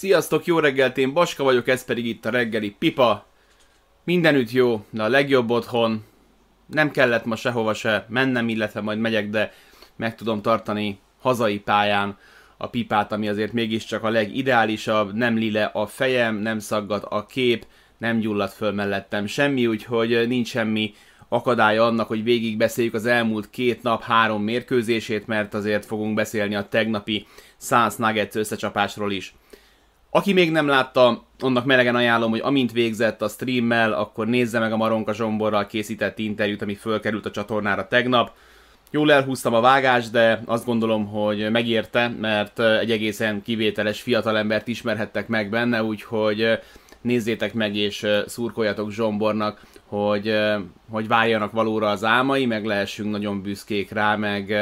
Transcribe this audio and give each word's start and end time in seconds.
Sziasztok, 0.00 0.44
jó 0.44 0.58
reggelt, 0.58 0.98
én 0.98 1.12
Baska 1.12 1.44
vagyok, 1.44 1.68
ez 1.68 1.84
pedig 1.84 2.06
itt 2.06 2.26
a 2.26 2.30
reggeli 2.30 2.70
pipa. 2.78 3.26
Mindenütt 4.04 4.50
jó, 4.50 4.84
de 4.90 5.02
a 5.02 5.08
legjobb 5.08 5.50
otthon. 5.50 6.04
Nem 6.66 6.90
kellett 6.90 7.24
ma 7.24 7.36
sehova 7.36 7.74
se 7.74 8.06
mennem, 8.08 8.48
illetve 8.48 8.80
majd 8.80 8.98
megyek, 8.98 9.30
de 9.30 9.52
meg 9.96 10.14
tudom 10.14 10.42
tartani 10.42 10.98
hazai 11.18 11.58
pályán 11.58 12.18
a 12.56 12.66
pipát, 12.66 13.12
ami 13.12 13.28
azért 13.28 13.52
mégiscsak 13.52 14.02
a 14.02 14.10
legideálisabb. 14.10 15.14
Nem 15.14 15.36
lile 15.36 15.64
a 15.64 15.86
fejem, 15.86 16.36
nem 16.36 16.58
szaggat 16.58 17.04
a 17.04 17.26
kép, 17.26 17.66
nem 17.98 18.18
gyullad 18.18 18.50
föl 18.50 18.72
mellettem 18.72 19.26
semmi, 19.26 19.66
úgyhogy 19.66 20.28
nincs 20.28 20.48
semmi 20.48 20.94
akadálya 21.28 21.84
annak, 21.84 22.08
hogy 22.08 22.24
végig 22.24 22.56
beszéljük 22.56 22.94
az 22.94 23.06
elmúlt 23.06 23.50
két 23.50 23.82
nap 23.82 24.02
három 24.02 24.42
mérkőzését, 24.42 25.26
mert 25.26 25.54
azért 25.54 25.86
fogunk 25.86 26.14
beszélni 26.14 26.54
a 26.54 26.68
tegnapi 26.68 27.26
Suns 27.58 27.96
Nuggets 27.96 28.34
összecsapásról 28.34 29.12
is. 29.12 29.34
Aki 30.10 30.32
még 30.32 30.50
nem 30.50 30.66
látta, 30.66 31.24
annak 31.38 31.64
melegen 31.64 31.94
ajánlom, 31.94 32.30
hogy 32.30 32.40
amint 32.40 32.72
végzett 32.72 33.22
a 33.22 33.28
streammel, 33.28 33.92
akkor 33.92 34.26
nézze 34.26 34.58
meg 34.58 34.72
a 34.72 34.76
Maronka 34.76 35.12
Zsomborral 35.12 35.66
készített 35.66 36.18
interjút, 36.18 36.62
ami 36.62 36.74
fölkerült 36.74 37.26
a 37.26 37.30
csatornára 37.30 37.88
tegnap. 37.88 38.32
Jól 38.90 39.12
elhúztam 39.12 39.54
a 39.54 39.60
vágást, 39.60 40.10
de 40.10 40.42
azt 40.46 40.64
gondolom, 40.64 41.06
hogy 41.06 41.50
megérte, 41.50 42.08
mert 42.08 42.60
egy 42.60 42.90
egészen 42.90 43.42
kivételes 43.42 44.00
fiatalembert 44.00 44.68
ismerhettek 44.68 45.28
meg 45.28 45.50
benne, 45.50 45.82
úgyhogy 45.82 46.58
nézzétek 47.00 47.54
meg 47.54 47.76
és 47.76 48.06
szurkoljatok 48.26 48.90
Zsombornak, 48.90 49.60
hogy, 49.86 50.34
hogy 50.90 51.08
váljanak 51.08 51.52
valóra 51.52 51.88
az 51.88 52.04
álmai, 52.04 52.46
meg 52.46 52.64
lehessünk 52.64 53.10
nagyon 53.10 53.42
büszkék 53.42 53.90
rá, 53.90 54.16
meg, 54.16 54.54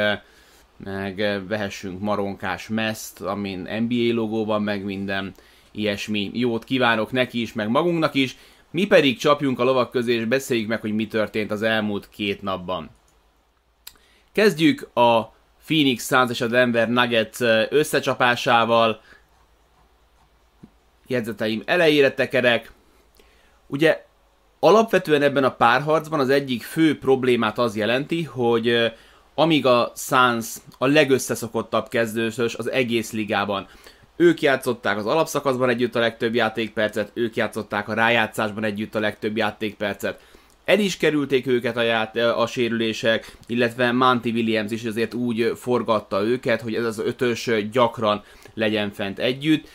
meg 0.83 1.41
vehessünk 1.47 1.99
maronkás 1.99 2.67
meszt, 2.67 3.21
amin 3.21 3.67
NBA 3.87 4.13
logó 4.13 4.45
van, 4.45 4.63
meg 4.63 4.83
minden 4.83 5.33
ilyesmi. 5.71 6.31
Jót 6.33 6.63
kívánok 6.63 7.11
neki 7.11 7.41
is, 7.41 7.53
meg 7.53 7.69
magunknak 7.69 8.13
is. 8.13 8.37
Mi 8.71 8.85
pedig 8.85 9.17
csapjunk 9.17 9.59
a 9.59 9.63
lovak 9.63 9.91
közé, 9.91 10.13
és 10.13 10.25
beszéljük 10.25 10.67
meg, 10.67 10.81
hogy 10.81 10.93
mi 10.93 11.07
történt 11.07 11.51
az 11.51 11.61
elmúlt 11.61 12.09
két 12.09 12.41
napban. 12.41 12.89
Kezdjük 14.31 14.89
a 14.93 15.33
Phoenix 15.65 16.07
Suns 16.07 16.29
és 16.29 16.41
a 16.41 16.47
Denver 16.47 16.89
Nuggets 16.89 17.39
összecsapásával. 17.69 19.01
Jegyzeteim 21.07 21.61
elejére 21.65 22.13
tekerek. 22.13 22.71
Ugye 23.67 24.05
alapvetően 24.59 25.21
ebben 25.21 25.43
a 25.43 25.55
párharcban 25.55 26.19
az 26.19 26.29
egyik 26.29 26.63
fő 26.63 26.97
problémát 26.97 27.57
az 27.57 27.75
jelenti, 27.75 28.23
hogy 28.23 28.93
amíg 29.35 29.65
a 29.65 29.91
Suns 29.95 30.55
a 30.77 30.87
legösszeszokottabb 30.87 31.87
kezdősös 31.87 32.55
az 32.55 32.71
egész 32.71 33.11
ligában. 33.11 33.67
Ők 34.21 34.41
játszották 34.41 34.97
az 34.97 35.05
alapszakaszban 35.05 35.69
együtt 35.69 35.95
a 35.95 35.99
legtöbb 35.99 36.35
játékpercet, 36.35 37.11
ők 37.13 37.35
játszották 37.35 37.87
a 37.87 37.93
rájátszásban 37.93 38.63
együtt 38.63 38.95
a 38.95 38.99
legtöbb 38.99 39.37
játékpercet. 39.37 40.19
El 40.65 40.79
is 40.79 40.97
kerülték 40.97 41.47
őket 41.47 41.77
a, 41.77 41.81
ját, 41.81 42.15
a 42.17 42.47
sérülések, 42.47 43.37
illetve 43.47 43.91
Monty 43.91 44.25
Williams 44.25 44.71
is 44.71 44.83
azért 44.83 45.13
úgy 45.13 45.51
forgatta 45.55 46.23
őket, 46.23 46.61
hogy 46.61 46.75
ez 46.75 46.85
az 46.85 46.99
ötös 46.99 47.49
gyakran 47.71 48.23
legyen 48.53 48.91
fent 48.91 49.19
együtt. 49.19 49.67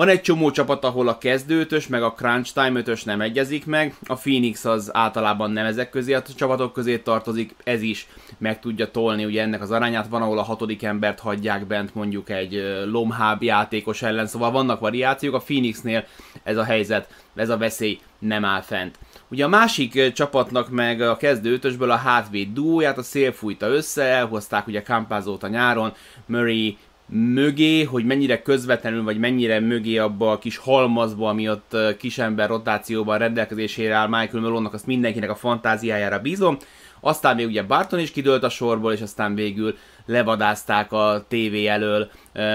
Van 0.00 0.08
egy 0.08 0.20
csomó 0.20 0.50
csapat, 0.50 0.84
ahol 0.84 1.08
a 1.08 1.18
kezdőtös, 1.18 1.86
meg 1.86 2.02
a 2.02 2.12
crunch 2.12 2.52
time 2.52 2.78
ötös 2.78 3.04
nem 3.04 3.20
egyezik 3.20 3.66
meg, 3.66 3.94
a 4.06 4.14
Phoenix 4.14 4.64
az 4.64 4.90
általában 4.92 5.50
nem 5.50 5.66
ezek 5.66 5.90
közé 5.90 6.12
a 6.12 6.22
csapatok 6.36 6.72
közé 6.72 6.98
tartozik, 6.98 7.54
ez 7.64 7.82
is 7.82 8.08
meg 8.38 8.60
tudja 8.60 8.90
tolni 8.90 9.24
ugye 9.24 9.42
ennek 9.42 9.62
az 9.62 9.70
arányát, 9.70 10.08
van 10.08 10.22
ahol 10.22 10.38
a 10.38 10.42
hatodik 10.42 10.82
embert 10.82 11.20
hagyják 11.20 11.66
bent 11.66 11.94
mondjuk 11.94 12.30
egy 12.30 12.84
lomháb 12.90 13.42
játékos 13.42 14.02
ellen, 14.02 14.26
szóval 14.26 14.50
vannak 14.50 14.80
variációk, 14.80 15.34
a 15.34 15.38
Phoenixnél 15.38 16.04
ez 16.42 16.56
a 16.56 16.64
helyzet, 16.64 17.08
ez 17.34 17.48
a 17.48 17.56
veszély 17.56 17.98
nem 18.18 18.44
áll 18.44 18.60
fent. 18.60 18.98
Ugye 19.28 19.44
a 19.44 19.48
másik 19.48 20.12
csapatnak 20.12 20.70
meg 20.70 21.00
a 21.00 21.16
kezdőtösből 21.16 21.90
a 21.90 21.96
hátvéd 21.96 22.52
duóját, 22.52 22.98
a 22.98 23.02
szél 23.02 23.32
fújta 23.32 23.66
össze, 23.66 24.02
elhozták 24.02 24.66
ugye 24.66 24.82
Campazót 24.82 25.42
a 25.42 25.48
nyáron, 25.48 25.92
Murray 26.26 26.76
mögé, 27.12 27.82
hogy 27.82 28.04
mennyire 28.04 28.42
közvetlenül, 28.42 29.02
vagy 29.02 29.18
mennyire 29.18 29.60
mögé 29.60 29.96
abba 29.96 30.30
a 30.30 30.38
kis 30.38 30.56
halmazba, 30.56 31.28
ami 31.28 31.48
ott 31.48 31.76
kisember 31.98 32.48
rotációban 32.48 33.18
rendelkezésére 33.18 33.94
áll 33.94 34.08
Michael 34.08 34.42
Melonnak, 34.42 34.74
azt 34.74 34.86
mindenkinek 34.86 35.30
a 35.30 35.34
fantáziájára 35.34 36.18
bízom. 36.18 36.56
Aztán 37.00 37.36
még 37.36 37.46
ugye 37.46 37.62
Barton 37.62 37.98
is 37.98 38.10
kidőlt 38.10 38.42
a 38.42 38.48
sorból, 38.48 38.92
és 38.92 39.00
aztán 39.00 39.34
végül 39.34 39.76
levadázták 40.06 40.92
a 40.92 41.24
tévé 41.28 41.66
elől 41.66 42.10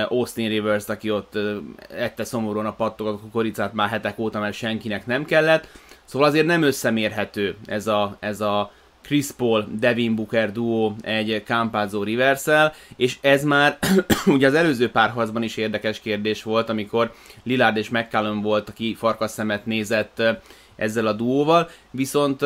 Austin 0.07 0.49
Rivers-t, 0.49 0.89
aki 0.89 1.11
ott 1.11 1.37
ette 1.89 2.23
szomorúan 2.23 2.65
a 2.65 2.73
pattogat 2.73 3.13
a 3.13 3.19
kukoricát 3.19 3.73
már 3.73 3.89
hetek 3.89 4.19
óta, 4.19 4.39
mert 4.39 4.55
senkinek 4.55 5.05
nem 5.05 5.25
kellett. 5.25 5.67
Szóval 6.03 6.27
azért 6.27 6.45
nem 6.45 6.61
összemérhető 6.61 7.55
ez 7.65 7.87
a, 7.87 8.17
ez 8.19 8.41
a 8.41 8.71
Chris 9.05 9.31
Paul, 9.31 9.67
Devin 9.79 10.15
Booker 10.15 10.51
duó 10.51 10.95
egy 11.01 11.43
Campazzo 11.45 12.03
rivers 12.03 12.43
és 12.95 13.17
ez 13.21 13.43
már 13.43 13.77
ugye 14.25 14.47
az 14.47 14.53
előző 14.53 14.89
párharcban 14.89 15.43
is 15.43 15.57
érdekes 15.57 15.99
kérdés 15.99 16.43
volt, 16.43 16.69
amikor 16.69 17.13
Lillard 17.43 17.77
és 17.77 17.89
McCallum 17.89 18.41
volt, 18.41 18.69
aki 18.69 18.95
farkas 18.95 19.31
szemet 19.31 19.65
nézett 19.65 20.21
ezzel 20.75 21.07
a 21.07 21.13
duóval, 21.13 21.69
viszont 21.91 22.41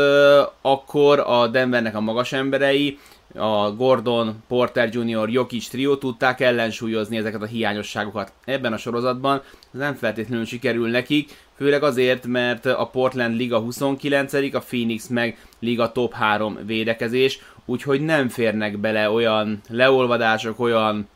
akkor 0.62 1.20
a 1.20 1.48
Denvernek 1.48 1.96
a 1.96 2.02
magas 2.02 2.34
emberei 2.34 2.98
a 3.36 3.72
Gordon, 3.72 4.44
Porter 4.48 4.90
Jr., 4.92 5.30
Jokic 5.30 5.68
trió 5.68 5.96
tudták 5.96 6.40
ellensúlyozni 6.40 7.18
ezeket 7.18 7.42
a 7.42 7.46
hiányosságokat. 7.46 8.32
Ebben 8.46 8.74
a 8.74 8.78
sorozatban 8.78 9.42
ez 9.74 9.80
nem 9.80 9.96
feltétlenül 9.96 10.46
sikerül 10.46 10.90
nekik, 10.90 11.36
főleg 11.56 11.84
azért, 11.84 12.28
mert 12.28 12.66
a 12.66 12.86
Portland 12.86 13.36
Liga 13.36 13.60
29 13.60 14.34
a 14.34 14.60
Phoenix 14.60 15.08
meg 15.08 15.38
Liga 15.60 15.92
top 15.92 16.14
3 16.14 16.60
védekezés, 16.66 17.40
úgyhogy 17.66 18.02
nem 18.02 18.30
férnek 18.30 18.78
bele 18.78 19.10
olyan 19.10 19.62
leolvadások, 19.70 20.60
olyan 20.60 21.08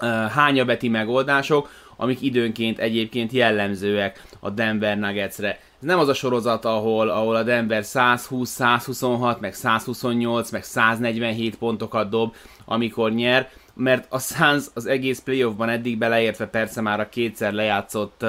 uh, 0.00 0.08
hányabeti 0.08 0.88
megoldások, 0.88 1.70
amik 1.96 2.22
időnként 2.22 2.78
egyébként 2.78 3.32
jellemzőek 3.32 4.22
a 4.40 4.50
Denver 4.50 4.98
Nuggetsre. 4.98 5.58
Nem 5.82 5.98
az 5.98 6.08
a 6.08 6.14
sorozat, 6.14 6.64
ahol, 6.64 7.08
ahol 7.08 7.36
a 7.36 7.42
Denver 7.42 7.84
120, 7.84 8.50
126, 8.50 9.40
meg 9.40 9.54
128, 9.54 10.50
meg 10.50 10.64
147 10.64 11.56
pontokat 11.56 12.08
dob, 12.08 12.34
amikor 12.64 13.12
nyer, 13.12 13.50
mert 13.74 14.06
a 14.08 14.18
Suns 14.18 14.64
az 14.74 14.86
egész 14.86 15.20
playoffban 15.20 15.68
eddig 15.68 15.98
beleértve 15.98 16.46
persze 16.46 16.80
már 16.80 17.00
a 17.00 17.08
kétszer 17.08 17.52
lejátszott 17.52 18.24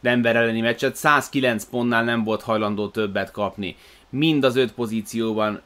Denver 0.00 0.36
elleni 0.36 0.60
meccset 0.60 0.96
109 0.96 1.64
pontnál 1.64 2.04
nem 2.04 2.24
volt 2.24 2.42
hajlandó 2.42 2.88
többet 2.88 3.30
kapni. 3.30 3.76
Mind 4.08 4.44
az 4.44 4.56
öt 4.56 4.72
pozícióban 4.72 5.60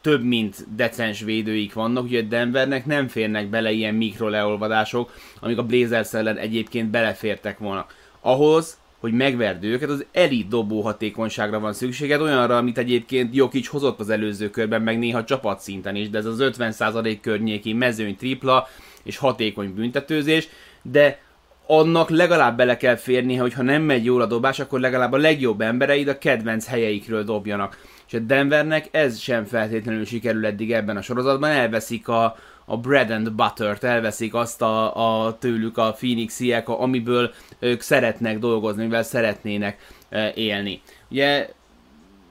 több 0.00 0.24
mint 0.24 0.74
decens 0.76 1.20
védőik 1.20 1.72
vannak, 1.72 2.04
úgyhogy 2.04 2.28
Denvernek 2.28 2.86
nem 2.86 3.08
férnek 3.08 3.48
bele 3.48 3.70
ilyen 3.70 3.94
mikroleolvadások, 3.94 5.12
amik 5.40 5.58
a 5.58 5.64
Blazers 5.64 6.14
ellen 6.14 6.36
egyébként 6.36 6.90
belefértek 6.90 7.58
volna. 7.58 7.86
Ahhoz, 8.20 8.80
hogy 9.02 9.12
megverd 9.12 9.64
őket, 9.64 9.88
az 9.88 10.04
elit 10.12 10.48
dobó 10.48 10.80
hatékonyságra 10.80 11.60
van 11.60 11.72
szükséged, 11.72 12.20
olyanra, 12.20 12.56
amit 12.56 12.78
egyébként 12.78 13.34
Jokic 13.34 13.66
hozott 13.66 14.00
az 14.00 14.10
előző 14.10 14.50
körben, 14.50 14.82
meg 14.82 14.98
néha 14.98 15.24
csapatszinten 15.24 15.96
is, 15.96 16.10
de 16.10 16.18
ez 16.18 16.24
az 16.24 16.38
50% 16.40 17.18
környéki 17.20 17.72
mezőny 17.72 18.16
tripla 18.16 18.68
és 19.02 19.16
hatékony 19.16 19.74
büntetőzés, 19.74 20.48
de 20.82 21.20
annak 21.66 22.10
legalább 22.10 22.56
bele 22.56 22.76
kell 22.76 22.96
férni, 22.96 23.36
hogy 23.36 23.52
ha 23.52 23.62
nem 23.62 23.82
megy 23.82 24.04
jól 24.04 24.20
a 24.22 24.26
dobás, 24.26 24.60
akkor 24.60 24.80
legalább 24.80 25.12
a 25.12 25.16
legjobb 25.16 25.60
embereid 25.60 26.08
a 26.08 26.18
kedvenc 26.18 26.66
helyeikről 26.66 27.24
dobjanak. 27.24 27.78
És 28.06 28.14
a 28.14 28.18
Denvernek 28.18 28.88
ez 28.90 29.18
sem 29.18 29.44
feltétlenül 29.44 30.04
sikerül 30.04 30.46
eddig 30.46 30.72
ebben 30.72 30.96
a 30.96 31.02
sorozatban, 31.02 31.50
elveszik 31.50 32.08
a, 32.08 32.36
a 32.64 32.76
bread 32.76 33.10
and 33.10 33.32
butter-t, 33.32 33.84
elveszik 33.84 34.34
azt 34.34 34.62
a, 34.62 35.26
a 35.26 35.38
tőlük 35.38 35.78
a 35.78 35.92
Phoenixiek, 35.92 36.68
amiből 36.68 37.32
ők 37.58 37.80
szeretnek 37.80 38.38
dolgozni, 38.38 38.82
mivel 38.82 39.02
szeretnének 39.02 39.78
e, 40.08 40.32
élni. 40.34 40.80
Ugye 41.08 41.48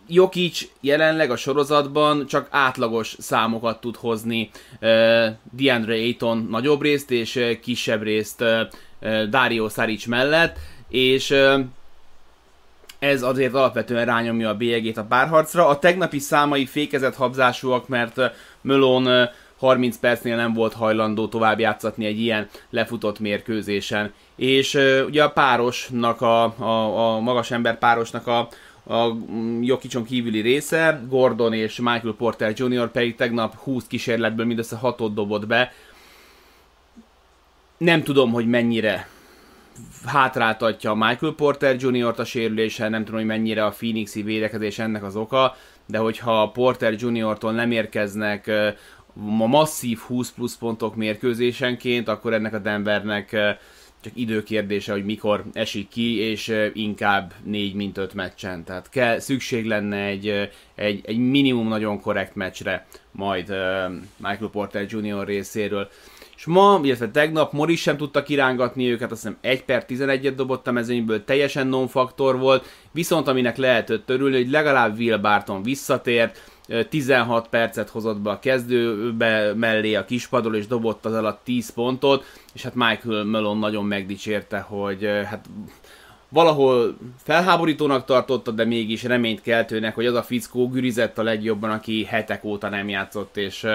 Jokic 0.07 0.67
jelenleg 0.81 1.31
a 1.31 1.35
sorozatban 1.35 2.27
csak 2.27 2.47
átlagos 2.49 3.15
számokat 3.19 3.81
tud 3.81 3.95
hozni 3.95 4.49
uh, 4.81 5.25
DeAndre 5.51 5.93
Ayton 5.93 6.47
nagyobb 6.49 6.81
részt, 6.81 7.11
és 7.11 7.35
uh, 7.35 7.59
kisebb 7.59 8.01
részt 8.01 8.43
Dario 9.29 9.69
Saric 9.69 10.05
mellett, 10.05 10.57
és 10.89 11.35
ez 12.99 13.21
azért 13.21 13.53
alapvetően 13.53 14.05
rányomja 14.05 14.49
a 14.49 14.55
bélyegét 14.55 14.97
a 14.97 15.03
párharcra. 15.03 15.67
A 15.67 15.79
tegnapi 15.79 16.19
számai 16.19 16.65
fékezett 16.65 17.15
habzásúak, 17.15 17.87
mert 17.87 18.19
Mölon 18.61 19.29
30 19.61 19.97
percnél 19.97 20.35
nem 20.35 20.53
volt 20.53 20.73
hajlandó 20.73 21.27
tovább 21.27 21.59
játszatni 21.59 22.05
egy 22.05 22.19
ilyen 22.19 22.47
lefutott 22.69 23.19
mérkőzésen. 23.19 24.13
És 24.35 24.77
ugye 25.07 25.23
a 25.23 25.29
párosnak, 25.29 26.21
a, 26.21 26.43
a, 26.43 27.15
a 27.15 27.19
magas 27.19 27.51
ember 27.51 27.77
párosnak 27.77 28.27
a, 28.27 28.47
a 28.83 29.13
mm, 29.13 29.61
Jokicson 29.61 30.03
kívüli 30.03 30.39
része, 30.39 31.01
Gordon 31.09 31.53
és 31.53 31.79
Michael 31.79 32.15
Porter 32.17 32.53
Jr. 32.55 32.91
pedig 32.91 33.15
tegnap 33.15 33.55
20 33.55 33.87
kísérletből 33.87 34.45
mindössze 34.45 34.75
6 34.75 35.13
dobott 35.13 35.47
be. 35.47 35.73
Nem 37.77 38.03
tudom, 38.03 38.31
hogy 38.31 38.47
mennyire 38.47 39.07
hátráltatja 40.05 40.93
Michael 40.93 41.33
Porter 41.33 41.75
Jr.-t 41.79 42.19
a 42.19 42.25
sérüléssel, 42.25 42.89
nem 42.89 43.03
tudom, 43.03 43.19
hogy 43.19 43.29
mennyire 43.29 43.65
a 43.65 43.69
Phoenixi 43.69 44.21
védekezés 44.21 44.79
ennek 44.79 45.03
az 45.03 45.15
oka, 45.15 45.55
de 45.85 45.97
hogyha 45.97 46.51
Porter 46.53 46.93
Jr.-tól 46.93 47.51
nem 47.51 47.71
érkeznek 47.71 48.51
ma 49.13 49.45
masszív 49.45 49.97
20 49.97 50.31
plusz 50.31 50.57
pontok 50.57 50.95
mérkőzésenként, 50.95 52.07
akkor 52.07 52.33
ennek 52.33 52.53
a 52.53 52.59
Denvernek 52.59 53.57
csak 54.01 54.13
időkérdése, 54.15 54.91
hogy 54.91 55.05
mikor 55.05 55.43
esik 55.53 55.87
ki, 55.87 56.17
és 56.17 56.69
inkább 56.73 57.33
4 57.43 57.73
mint 57.73 57.97
5 57.97 58.13
meccsen. 58.13 58.63
Tehát 58.63 58.89
kell, 58.89 59.19
szükség 59.19 59.65
lenne 59.65 60.05
egy, 60.05 60.49
egy, 60.75 61.01
egy 61.05 61.17
minimum 61.17 61.67
nagyon 61.67 62.01
korrekt 62.01 62.35
meccsre 62.35 62.85
majd 63.11 63.47
Michael 64.17 64.49
Porter 64.51 64.85
Jr. 64.89 65.25
részéről. 65.25 65.89
És 66.35 66.45
ma, 66.45 66.79
illetve 66.83 67.09
tegnap 67.09 67.51
Morris 67.51 67.81
sem 67.81 67.97
tudta 67.97 68.23
kirángatni 68.23 68.91
őket, 68.91 69.11
azt 69.11 69.21
hiszem 69.21 69.37
1 69.41 69.63
per 69.63 69.85
11-et 69.87 70.33
dobott 70.35 70.67
a 70.67 70.71
mezőnyből, 70.71 71.23
teljesen 71.23 71.67
non-faktor 71.67 72.39
volt, 72.39 72.65
viszont 72.91 73.27
aminek 73.27 73.57
lehetett 73.57 74.09
örülni, 74.09 74.35
hogy 74.35 74.49
legalább 74.49 74.97
Will 74.97 75.17
Barton 75.17 75.63
visszatért, 75.63 76.51
16 76.89 77.47
percet 77.47 77.89
hozott 77.89 78.19
be 78.19 78.29
a 78.29 78.39
kezdőbe 78.39 79.53
mellé 79.53 79.95
a 79.95 80.05
kispadról, 80.05 80.55
és 80.55 80.67
dobott 80.67 81.05
az 81.05 81.13
alatt 81.13 81.41
10 81.43 81.69
pontot, 81.69 82.25
és 82.53 82.63
hát 82.63 82.75
Michael 82.75 83.23
Malone 83.23 83.59
nagyon 83.59 83.85
megdicsérte, 83.85 84.59
hogy 84.59 85.05
hát 85.25 85.45
valahol 86.29 86.97
felháborítónak 87.17 88.05
tartotta, 88.05 88.51
de 88.51 88.65
mégis 88.65 89.03
reményt 89.03 89.41
keltőnek, 89.41 89.95
hogy 89.95 90.05
az 90.05 90.13
a 90.13 90.23
fickó 90.23 90.69
gürizett 90.69 91.17
a 91.17 91.23
legjobban, 91.23 91.69
aki 91.69 92.05
hetek 92.05 92.43
óta 92.43 92.69
nem 92.69 92.89
játszott, 92.89 93.37
és 93.37 93.67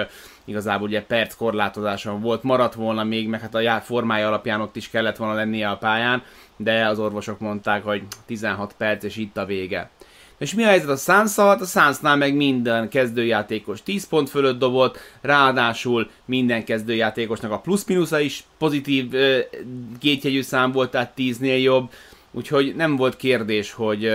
igazából 0.45 0.87
ugye 0.87 1.03
perc 1.03 1.35
korlátozáson 1.35 2.21
volt, 2.21 2.43
maradt 2.43 2.73
volna 2.73 3.03
még, 3.03 3.27
meg 3.27 3.41
hát 3.41 3.55
a 3.55 3.81
formája 3.81 4.27
alapján 4.27 4.61
ott 4.61 4.75
is 4.75 4.89
kellett 4.89 5.17
volna 5.17 5.33
lennie 5.33 5.69
a 5.69 5.77
pályán, 5.77 6.23
de 6.55 6.85
az 6.85 6.99
orvosok 6.99 7.39
mondták, 7.39 7.83
hogy 7.83 8.03
16 8.25 8.73
perc, 8.77 9.03
és 9.03 9.15
itt 9.15 9.37
a 9.37 9.45
vége. 9.45 9.89
És 10.37 10.53
mi 10.53 10.63
a 10.63 10.67
helyzet? 10.67 10.89
A 10.89 10.95
suns 10.95 11.37
A 11.37 11.57
Sunsnál 11.57 12.15
meg 12.15 12.35
minden 12.35 12.89
kezdőjátékos 12.89 13.83
10 13.83 14.07
pont 14.07 14.29
fölött 14.29 14.59
dobott, 14.59 14.97
ráadásul 15.21 16.09
minden 16.25 16.63
kezdőjátékosnak 16.63 17.51
a 17.51 17.59
plusz-minusza 17.59 18.19
is 18.19 18.43
pozitív 18.57 19.13
kétjegyű 19.99 20.41
szám 20.41 20.71
volt, 20.71 20.91
tehát 20.91 21.13
10-nél 21.17 21.61
jobb, 21.61 21.89
úgyhogy 22.31 22.75
nem 22.75 22.95
volt 22.95 23.15
kérdés, 23.15 23.71
hogy 23.71 24.05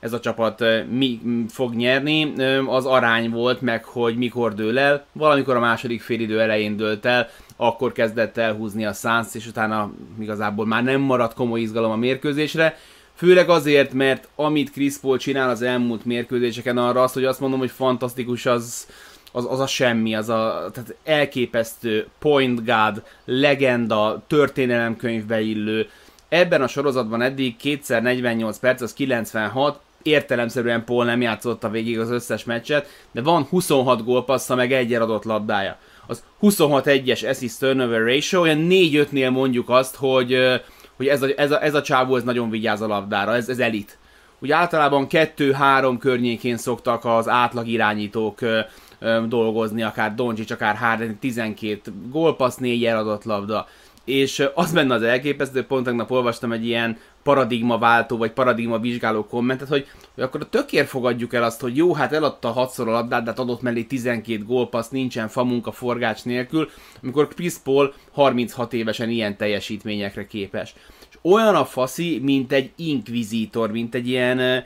ez 0.00 0.12
a 0.12 0.20
csapat 0.20 0.64
mi 0.90 1.20
fog 1.48 1.74
nyerni, 1.74 2.32
az 2.66 2.86
arány 2.86 3.30
volt 3.30 3.60
meg, 3.60 3.84
hogy 3.84 4.16
mikor 4.16 4.54
dől 4.54 4.78
el, 4.78 5.06
valamikor 5.12 5.56
a 5.56 5.60
második 5.60 6.02
félidő 6.02 6.40
elején 6.40 6.76
dőlt 6.76 7.06
el, 7.06 7.28
akkor 7.56 7.92
kezdett 7.92 8.36
elhúzni 8.36 8.84
a 8.84 8.92
Suns, 8.92 9.34
és 9.34 9.46
utána 9.46 9.90
igazából 10.20 10.66
már 10.66 10.82
nem 10.82 11.00
maradt 11.00 11.34
komoly 11.34 11.60
izgalom 11.60 11.90
a 11.90 11.96
mérkőzésre, 11.96 12.76
Főleg 13.18 13.48
azért, 13.48 13.92
mert 13.92 14.28
amit 14.34 14.70
Chris 14.70 14.96
Paul 14.96 15.18
csinál 15.18 15.50
az 15.50 15.62
elmúlt 15.62 16.04
mérkőzéseken 16.04 16.78
arra 16.78 17.02
az, 17.02 17.12
hogy 17.12 17.24
azt 17.24 17.40
mondom, 17.40 17.58
hogy 17.58 17.70
fantasztikus, 17.70 18.46
az, 18.46 18.86
az, 19.32 19.46
az 19.50 19.60
a 19.60 19.66
semmi, 19.66 20.14
az 20.14 20.28
a 20.28 20.70
tehát 20.72 20.94
elképesztő 21.04 22.06
point 22.18 22.64
guard, 22.64 23.02
legenda, 23.24 24.22
történelemkönyvbe 24.26 25.40
illő. 25.40 25.88
Ebben 26.28 26.62
a 26.62 26.68
sorozatban 26.68 27.22
eddig 27.22 27.56
kétszer 27.56 28.02
48 28.02 28.58
perc, 28.58 28.80
az 28.80 28.92
96, 28.92 29.80
értelemszerűen 30.02 30.84
Paul 30.84 31.04
nem 31.04 31.20
játszott 31.20 31.64
a 31.64 31.70
végig 31.70 31.98
az 31.98 32.10
összes 32.10 32.44
meccset, 32.44 32.88
de 33.12 33.22
van 33.22 33.42
26 33.42 34.04
gólpassza, 34.04 34.54
meg 34.54 34.72
egy 34.72 34.92
adott 34.92 35.24
labdája. 35.24 35.78
Az 36.06 36.22
26-1-es 36.42 37.30
assist 37.30 37.58
turnover 37.58 38.00
ratio, 38.00 38.40
olyan 38.40 38.66
4-5-nél 38.70 39.30
mondjuk 39.30 39.68
azt, 39.68 39.96
hogy 39.96 40.60
hogy 40.98 41.06
ez 41.06 41.22
a, 41.22 41.26
ez 41.36 41.50
a, 41.50 41.64
ez 41.64 41.74
a 41.74 41.82
csávó 41.82 42.16
ez 42.16 42.22
nagyon 42.22 42.50
vigyáz 42.50 42.80
a 42.80 42.86
labdára, 42.86 43.34
ez, 43.34 43.48
ez 43.48 43.58
elit. 43.58 43.98
Ugye 44.38 44.54
általában 44.54 45.06
2-3 45.10 45.96
környékén 45.98 46.56
szoktak 46.56 47.04
az 47.04 47.28
átlag 47.28 47.66
irányítók 47.66 48.40
ö, 48.40 48.60
ö, 48.98 49.20
dolgozni, 49.28 49.82
akár 49.82 50.14
Doncsics, 50.14 50.50
akár 50.50 50.76
Harden, 50.76 51.18
12 51.18 51.92
gólpassz, 52.10 52.56
4 52.56 52.84
eladott 52.84 53.24
labda. 53.24 53.66
És 54.04 54.48
az 54.54 54.72
benne 54.72 54.94
az 54.94 55.02
elképesztő, 55.02 55.64
pont 55.64 55.84
tegnap 55.84 56.10
olvastam 56.10 56.52
egy 56.52 56.66
ilyen 56.66 56.98
paradigma 57.28 57.78
váltó, 57.78 58.16
vagy 58.16 58.32
paradigma 58.32 58.78
vizsgáló 58.78 59.24
kommentet, 59.24 59.68
hogy, 59.68 59.86
hogy 60.14 60.24
akkor 60.24 60.40
a 60.40 60.48
tökér 60.48 60.86
fogadjuk 60.86 61.34
el 61.34 61.42
azt, 61.42 61.60
hogy 61.60 61.76
jó, 61.76 61.94
hát 61.94 62.12
eladta 62.12 62.48
6 62.48 62.78
a 62.78 62.84
labdát, 62.84 63.22
de 63.22 63.30
hát 63.30 63.38
adott 63.38 63.62
mellé 63.62 63.82
12 63.82 64.44
gólpassz, 64.44 64.88
nincsen 64.88 65.28
famunka 65.28 65.72
forgács 65.72 66.24
nélkül, 66.24 66.70
amikor 67.02 67.28
Chris 67.28 67.54
Paul 67.54 67.94
36 68.12 68.72
évesen 68.72 69.10
ilyen 69.10 69.36
teljesítményekre 69.36 70.26
képes. 70.26 70.74
És 71.10 71.18
olyan 71.22 71.54
a 71.54 71.64
faszi, 71.64 72.18
mint 72.22 72.52
egy 72.52 72.70
inkvizítor, 72.76 73.70
mint 73.70 73.94
egy 73.94 74.08
ilyen 74.08 74.64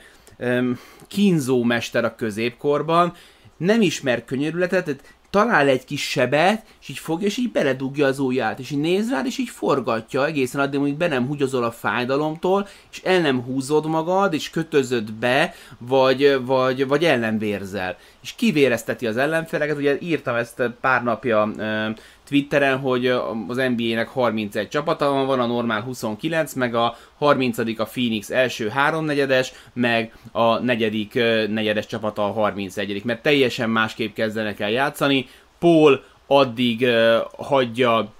kínzó 1.07 1.63
mester 1.63 2.05
a 2.05 2.15
középkorban, 2.15 3.13
nem 3.57 3.81
ismer 3.81 4.25
könyörületet, 4.25 5.12
talál 5.33 5.67
egy 5.67 5.85
kis 5.85 6.09
sebet, 6.09 6.65
és 6.81 6.89
így 6.89 6.97
fogja, 6.97 7.27
és 7.27 7.37
így 7.37 7.51
beledugja 7.51 8.05
az 8.05 8.19
ujját, 8.19 8.59
és 8.59 8.71
így 8.71 8.79
néz 8.79 9.09
rád, 9.09 9.25
és 9.25 9.37
így 9.37 9.49
forgatja 9.49 10.25
egészen 10.25 10.61
addig, 10.61 10.79
amíg 10.79 10.95
be 10.95 11.07
nem 11.07 11.27
húgyozol 11.27 11.63
a 11.63 11.71
fájdalomtól, 11.71 12.67
és 12.91 13.01
el 13.03 13.19
nem 13.19 13.41
húzod 13.41 13.85
magad, 13.85 14.33
és 14.33 14.49
kötözöd 14.49 15.13
be, 15.13 15.53
vagy, 15.77 16.45
vagy, 16.45 16.87
vagy 16.87 17.03
el 17.05 17.17
nem 17.17 17.37
vérzel. 17.37 17.97
És 18.21 18.33
kivérezteti 18.35 19.07
az 19.07 19.17
ellenfeleket, 19.17 19.77
ugye 19.77 19.97
írtam 19.99 20.35
ezt 20.35 20.63
pár 20.81 21.03
napja 21.03 21.51
Twitteren, 22.27 22.77
hogy 22.77 23.07
az 23.47 23.55
NBA-nek 23.75 24.07
31 24.07 24.67
csapata 24.67 25.09
van, 25.09 25.25
van 25.25 25.39
a 25.39 25.45
normál 25.45 25.81
29, 25.81 26.53
meg 26.53 26.75
a 26.75 26.97
30 27.17 27.57
a 27.57 27.83
Phoenix 27.83 28.29
első 28.29 28.69
háromnegyedes, 28.69 29.53
meg 29.73 30.15
a 30.31 30.59
negyedik 30.59 31.13
negyedes 31.49 31.85
csapata 31.85 32.25
a 32.25 32.31
31 32.31 33.03
mert 33.03 33.21
teljesen 33.21 33.69
másképp 33.69 34.13
kezdenek 34.13 34.59
el 34.59 34.71
játszani. 34.71 35.27
Paul 35.59 36.03
addig 36.27 36.87
hagyja 37.37 38.13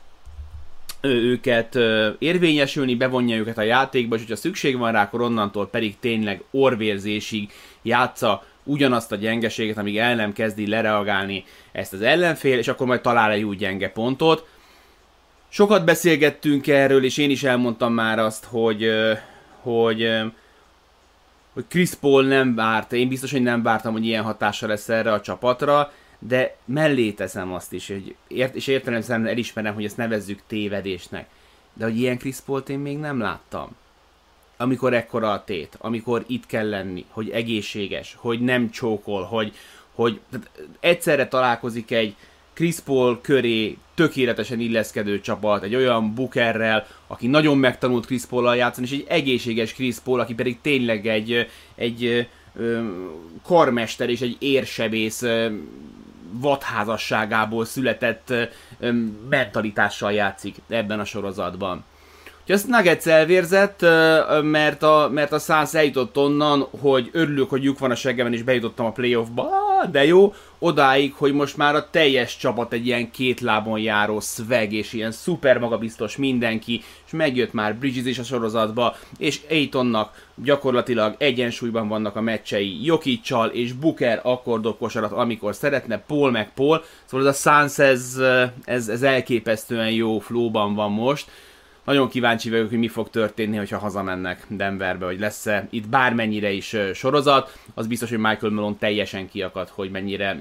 őket 1.01 1.75
érvényesülni, 2.19 2.95
bevonja 2.95 3.35
őket 3.35 3.57
a 3.57 3.61
játékba, 3.61 4.15
és 4.15 4.21
hogyha 4.21 4.35
szükség 4.35 4.77
van 4.77 4.91
rá, 4.91 5.03
akkor 5.03 5.21
onnantól 5.21 5.67
pedig 5.67 5.99
tényleg 5.99 6.43
orvérzésig 6.51 7.51
játsza 7.81 8.43
ugyanazt 8.63 9.11
a 9.11 9.15
gyengeséget, 9.15 9.77
amíg 9.77 9.97
el 9.97 10.15
nem 10.15 10.33
kezdi 10.33 10.67
lereagálni 10.67 11.45
ezt 11.71 11.93
az 11.93 12.01
ellenfél, 12.01 12.57
és 12.57 12.67
akkor 12.67 12.87
majd 12.87 13.01
talál 13.01 13.31
egy 13.31 13.43
új 13.43 13.55
gyenge 13.55 13.89
pontot. 13.89 14.47
Sokat 15.49 15.85
beszélgettünk 15.85 16.67
erről, 16.67 17.03
és 17.03 17.17
én 17.17 17.29
is 17.29 17.43
elmondtam 17.43 17.93
már 17.93 18.19
azt, 18.19 18.45
hogy, 18.45 18.89
hogy, 19.61 20.09
hogy 21.53 21.65
Chris 21.67 21.93
Paul 21.93 22.23
nem 22.23 22.55
várt, 22.55 22.93
én 22.93 23.07
biztos, 23.07 23.31
hogy 23.31 23.41
nem 23.41 23.63
vártam, 23.63 23.91
hogy 23.91 24.05
ilyen 24.05 24.23
hatása 24.23 24.67
lesz 24.67 24.89
erre 24.89 25.11
a 25.11 25.21
csapatra, 25.21 25.91
de 26.19 26.55
mellé 26.65 27.11
teszem 27.11 27.53
azt 27.53 27.73
is, 27.73 27.87
hogy 27.87 28.15
ért, 28.27 28.55
és 28.55 28.67
értelemszerűen 28.67 29.27
elismerem, 29.27 29.73
hogy 29.73 29.85
ezt 29.85 29.97
nevezzük 29.97 30.39
tévedésnek. 30.47 31.27
De 31.73 31.83
hogy 31.83 31.99
ilyen 31.99 32.17
Chris 32.17 32.37
Paul-t 32.45 32.69
én 32.69 32.79
még 32.79 32.97
nem 32.97 33.19
láttam 33.19 33.75
amikor 34.57 34.93
ekkora 34.93 35.31
a 35.31 35.43
tét, 35.43 35.77
amikor 35.79 36.23
itt 36.27 36.45
kell 36.45 36.69
lenni, 36.69 37.05
hogy 37.09 37.29
egészséges, 37.29 38.15
hogy 38.19 38.41
nem 38.41 38.69
csókol, 38.69 39.23
hogy, 39.23 39.53
hogy 39.95 40.19
egyszerre 40.79 41.27
találkozik 41.27 41.91
egy 41.91 42.15
Chris 42.53 42.79
Paul 42.79 43.21
köré 43.21 43.77
tökéletesen 43.95 44.59
illeszkedő 44.59 45.21
csapat, 45.21 45.63
egy 45.63 45.75
olyan 45.75 46.13
Bookerrel, 46.13 46.87
aki 47.07 47.27
nagyon 47.27 47.57
megtanult 47.57 48.05
Chris 48.05 48.25
Paul-al 48.25 48.55
játszani, 48.55 48.87
és 48.87 48.93
egy 48.93 49.05
egészséges 49.07 49.73
Chris 49.73 49.99
Paul, 49.99 50.19
aki 50.19 50.33
pedig 50.33 50.61
tényleg 50.61 51.07
egy, 51.07 51.47
egy 51.75 52.27
karmester 53.43 54.09
és 54.09 54.21
egy 54.21 54.35
érsebész 54.39 55.23
vadházasságából 56.31 57.65
született 57.65 58.33
mentalitással 59.29 60.11
játszik 60.11 60.55
ebben 60.67 60.99
a 60.99 61.05
sorozatban. 61.05 61.83
Úgyhogy 62.43 62.55
azt 62.55 62.67
Nuggets 62.67 63.05
elvérzett, 63.05 63.81
mert 64.41 64.83
a, 64.83 65.09
mert 65.11 65.31
a 65.31 65.39
Suns 65.39 65.73
eljutott 65.73 66.17
onnan, 66.17 66.67
hogy 66.79 67.09
örülök, 67.11 67.49
hogy 67.49 67.63
lyuk 67.63 67.79
van 67.79 67.91
a 67.91 67.95
seggemen, 67.95 68.33
és 68.33 68.41
bejutottam 68.41 68.85
a 68.85 68.91
playoffba, 68.91 69.49
de 69.91 70.05
jó, 70.05 70.33
odáig, 70.59 71.13
hogy 71.13 71.33
most 71.33 71.57
már 71.57 71.75
a 71.75 71.89
teljes 71.89 72.37
csapat 72.37 72.73
egy 72.73 72.85
ilyen 72.85 73.11
két 73.11 73.39
lábon 73.39 73.79
járó 73.79 74.19
swag, 74.19 74.73
és 74.73 74.93
ilyen 74.93 75.11
szuper 75.11 75.57
magabiztos 75.57 76.17
mindenki, 76.17 76.83
és 77.05 77.11
megjött 77.11 77.53
már 77.53 77.75
Bridges 77.75 78.05
is 78.05 78.19
a 78.19 78.23
sorozatba, 78.23 78.95
és 79.17 79.41
Aitonnak 79.49 80.27
gyakorlatilag 80.35 81.15
egyensúlyban 81.17 81.87
vannak 81.87 82.15
a 82.15 82.21
meccsei 82.21 82.85
Jokicsal, 82.85 83.49
és 83.49 83.73
Booker 83.73 84.19
akkor 84.23 84.61
dob 84.61 84.77
kosarat, 84.77 85.11
amikor 85.11 85.55
szeretne, 85.55 85.97
Paul 85.97 86.31
meg 86.31 86.53
Paul, 86.53 86.83
szóval 87.05 87.27
ez 87.27 87.45
a 87.45 87.49
Suns 87.49 87.79
ez, 87.79 88.17
ez, 88.63 88.87
ez 88.87 89.01
elképesztően 89.01 89.91
jó 89.91 90.19
flóban 90.19 90.75
van 90.75 90.91
most, 90.91 91.25
nagyon 91.85 92.09
kíváncsi 92.09 92.49
vagyok, 92.49 92.69
hogy 92.69 92.77
mi 92.77 92.87
fog 92.87 93.09
történni, 93.09 93.57
hogyha 93.57 93.77
hazamennek 93.77 94.45
Denverbe, 94.47 95.05
hogy 95.05 95.19
lesz-e 95.19 95.67
itt 95.69 95.87
bármennyire 95.87 96.51
is 96.51 96.75
sorozat. 96.93 97.57
Az 97.73 97.87
biztos, 97.87 98.09
hogy 98.09 98.17
Michael 98.17 98.51
Malone 98.51 98.75
teljesen 98.79 99.29
kiakad, 99.29 99.69
hogy 99.69 99.91
mennyire 99.91 100.33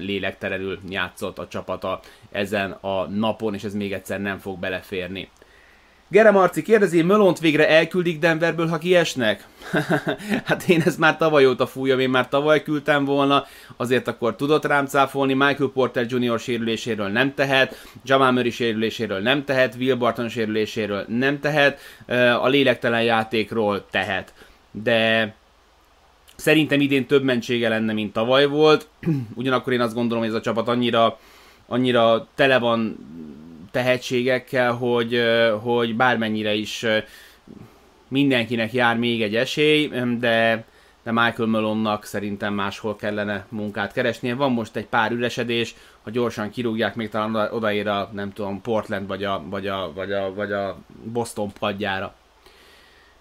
Gere 6.13 6.31
Marci 6.31 6.61
kérdezi, 6.61 7.01
Mölont 7.01 7.39
végre 7.39 7.69
elküldik 7.69 8.19
Denverből, 8.19 8.67
ha 8.67 8.77
kiesnek? 8.77 9.47
hát 10.45 10.63
én 10.69 10.81
ezt 10.81 10.97
már 10.97 11.17
tavaly 11.17 11.45
óta 11.45 11.67
fújom, 11.67 11.99
én 11.99 12.09
már 12.09 12.29
tavaly 12.29 12.63
küldtem 12.63 13.05
volna, 13.05 13.45
azért 13.77 14.07
akkor 14.07 14.35
tudott 14.35 14.65
rám 14.65 14.85
cáfolni, 14.85 15.33
Michael 15.33 15.71
Porter 15.73 16.05
Jr. 16.09 16.39
sérüléséről 16.39 17.07
nem 17.07 17.33
tehet, 17.33 17.85
Jamal 18.05 18.31
Murray 18.31 18.49
sérüléséről 18.49 19.19
nem 19.19 19.43
tehet, 19.45 19.75
Will 19.75 19.95
Barton 19.95 20.29
sérüléséről 20.29 21.05
nem 21.07 21.39
tehet, 21.39 21.79
a 22.41 22.47
lélektelen 22.47 23.03
játékról 23.03 23.85
tehet. 23.91 24.33
De 24.71 25.33
szerintem 26.35 26.81
idén 26.81 27.05
több 27.05 27.23
mentsége 27.23 27.69
lenne, 27.69 27.93
mint 27.93 28.13
tavaly 28.13 28.45
volt, 28.45 28.87
ugyanakkor 29.35 29.73
én 29.73 29.81
azt 29.81 29.93
gondolom, 29.93 30.23
hogy 30.23 30.31
ez 30.31 30.39
a 30.39 30.41
csapat 30.41 30.67
annyira, 30.67 31.19
annyira 31.67 32.27
tele 32.35 32.59
van 32.59 32.97
tehetségekkel, 33.73 34.73
hogy, 34.73 35.21
hogy 35.61 35.95
bármennyire 35.95 36.53
is 36.53 36.85
mindenkinek 38.07 38.73
jár 38.73 38.97
még 38.97 39.21
egy 39.21 39.35
esély, 39.35 39.87
de, 40.19 40.63
de 41.03 41.11
Michael 41.11 41.49
Malone-nak 41.49 42.05
szerintem 42.05 42.53
máshol 42.53 42.95
kellene 42.95 43.45
munkát 43.49 43.93
keresnie. 43.93 44.35
Van 44.35 44.51
most 44.51 44.75
egy 44.75 44.85
pár 44.85 45.11
üresedés, 45.11 45.75
ha 46.03 46.09
gyorsan 46.09 46.49
kirúgják, 46.49 46.95
még 46.95 47.09
talán 47.09 47.51
odaér 47.51 47.87
a, 47.87 48.09
nem 48.13 48.33
tudom, 48.33 48.61
Portland 48.61 49.07
vagy 49.07 49.23
a, 49.23 49.43
vagy 49.49 49.67
a, 49.67 49.91
vagy 49.93 50.11
a, 50.11 50.33
vagy 50.33 50.51
a 50.51 50.77
Boston 51.03 51.51
padjára. 51.59 52.15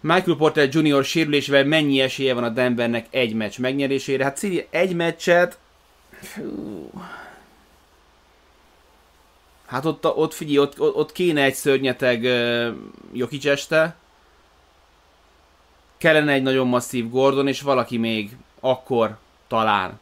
Michael 0.00 0.36
Porter 0.36 0.68
Jr. 0.72 1.04
sérülésével 1.04 1.64
mennyi 1.64 2.00
esélye 2.00 2.34
van 2.34 2.44
a 2.44 2.48
Denvernek 2.48 3.06
egy 3.10 3.34
meccs 3.34 3.58
megnyerésére? 3.58 4.24
Hát 4.24 4.36
Szili, 4.36 4.66
egy 4.70 4.94
meccset... 4.94 5.58
Fú 6.10 6.90
Hát 9.72 9.84
ott, 9.84 10.06
ott 10.06 10.32
figyelj, 10.32 10.58
ott, 10.58 10.80
ott 10.80 11.12
kéne 11.12 11.42
egy 11.42 11.54
szörnyeteg 11.54 12.22
uh, 12.22 12.68
Jokic 13.12 13.44
este, 13.44 13.96
kellene 15.98 16.32
egy 16.32 16.42
nagyon 16.42 16.66
masszív 16.66 17.10
Gordon, 17.10 17.48
és 17.48 17.60
valaki 17.60 17.96
még 17.96 18.36
akkor 18.60 19.16
talán. 19.48 20.00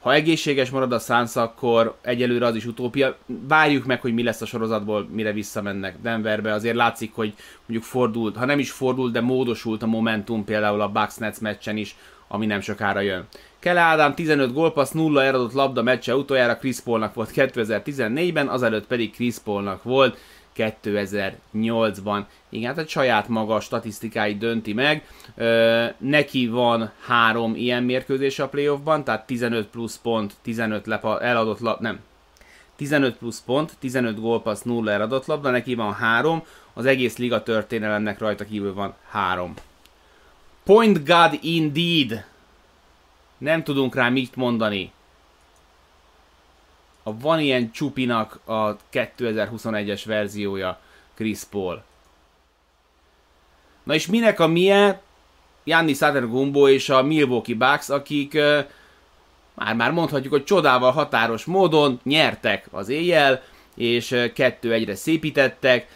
Ha 0.00 0.12
egészséges 0.12 0.70
marad 0.70 0.92
a 0.92 0.98
Suns, 0.98 1.36
akkor 1.36 1.96
egyelőre 2.00 2.46
az 2.46 2.54
is 2.54 2.66
utópia. 2.66 3.16
Várjuk 3.26 3.84
meg, 3.84 4.00
hogy 4.00 4.14
mi 4.14 4.22
lesz 4.22 4.40
a 4.40 4.46
sorozatból, 4.46 5.08
mire 5.10 5.32
visszamennek 5.32 6.00
Denverbe. 6.02 6.52
Azért 6.52 6.76
látszik, 6.76 7.14
hogy 7.14 7.34
mondjuk 7.66 7.90
fordult, 7.90 8.36
ha 8.36 8.44
nem 8.44 8.58
is 8.58 8.70
fordult, 8.70 9.12
de 9.12 9.20
módosult 9.20 9.82
a 9.82 9.86
momentum 9.86 10.44
például 10.44 10.80
a 10.80 10.88
Bucks 10.88 11.16
Nets 11.16 11.40
meccsen 11.40 11.76
is, 11.76 11.96
ami 12.28 12.46
nem 12.46 12.60
sokára 12.60 13.00
jön. 13.00 13.26
Kele 13.60 13.80
Ádám 13.80 14.14
15 14.14 14.52
gólpassz, 14.52 14.90
0 14.90 15.22
eradott 15.22 15.52
labda 15.52 15.82
meccse 15.82 16.16
utoljára 16.16 16.56
Chris 16.56 16.80
Paulnak 16.80 17.14
volt 17.14 17.30
2014-ben, 17.34 18.48
azelőtt 18.48 18.86
pedig 18.86 19.12
Chris 19.12 19.38
Paulnak 19.38 19.82
volt 19.82 20.18
2008-ban. 20.56 22.24
Igen, 22.48 22.74
tehát 22.74 22.88
saját 22.88 23.28
maga 23.28 23.60
statisztikái 23.60 24.36
dönti 24.36 24.72
meg. 24.72 25.06
Ö, 25.36 25.84
neki 25.98 26.46
van 26.46 26.90
három 27.06 27.54
ilyen 27.54 27.82
mérkőzés 27.82 28.38
a 28.38 28.48
playoffban, 28.48 29.04
tehát 29.04 29.26
15 29.26 29.66
plusz 29.66 29.98
pont, 30.02 30.32
15 30.42 30.86
lepa, 30.86 31.20
eladott 31.20 31.60
labda, 31.60 31.82
nem, 31.82 32.00
15 32.76 33.16
plusz 33.16 33.42
pont, 33.46 33.72
15 33.78 34.20
gólpassz, 34.20 34.62
0 34.62 34.92
eladott 34.92 35.26
labda, 35.26 35.50
neki 35.50 35.74
van 35.74 35.92
három, 35.92 36.42
az 36.74 36.84
egész 36.84 37.16
liga 37.16 37.42
történelemnek 37.42 38.18
rajta 38.18 38.44
kívül 38.44 38.74
van 38.74 38.94
három. 39.10 39.54
Point 40.64 41.04
God 41.04 41.38
indeed! 41.42 42.24
Nem 43.40 43.62
tudunk 43.62 43.94
rá 43.94 44.08
mit 44.08 44.36
mondani. 44.36 44.92
A 47.02 47.18
van 47.18 47.40
ilyen 47.40 47.70
csupinak 47.70 48.40
a 48.44 48.76
2021-es 48.92 50.02
verziója 50.06 50.80
Chris 51.14 51.42
Paul. 51.44 51.82
Na 53.82 53.94
és 53.94 54.06
minek 54.06 54.40
a 54.40 54.46
milyen? 54.46 55.00
Janni 55.64 55.94
Gumbo 56.10 56.68
és 56.68 56.88
a 56.88 57.02
Milwaukee 57.02 57.54
Bucks, 57.54 57.88
akik 57.88 58.34
uh, 58.34 58.58
már, 59.54 59.74
már 59.74 59.92
mondhatjuk, 59.92 60.32
hogy 60.32 60.44
csodával 60.44 60.92
határos 60.92 61.44
módon 61.44 62.00
nyertek 62.02 62.68
az 62.70 62.88
éjjel, 62.88 63.42
és 63.74 64.30
kettő 64.34 64.72
egyre 64.72 64.94
szépítettek. 64.94 65.88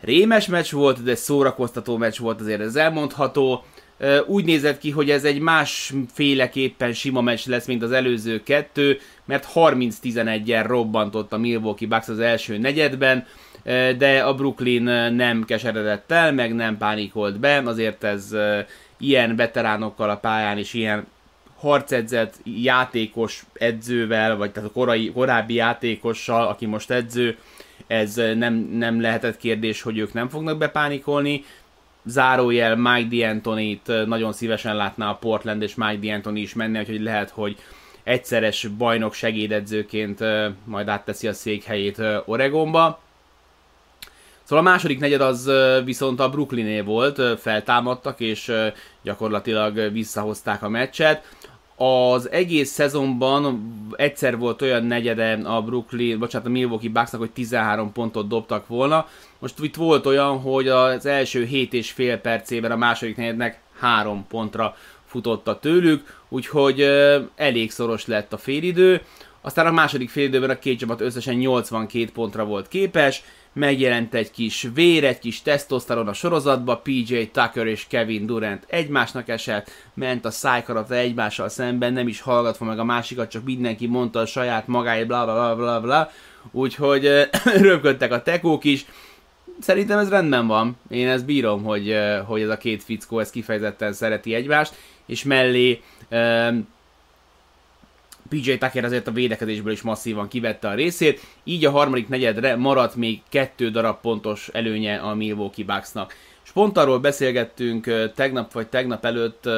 Rémes 0.00 0.46
meccs 0.46 0.72
volt, 0.72 1.02
de 1.02 1.14
szórakoztató 1.14 1.96
meccs 1.96 2.18
volt, 2.18 2.40
azért 2.40 2.60
ez 2.60 2.76
elmondható 2.76 3.64
úgy 4.26 4.44
nézett 4.44 4.78
ki, 4.78 4.90
hogy 4.90 5.10
ez 5.10 5.24
egy 5.24 5.38
másféleképpen 5.38 6.92
sima 6.92 7.20
meccs 7.20 7.46
lesz, 7.46 7.66
mint 7.66 7.82
az 7.82 7.92
előző 7.92 8.42
kettő, 8.42 8.98
mert 9.24 9.48
30-11-en 9.54 10.64
robbantott 10.66 11.32
a 11.32 11.38
Milwaukee 11.38 11.88
Bucks 11.88 12.08
az 12.08 12.18
első 12.18 12.58
negyedben, 12.58 13.26
de 13.98 14.22
a 14.24 14.34
Brooklyn 14.34 14.82
nem 15.12 15.44
keseredett 15.44 16.12
el, 16.12 16.32
meg 16.32 16.54
nem 16.54 16.78
pánikolt 16.78 17.40
be, 17.40 17.62
azért 17.64 18.04
ez 18.04 18.34
ilyen 18.98 19.36
veteránokkal 19.36 20.10
a 20.10 20.16
pályán 20.16 20.58
és 20.58 20.74
ilyen 20.74 21.06
harcedzett 21.56 22.34
játékos 22.44 23.44
edzővel, 23.52 24.36
vagy 24.36 24.52
tehát 24.52 24.68
a 24.68 24.72
korai, 24.72 25.12
korábbi 25.14 25.54
játékossal, 25.54 26.46
aki 26.46 26.66
most 26.66 26.90
edző, 26.90 27.36
ez 27.86 28.14
nem, 28.14 28.54
nem 28.54 29.00
lehetett 29.00 29.36
kérdés, 29.36 29.82
hogy 29.82 29.98
ők 29.98 30.12
nem 30.12 30.28
fognak 30.28 30.58
bepánikolni, 30.58 31.44
zárójel 32.04 32.76
Mike 32.76 33.08
D'Antoni-t 33.10 34.06
nagyon 34.06 34.32
szívesen 34.32 34.76
látná 34.76 35.10
a 35.10 35.14
Portland, 35.14 35.62
és 35.62 35.74
Mike 35.74 35.98
D'Antoni 36.00 36.38
is 36.40 36.54
menne, 36.54 36.80
úgyhogy 36.80 37.00
lehet, 37.02 37.30
hogy 37.30 37.56
egyszeres 38.02 38.66
bajnok 38.66 39.14
segédedzőként 39.14 40.20
majd 40.64 40.88
átteszi 40.88 41.28
a 41.28 41.32
székhelyét 41.32 42.02
Oregonba. 42.24 43.02
Szóval 44.42 44.66
a 44.66 44.70
második 44.70 44.98
negyed 44.98 45.20
az 45.20 45.50
viszont 45.84 46.20
a 46.20 46.30
Brooklyné 46.30 46.80
volt, 46.80 47.40
feltámadtak, 47.40 48.20
és 48.20 48.52
gyakorlatilag 49.02 49.92
visszahozták 49.92 50.62
a 50.62 50.68
meccset. 50.68 51.36
Az 51.76 52.30
egész 52.30 52.70
szezonban 52.70 53.72
egyszer 53.96 54.38
volt 54.38 54.62
olyan 54.62 54.84
negyede 54.84 55.32
a 55.44 55.62
Brooklyn, 55.62 56.18
bocsánat, 56.18 56.46
a 56.46 56.50
Milwaukee 56.50 56.90
Bucksnak, 56.90 57.20
hogy 57.20 57.30
13 57.30 57.92
pontot 57.92 58.28
dobtak 58.28 58.66
volna. 58.66 59.08
Most 59.38 59.60
itt 59.62 59.74
volt 59.74 60.06
olyan, 60.06 60.40
hogy 60.40 60.68
az 60.68 61.06
első 61.06 61.44
7 61.44 61.72
és 61.72 61.90
fél 61.90 62.18
percében 62.18 62.70
a 62.70 62.76
második 62.76 63.16
negyednek 63.16 63.60
3 63.78 64.26
pontra 64.28 64.76
futotta 65.04 65.58
tőlük, 65.58 66.20
úgyhogy 66.28 66.80
elég 67.36 67.70
szoros 67.70 68.06
lett 68.06 68.32
a 68.32 68.38
félidő. 68.38 69.02
Aztán 69.40 69.66
a 69.66 69.72
második 69.72 70.10
félidőben 70.10 70.50
a 70.50 70.58
két 70.58 70.78
csapat 70.78 71.00
összesen 71.00 71.34
82 71.34 72.10
pontra 72.12 72.44
volt 72.44 72.68
képes, 72.68 73.22
megjelent 73.54 74.14
egy 74.14 74.30
kis 74.30 74.68
vér, 74.74 75.04
egy 75.04 75.18
kis 75.18 75.42
tesztoszteron 75.42 76.08
a 76.08 76.12
sorozatba, 76.12 76.76
PJ 76.76 77.22
Tucker 77.32 77.66
és 77.66 77.86
Kevin 77.88 78.26
Durant 78.26 78.64
egymásnak 78.68 79.28
esett, 79.28 79.70
ment 79.94 80.24
a 80.24 80.30
szájkarata 80.30 80.94
egymással 80.94 81.48
szemben, 81.48 81.92
nem 81.92 82.08
is 82.08 82.20
hallgatva 82.20 82.64
meg 82.64 82.78
a 82.78 82.84
másikat, 82.84 83.30
csak 83.30 83.44
mindenki 83.44 83.86
mondta 83.86 84.20
a 84.20 84.26
saját 84.26 84.66
magáért, 84.66 85.06
bla 85.06 85.24
bla 85.24 85.34
bla 85.34 85.56
bla 85.56 85.80
bla, 85.80 86.10
úgyhogy 86.50 87.28
röpködtek 87.68 88.12
a 88.12 88.22
tekók 88.22 88.64
is, 88.64 88.84
szerintem 89.60 89.98
ez 89.98 90.08
rendben 90.08 90.46
van. 90.46 90.76
Én 90.90 91.08
ezt 91.08 91.24
bírom, 91.24 91.62
hogy, 91.62 91.96
hogy 92.26 92.42
ez 92.42 92.48
a 92.48 92.56
két 92.56 92.82
fickó 92.82 93.18
ez 93.18 93.30
kifejezetten 93.30 93.92
szereti 93.92 94.34
egymást, 94.34 94.74
és 95.06 95.24
mellé 95.24 95.80
PJ 98.28 98.52
Tucker 98.52 98.84
azért 98.84 99.06
a 99.06 99.12
védekezésből 99.12 99.72
is 99.72 99.82
masszívan 99.82 100.28
kivette 100.28 100.68
a 100.68 100.74
részét, 100.74 101.20
így 101.44 101.64
a 101.64 101.70
harmadik 101.70 102.08
negyedre 102.08 102.56
maradt 102.56 102.94
még 102.94 103.22
kettő 103.28 103.70
darab 103.70 104.00
pontos 104.00 104.48
előnye 104.52 104.96
a 104.96 105.14
Milwaukee 105.14 105.64
Bucksnak. 105.64 106.14
És 106.44 106.50
pont 106.50 106.76
arról 106.76 106.98
beszélgettünk 106.98 108.10
tegnap 108.14 108.52
vagy 108.52 108.66
tegnap 108.66 109.04
előtt, 109.04 109.48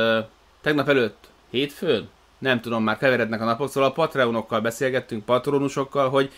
tegnap 0.61 0.88
előtt, 0.88 1.28
hétfőn? 1.50 2.08
Nem 2.38 2.61
tudom, 2.61 2.82
már 2.82 2.99
keverednek 2.99 3.40
a 3.40 3.44
napok, 3.44 3.70
szóval 3.70 3.88
a 3.88 3.92
Patreonokkal 3.92 4.61
beszélgettünk, 4.61 5.25
patronusokkal, 5.25 6.08
hogy 6.08 6.30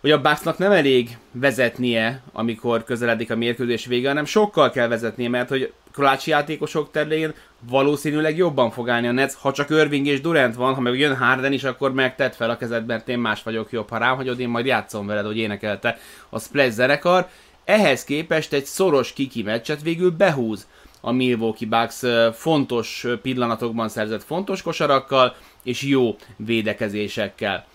hogy 0.00 0.10
a 0.10 0.20
Bucksnak 0.20 0.58
nem 0.58 0.72
elég 0.72 1.18
vezetnie, 1.32 2.22
amikor 2.32 2.84
közeledik 2.84 3.30
a 3.30 3.36
mérkőzés 3.36 3.86
vége, 3.86 4.08
hanem 4.08 4.24
sokkal 4.24 4.70
kell 4.70 4.88
vezetnie, 4.88 5.28
mert 5.28 5.48
hogy 5.48 5.72
klácsi 5.98 6.30
játékosok 6.30 6.90
terén 6.90 7.34
valószínűleg 7.68 8.36
jobban 8.36 8.70
fog 8.70 8.88
állni 8.88 9.06
a 9.06 9.12
Nets, 9.12 9.34
ha 9.34 9.52
csak 9.52 9.70
Irving 9.70 10.06
és 10.06 10.20
Durant 10.20 10.54
van, 10.54 10.74
ha 10.74 10.80
meg 10.80 10.98
jön 10.98 11.16
Harden 11.16 11.52
is, 11.52 11.64
akkor 11.64 11.92
megtett 11.92 12.34
fel 12.34 12.50
a 12.50 12.56
kezed, 12.56 12.86
mert 12.86 13.08
én 13.08 13.18
más 13.18 13.42
vagyok 13.42 13.72
jobb. 13.72 13.88
Ha 13.88 13.98
rám 13.98 14.16
hagyod, 14.16 14.40
én 14.40 14.48
majd 14.48 14.66
játszom 14.66 15.06
veled, 15.06 15.24
hogy 15.24 15.36
énekelte 15.36 15.98
a 16.28 16.38
Splash 16.38 16.70
zenekar. 16.70 17.28
Ehhez 17.64 18.04
képest 18.04 18.52
egy 18.52 18.64
szoros 18.64 19.12
kiki 19.12 19.42
meccset 19.42 19.82
végül 19.82 20.10
behúz 20.10 20.66
a 21.00 21.12
Milwaukee 21.12 21.68
Bucks 21.68 22.02
fontos 22.32 23.06
pillanatokban 23.22 23.88
szerzett 23.88 24.24
fontos 24.24 24.62
kosarakkal 24.62 25.36
és 25.62 25.82
jó 25.82 26.16
védekezésekkel. 26.36 27.66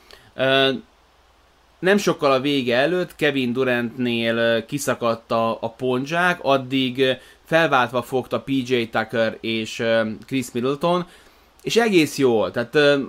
Nem 1.80 1.98
sokkal 1.98 2.32
a 2.32 2.39
vége 2.39 2.77
előtt 2.77 3.15
Kevin 3.15 3.53
Durantnél 3.53 4.65
kiszakadt 4.65 5.32
a, 5.32 5.58
a 5.62 5.70
pondzsák, 5.70 6.39
addig 6.42 7.18
felváltva 7.46 8.02
fogta 8.02 8.42
PJ 8.42 8.84
Tucker 8.84 9.38
és 9.42 9.84
Chris 10.26 10.52
Middleton, 10.52 11.06
és 11.62 11.76
egész 11.76 12.18
jól, 12.18 12.52
tehát 12.52 13.00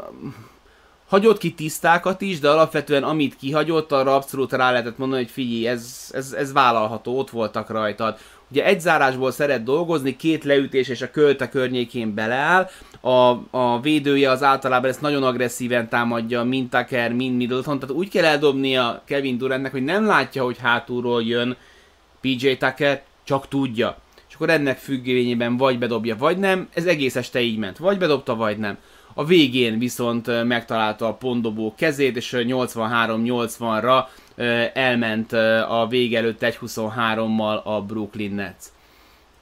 hagyott 1.08 1.38
ki 1.38 1.52
tisztákat 1.52 2.20
is, 2.20 2.40
de 2.40 2.50
alapvetően 2.50 3.02
amit 3.02 3.36
kihagyott, 3.36 3.92
arra 3.92 4.14
abszolút 4.14 4.52
rá 4.52 4.70
lehetett 4.70 4.98
mondani, 4.98 5.22
hogy 5.22 5.30
figyelj, 5.30 5.66
ez, 5.66 6.10
ez, 6.12 6.32
ez 6.32 6.52
vállalható, 6.52 7.18
ott 7.18 7.30
voltak 7.30 7.70
rajtad. 7.70 8.18
Ugye 8.50 8.64
egy 8.64 8.80
zárásból 8.80 9.30
szeret 9.30 9.62
dolgozni, 9.62 10.16
két 10.16 10.44
leütés 10.44 10.88
és 10.88 11.02
a 11.02 11.10
költe 11.10 11.48
környékén 11.48 12.14
beleáll, 12.14 12.68
a, 13.00 13.10
a 13.50 13.80
védője 13.80 14.30
az 14.30 14.42
általában 14.42 14.90
ezt 14.90 15.00
nagyon 15.00 15.22
agresszíven 15.22 15.88
támadja, 15.88 16.42
mint 16.42 16.70
Tucker, 16.70 17.12
mint 17.12 17.36
Middleton, 17.36 17.78
tehát 17.78 17.94
úgy 17.94 18.08
kell 18.08 18.24
eldobnia 18.24 19.02
Kevin 19.04 19.38
Durantnek, 19.38 19.72
hogy 19.72 19.84
nem 19.84 20.06
látja, 20.06 20.44
hogy 20.44 20.58
hátulról 20.58 21.22
jön 21.22 21.56
PJ 22.20 22.52
Tucker, 22.52 23.02
csak 23.24 23.48
tudja. 23.48 23.96
És 24.34 24.40
akkor 24.40 24.54
ennek 24.54 24.78
függvényében 24.78 25.56
vagy 25.56 25.78
bedobja, 25.78 26.16
vagy 26.16 26.38
nem, 26.38 26.68
ez 26.74 26.86
egész 26.86 27.16
este 27.16 27.40
így 27.40 27.58
ment, 27.58 27.78
vagy 27.78 27.98
bedobta, 27.98 28.34
vagy 28.34 28.58
nem. 28.58 28.78
A 29.14 29.24
végén 29.24 29.78
viszont 29.78 30.44
megtalálta 30.44 31.06
a 31.06 31.14
pondobó 31.14 31.74
kezét, 31.76 32.16
és 32.16 32.34
83-80-ra 32.36 34.04
elment 34.74 35.32
a 35.68 35.86
vége 35.88 36.18
előtt 36.18 36.38
1-23-mal 36.40 37.62
a 37.62 37.82
Brooklyn 37.82 38.34
Nets. 38.34 38.64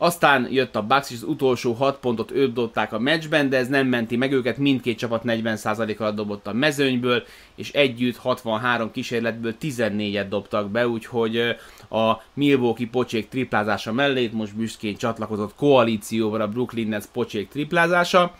Aztán 0.02 0.48
jött 0.50 0.76
a 0.76 0.82
Bucks, 0.82 1.10
és 1.10 1.16
az 1.16 1.22
utolsó 1.22 1.72
6 1.72 1.98
pontot 1.98 2.30
ők 2.30 2.52
dobták 2.52 2.92
a 2.92 2.98
meccsben, 2.98 3.48
de 3.48 3.56
ez 3.56 3.68
nem 3.68 3.86
menti 3.86 4.16
meg 4.16 4.32
őket, 4.32 4.56
mindkét 4.56 4.98
csapat 4.98 5.22
40%-kal 5.26 6.12
dobott 6.12 6.46
a 6.46 6.52
mezőnyből, 6.52 7.22
és 7.54 7.70
együtt 7.70 8.16
63 8.16 8.90
kísérletből 8.90 9.54
14-et 9.60 10.26
dobtak 10.28 10.70
be, 10.70 10.88
úgyhogy 10.88 11.38
a 11.90 12.22
Milwaukee 12.34 12.88
pocsék 12.90 13.28
triplázása 13.28 13.92
mellé 13.92 14.30
most 14.32 14.56
büszkén 14.56 14.96
csatlakozott 14.96 15.54
koalícióval 15.54 16.40
a 16.40 16.48
Brooklyn 16.48 16.88
Nets 16.88 17.04
pocsék 17.12 17.48
triplázása. 17.48 18.34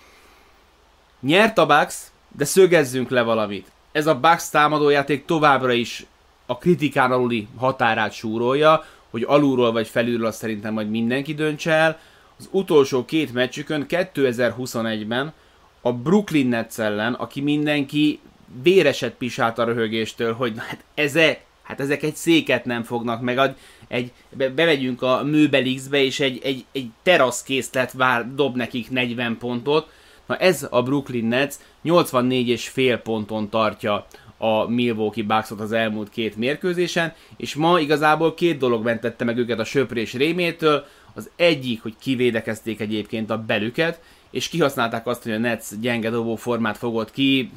Nyert 1.21 1.59
a 1.59 1.67
Bucks, 1.67 1.97
de 2.37 2.45
szögezzünk 2.45 3.11
le 3.11 3.23
valamit. 3.23 3.71
Ez 3.93 4.07
a 4.07 4.19
Bucks 4.21 4.51
támadójáték 4.51 5.25
továbbra 5.25 5.73
is 5.73 6.07
a 6.47 6.59
kritikán 6.59 7.13
aluli 7.13 7.49
határát 7.57 8.13
súrolja, 8.13 8.85
hogy 9.13 9.25
alulról 9.27 9.73
vagy 9.73 9.89
felülről 9.89 10.27
azt 10.27 10.39
szerintem 10.39 10.73
majd 10.73 10.91
mindenki 10.91 11.35
döntse 11.35 11.71
el. 11.71 11.99
Az 12.39 12.49
utolsó 12.51 13.05
két 13.05 13.33
meccsükön 13.33 13.87
2021-ben 13.89 15.33
a 15.81 15.93
Brooklyn 15.93 16.47
Nets 16.47 16.79
ellen, 16.79 17.15
aki 17.15 17.41
mindenki 17.41 18.21
véreset 18.63 19.15
pisált 19.15 19.59
a 19.59 19.65
röhögéstől, 19.65 20.33
hogy 20.33 20.53
hát 20.57 20.85
ezek, 20.95 21.45
hát 21.63 21.81
ezek 21.81 22.03
egy 22.03 22.15
széket 22.15 22.65
nem 22.65 22.83
fognak 22.83 23.21
meg, 23.21 23.57
egy, 23.89 24.13
be, 24.31 24.49
bemegyünk 24.49 25.03
a 25.03 25.23
Möbelixbe, 25.25 26.03
és 26.03 26.21
egy, 26.21 26.41
egy, 26.43 26.65
egy 26.73 26.89
teraszkészlet 27.03 27.93
vár, 27.93 28.35
dob 28.35 28.57
nekik 28.57 28.91
40 28.91 29.39
pontot. 29.39 29.91
Na 30.27 30.37
ez 30.37 30.67
a 30.71 30.83
Brooklyn 30.83 31.25
Nets 31.25 31.55
84 31.83 32.49
és 32.49 32.69
fél 32.69 32.97
ponton 32.97 33.49
tartja 33.49 34.07
a 34.43 34.69
Milwaukee 34.69 35.25
Bucksot 35.25 35.61
az 35.61 35.73
elmúlt 35.73 36.11
két 36.11 36.37
mérkőzésen, 36.37 37.15
és 37.37 37.55
ma 37.55 37.81
igazából 37.81 38.35
két 38.35 38.59
dolog 38.59 38.85
mentette 38.85 39.25
meg 39.25 39.39
őket 39.39 39.59
a 39.59 39.65
söprés 39.65 40.13
rémétől, 40.13 40.85
az 41.15 41.31
egyik, 41.37 41.83
hogy 41.83 41.95
kivédekezték 42.01 42.81
egyébként 42.81 43.31
a 43.31 43.39
belüket, 43.39 44.01
és 44.31 44.49
kihasználták 44.49 45.07
azt, 45.07 45.23
hogy 45.23 45.33
a 45.33 45.39
Nets 45.39 45.65
gyenge 45.81 46.11
dobó 46.11 46.37
formát 46.37 46.77
fogott 46.77 47.11
ki, 47.11 47.51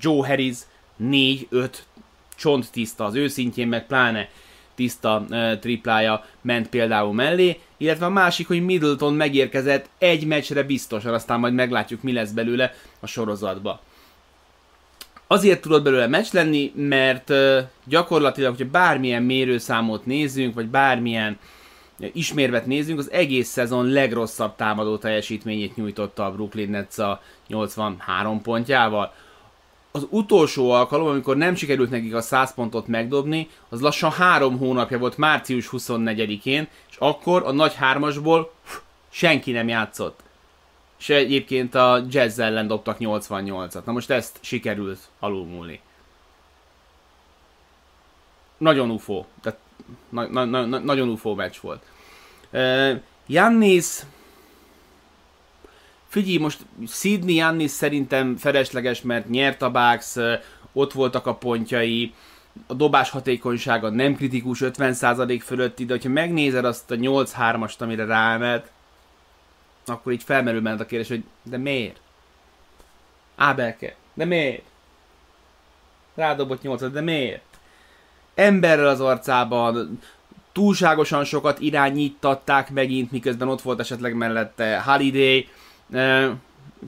Joe 0.00 0.26
Harris 0.26 0.56
4-5 1.02 1.70
csont 2.36 2.70
tiszta 2.70 3.04
az 3.04 3.14
őszintjén, 3.14 3.68
meg 3.68 3.86
pláne 3.86 4.28
tiszta 4.74 5.24
uh, 5.28 5.58
triplája 5.58 6.24
ment 6.40 6.68
például 6.68 7.12
mellé, 7.12 7.60
illetve 7.76 8.06
a 8.06 8.10
másik, 8.10 8.46
hogy 8.46 8.64
Middleton 8.64 9.14
megérkezett 9.14 9.88
egy 9.98 10.26
meccsre 10.26 10.62
biztosan, 10.62 11.14
aztán 11.14 11.40
majd 11.40 11.54
meglátjuk, 11.54 12.02
mi 12.02 12.12
lesz 12.12 12.30
belőle 12.30 12.74
a 13.00 13.06
sorozatba. 13.06 13.80
Azért 15.32 15.60
tudott 15.60 15.82
belőle 15.82 16.06
meccs 16.06 16.32
lenni, 16.32 16.72
mert 16.74 17.32
gyakorlatilag, 17.84 18.56
hogyha 18.56 18.70
bármilyen 18.70 19.22
mérőszámot 19.22 20.06
nézzünk, 20.06 20.54
vagy 20.54 20.66
bármilyen 20.66 21.38
ismérvet 22.12 22.66
nézzünk, 22.66 22.98
az 22.98 23.10
egész 23.10 23.48
szezon 23.48 23.86
legrosszabb 23.86 24.56
támadó 24.56 24.96
teljesítményét 24.96 25.76
nyújtotta 25.76 26.24
a 26.24 26.32
Brooklyn 26.32 26.70
Nets 26.70 26.98
a 26.98 27.22
83 27.46 28.42
pontjával. 28.42 29.14
Az 29.90 30.06
utolsó 30.10 30.70
alkalom, 30.70 31.06
amikor 31.06 31.36
nem 31.36 31.54
sikerült 31.54 31.90
nekik 31.90 32.14
a 32.14 32.20
100 32.20 32.54
pontot 32.54 32.86
megdobni, 32.86 33.48
az 33.68 33.80
lassan 33.80 34.10
három 34.10 34.58
hónapja 34.58 34.98
volt 34.98 35.16
március 35.16 35.68
24-én, 35.72 36.68
és 36.90 36.96
akkor 36.98 37.42
a 37.44 37.52
nagy 37.52 37.74
hármasból 37.74 38.52
senki 39.10 39.52
nem 39.52 39.68
játszott 39.68 40.20
és 41.02 41.08
egyébként 41.08 41.74
a 41.74 42.04
Jazz 42.08 42.38
ellen 42.38 42.66
dobtak 42.66 42.96
88-at. 43.00 43.84
Na 43.84 43.92
most 43.92 44.10
ezt 44.10 44.38
sikerült 44.40 44.98
alulmúlni. 45.18 45.80
Nagyon 48.56 48.90
ufó. 48.90 49.26
Tehát 49.42 49.58
na, 50.08 50.26
na, 50.26 50.44
na, 50.44 50.78
nagyon 50.78 51.08
ufó 51.08 51.34
meccs 51.34 51.56
volt. 51.60 51.82
Uh, 52.50 53.00
Jannis 53.26 53.86
Figyelj, 56.08 56.36
most 56.36 56.60
Sydney 56.88 57.34
Jannis 57.34 57.70
szerintem 57.70 58.36
felesleges, 58.36 59.02
mert 59.02 59.28
nyert 59.28 59.62
a 59.62 59.70
Bucks, 59.70 60.16
ott 60.72 60.92
voltak 60.92 61.26
a 61.26 61.34
pontjai, 61.34 62.14
a 62.66 62.74
dobás 62.74 63.10
hatékonysága 63.10 63.88
nem 63.88 64.14
kritikus, 64.14 64.60
50% 64.62 65.40
fölötti, 65.44 65.84
de 65.84 65.92
hogyha 65.92 66.08
megnézed 66.08 66.64
azt 66.64 66.90
a 66.90 66.94
8-3-ast, 66.94 67.78
amire 67.78 68.04
ráemelt, 68.04 68.70
akkor 69.84 70.12
így 70.12 70.22
felmerül 70.22 70.60
benned 70.60 70.80
a 70.80 70.86
kérdés, 70.86 71.08
hogy 71.08 71.24
de 71.42 71.56
miért? 71.56 72.00
Ábelke, 73.36 73.94
de 74.14 74.24
miért? 74.24 74.64
Rádobott 76.14 76.62
nyolcat, 76.62 76.92
de 76.92 77.00
miért? 77.00 77.42
Emberrel 78.34 78.88
az 78.88 79.00
arcában, 79.00 79.98
túlságosan 80.52 81.24
sokat 81.24 81.60
irányítatták 81.60 82.70
megint, 82.70 83.10
miközben 83.10 83.48
ott 83.48 83.62
volt 83.62 83.80
esetleg 83.80 84.14
mellette 84.14 84.80
Holiday. 84.80 85.48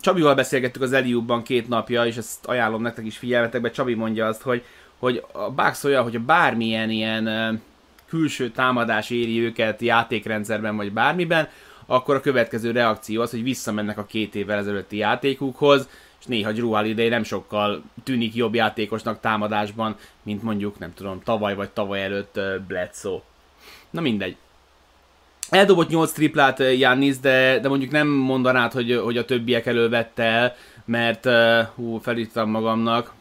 Csabival 0.00 0.34
beszélgettük 0.34 0.82
az 0.82 0.92
Eliubban 0.92 1.42
két 1.42 1.68
napja, 1.68 2.06
és 2.06 2.16
ezt 2.16 2.46
ajánlom 2.46 2.82
nektek 2.82 3.04
is 3.04 3.18
figyelmetekbe. 3.18 3.70
Csabi 3.70 3.94
mondja 3.94 4.26
azt, 4.26 4.42
hogy, 4.42 4.64
hogy 4.98 5.24
a 5.32 5.50
Bucks 5.50 5.84
olyan, 5.84 6.02
hogyha 6.02 6.20
bármilyen 6.20 6.90
ilyen 6.90 7.62
külső 8.08 8.50
támadás 8.50 9.10
éri 9.10 9.40
őket 9.40 9.80
játékrendszerben 9.80 10.76
vagy 10.76 10.92
bármiben, 10.92 11.48
akkor 11.86 12.14
a 12.14 12.20
következő 12.20 12.70
reakció 12.70 13.22
az, 13.22 13.30
hogy 13.30 13.42
visszamennek 13.42 13.98
a 13.98 14.04
két 14.04 14.34
évvel 14.34 14.58
ezelőtti 14.58 14.96
játékukhoz, 14.96 15.88
és 16.20 16.26
néha 16.26 16.52
Drew 16.52 16.70
Holiday 16.70 17.08
nem 17.08 17.22
sokkal 17.22 17.82
tűnik 18.04 18.34
jobb 18.34 18.54
játékosnak 18.54 19.20
támadásban, 19.20 19.96
mint 20.22 20.42
mondjuk, 20.42 20.78
nem 20.78 20.94
tudom, 20.94 21.20
tavaly 21.24 21.54
vagy 21.54 21.70
tavaly 21.70 22.02
előtt 22.02 22.40
Bledsoe. 22.66 23.20
Na 23.90 24.00
mindegy. 24.00 24.36
Eldobott 25.48 25.88
8 25.88 26.12
triplát 26.12 26.58
Jannis, 26.58 27.18
de, 27.18 27.58
de 27.58 27.68
mondjuk 27.68 27.90
nem 27.90 28.08
mondanád, 28.08 28.72
hogy, 28.72 29.00
hogy 29.04 29.16
a 29.16 29.24
többiek 29.24 29.66
elől 29.66 30.06
el, 30.14 30.54
mert 30.84 31.28
hú, 31.74 31.98
felírtam 31.98 32.50
magamnak, 32.50 33.12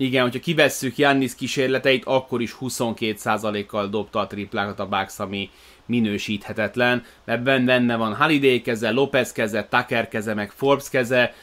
igen, 0.00 0.22
hogyha 0.22 0.40
kivesszük 0.40 0.96
Jannis 0.96 1.34
kísérleteit, 1.34 2.04
akkor 2.04 2.42
is 2.42 2.56
22%-kal 2.60 3.88
dobta 3.88 4.18
a 4.18 4.26
triplákat 4.26 4.80
a 4.80 4.88
Bucks, 4.88 5.18
ami 5.18 5.50
minősíthetetlen, 5.86 7.04
mert 7.24 7.42
benne 7.42 7.96
van 7.96 8.14
Holiday 8.14 8.62
keze, 8.62 8.90
Lopez 8.90 9.32
keze, 9.32 9.66
Tucker 9.70 10.08
keze, 10.08 10.34
meg 10.34 10.50
Forbes 10.50 10.88
keze, 10.88 11.34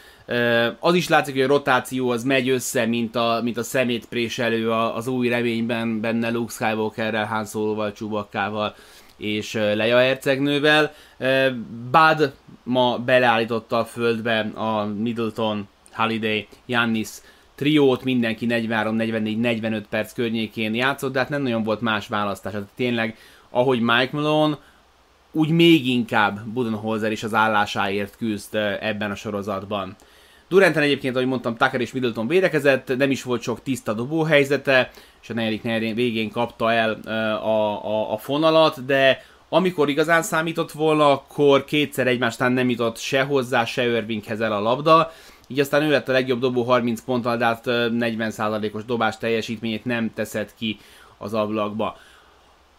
az 0.80 0.93
is 0.93 1.08
látszik, 1.08 1.34
hogy 1.34 1.43
a 1.43 1.48
rotáció 1.48 2.10
az 2.10 2.24
megy 2.24 2.50
össze, 2.50 2.86
mint 2.86 3.15
a, 3.15 3.39
mint 3.43 3.58
a 3.58 3.63
szemétpréselő 3.63 4.72
az 4.72 5.08
új 5.08 5.28
reményben 5.28 6.02
benne 6.02 6.30
Luke 6.30 6.52
Skywalkerrel, 6.52 7.26
Han 7.26 7.46
Solo-val, 7.46 7.91
Chewbaccával 7.91 8.76
és 9.17 9.54
Leia 9.54 9.98
hercegnővel. 9.98 10.93
Bud 11.91 12.34
ma 12.63 12.98
beleállította 12.98 13.78
a 13.78 13.86
földbe 13.86 14.39
a 14.39 14.86
Middleton, 14.86 15.67
Holiday, 15.91 16.48
Jannis 16.65 17.10
triót, 17.58 18.04
mindenki 18.04 18.46
43, 18.46 18.96
44, 18.96 19.38
45 19.38 19.88
perc 19.88 20.13
környékén 20.13 20.76
játszott, 20.76 21.13
de 21.13 21.20
hát 21.20 21.30
nem 21.30 21.41
nagyon 21.41 21.63
volt 21.63 21.82
más 21.82 22.08
választás. 22.08 22.52
Tehát 22.52 22.67
tényleg, 22.76 23.17
ahogy 23.50 23.80
Mike 23.80 24.10
Malone, 24.12 24.58
úgy 25.32 25.50
még 25.50 25.88
inkább 25.88 26.39
Budenholzer 26.46 27.12
is 27.12 27.24
az 27.24 27.34
állásáért 27.34 28.17
küzd 28.17 28.56
ebben 28.80 29.12
a 29.12 29.15
sorozatban. 29.15 29.96
Duranten 30.48 30.84
egyébként, 30.84 31.15
ahogy 31.15 31.28
mondtam, 31.28 31.56
Tucker 31.56 31.82
és 31.82 31.91
Middleton 31.91 32.28
védekezett, 32.28 32.98
nem 32.98 33.12
is 33.12 33.24
volt 33.24 33.41
sok 33.41 33.63
tiszta 33.63 33.93
dobóhelyzete, 33.93 34.91
és 35.22 35.30
a 35.30 35.34
negyedik 35.34 35.63
negyedén 35.63 35.96
végén 35.96 36.32
kapta 36.32 36.72
el 36.72 36.91
a, 37.43 37.86
a, 37.86 38.13
a 38.13 38.17
fonalat, 38.17 38.86
de 38.86 39.22
amikor 39.50 39.89
igazán 39.89 40.22
számított 40.22 40.72
volna, 40.72 41.12
akkor 41.12 41.65
kétszer 41.65 42.08
egymásnál 42.08 42.50
nem 42.50 42.70
jutott 42.70 42.98
se 42.98 43.24
hozzá, 43.24 43.65
se 43.65 43.86
Irvinghez 43.86 44.41
el 44.41 44.54
a 44.54 44.60
labda, 44.60 45.12
így 45.48 45.60
aztán 45.60 45.82
ő 45.82 45.90
lett 45.90 46.10
a 46.10 46.12
legjobb 46.12 46.40
dobó 46.40 46.64
30 46.64 47.02
ponttal, 47.02 47.38
de 47.38 47.46
hát 47.46 47.64
40%-os 47.66 48.86
dobás 48.86 49.18
teljesítményét 49.18 49.86
nem 49.86 50.14
teszed 50.14 50.54
ki 50.58 50.80
az 51.18 51.34
ablakba. 51.34 51.98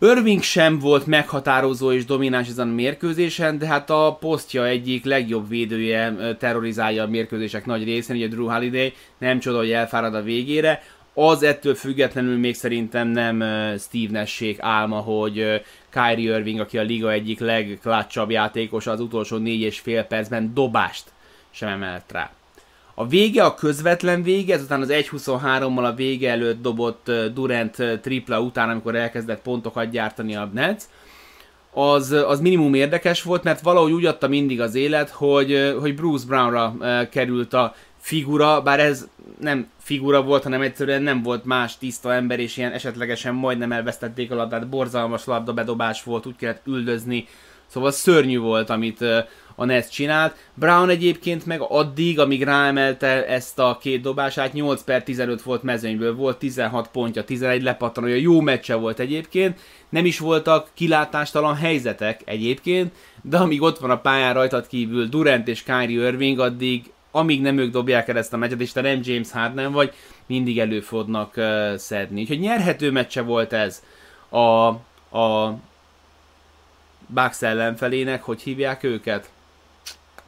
Irving 0.01 0.43
sem 0.43 0.79
volt 0.79 1.07
meghatározó 1.07 1.93
és 1.93 2.05
domináns 2.05 2.49
ezen 2.49 2.69
a 2.69 2.75
mérkőzésen, 2.75 3.59
de 3.59 3.67
hát 3.67 3.91
a 3.91 4.17
posztja 4.21 4.67
egyik 4.67 5.05
legjobb 5.05 5.49
védője 5.49 6.35
terrorizálja 6.39 7.03
a 7.03 7.09
mérkőzések 7.09 7.67
nagy 7.67 7.85
részén, 7.85 8.17
ugye 8.17 8.27
Drew 8.27 8.47
Holiday, 8.47 8.93
nem 9.19 9.39
csoda, 9.39 9.59
hogy 9.59 9.71
elfárad 9.71 10.15
a 10.15 10.23
végére. 10.23 10.83
Az 11.15 11.43
ettől 11.43 11.75
függetlenül 11.75 12.39
még 12.39 12.55
szerintem 12.55 13.09
nem 13.09 13.45
Steve 13.79 14.21
Nash 14.21 14.57
álma, 14.59 14.99
hogy 14.99 15.63
Kyrie 15.91 16.37
Irving, 16.37 16.61
aki 16.61 16.79
a 16.79 16.83
liga 16.83 17.13
egyik 17.13 17.41
legklácsabb 17.41 18.31
játékosa 18.31 18.91
az 18.91 19.01
utolsó 19.01 19.37
négy 19.37 19.61
és 19.61 19.79
fél 19.79 20.03
percben 20.03 20.55
dobást 20.55 21.05
sem 21.51 21.69
emelt 21.69 22.13
rá. 22.13 22.31
A 23.01 23.07
vége, 23.07 23.45
a 23.45 23.55
közvetlen 23.55 24.23
vége, 24.23 24.55
ezután 24.55 24.81
az 24.81 24.89
1-23-mal 24.93 25.85
a 25.85 25.95
vége 25.95 26.31
előtt 26.31 26.63
dobott 26.63 27.11
Durant 27.35 27.77
tripla 28.03 28.41
után, 28.41 28.71
amikor 28.71 28.95
elkezdett 28.95 29.43
pontokat 29.43 29.91
gyártani 29.91 30.37
a 30.37 30.51
Nets, 30.53 30.83
az, 31.73 32.11
az 32.11 32.41
minimum 32.41 32.75
érdekes 32.75 33.23
volt, 33.23 33.43
mert 33.43 33.61
valahogy 33.61 33.93
úgy 33.93 34.07
adta 34.07 34.29
mindig 34.29 34.61
az 34.61 34.75
élet, 34.75 35.11
hogy, 35.11 35.75
hogy 35.81 35.95
Bruce 35.95 36.27
Brownra 36.27 36.77
került 37.11 37.55
a 37.55 37.75
figura, 37.99 38.63
bár 38.63 38.81
ez 38.81 39.09
nem 39.41 39.69
figura 39.81 40.23
volt, 40.23 40.43
hanem 40.43 40.63
egyszerűen 40.63 41.03
nem 41.03 41.23
volt 41.23 41.45
más 41.45 41.79
tiszta 41.79 42.13
ember, 42.13 42.41
és 42.41 42.57
ilyen 42.57 42.73
esetlegesen 42.73 43.35
majdnem 43.35 43.73
elvesztették 43.73 44.31
a 44.31 44.35
labdát, 44.35 44.69
borzalmas 44.69 45.25
labdabedobás 45.25 46.03
volt, 46.03 46.27
úgy 46.27 46.37
kellett 46.37 46.67
üldözni, 46.67 47.27
szóval 47.67 47.91
szörnyű 47.91 48.39
volt, 48.39 48.71
amit 48.71 49.05
a 49.61 49.65
Nets 49.65 49.89
csinált. 49.89 50.37
Brown 50.55 50.89
egyébként 50.89 51.47
meg 51.47 51.61
addig, 51.61 52.19
amíg 52.19 52.43
ráemelte 52.43 53.27
ezt 53.27 53.59
a 53.59 53.79
két 53.81 54.01
dobását, 54.01 54.53
8 54.53 54.83
per 54.83 55.03
15 55.03 55.43
volt 55.43 55.63
mezőnyből, 55.63 56.15
volt 56.15 56.39
16 56.39 56.89
pontja, 56.89 57.25
11 57.25 57.63
lepattanója, 57.63 58.15
jó 58.15 58.41
meccse 58.41 58.75
volt 58.75 58.99
egyébként, 58.99 59.59
nem 59.89 60.05
is 60.05 60.19
voltak 60.19 60.69
kilátástalan 60.75 61.55
helyzetek 61.55 62.21
egyébként, 62.25 62.93
de 63.23 63.37
amíg 63.37 63.63
ott 63.63 63.79
van 63.79 63.91
a 63.91 64.01
pályán 64.01 64.35
rajtad 64.35 64.67
kívül 64.67 65.07
Durant 65.07 65.49
és 65.49 65.63
Kyrie 65.63 66.07
Irving, 66.07 66.39
addig 66.39 66.91
amíg 67.11 67.41
nem 67.41 67.59
ők 67.59 67.71
dobják 67.71 68.09
el 68.09 68.19
ezt 68.19 68.33
a 68.33 68.37
meccset, 68.37 68.61
és 68.61 68.73
te 68.73 68.81
nem 68.81 69.01
James 69.03 69.31
Harden 69.31 69.73
vagy, 69.73 69.93
mindig 70.27 70.59
elő 70.59 70.81
fognak 70.81 71.37
uh, 71.37 71.75
szedni. 71.77 72.21
Úgyhogy 72.21 72.41
nyerhető 72.41 72.91
meccse 72.91 73.23
volt 73.23 73.53
ez 73.53 73.83
a, 74.29 74.67
a 75.19 75.57
Bucks 77.07 77.43
ellenfelének, 77.43 78.23
hogy 78.23 78.43
hívják 78.43 78.83
őket? 78.83 79.31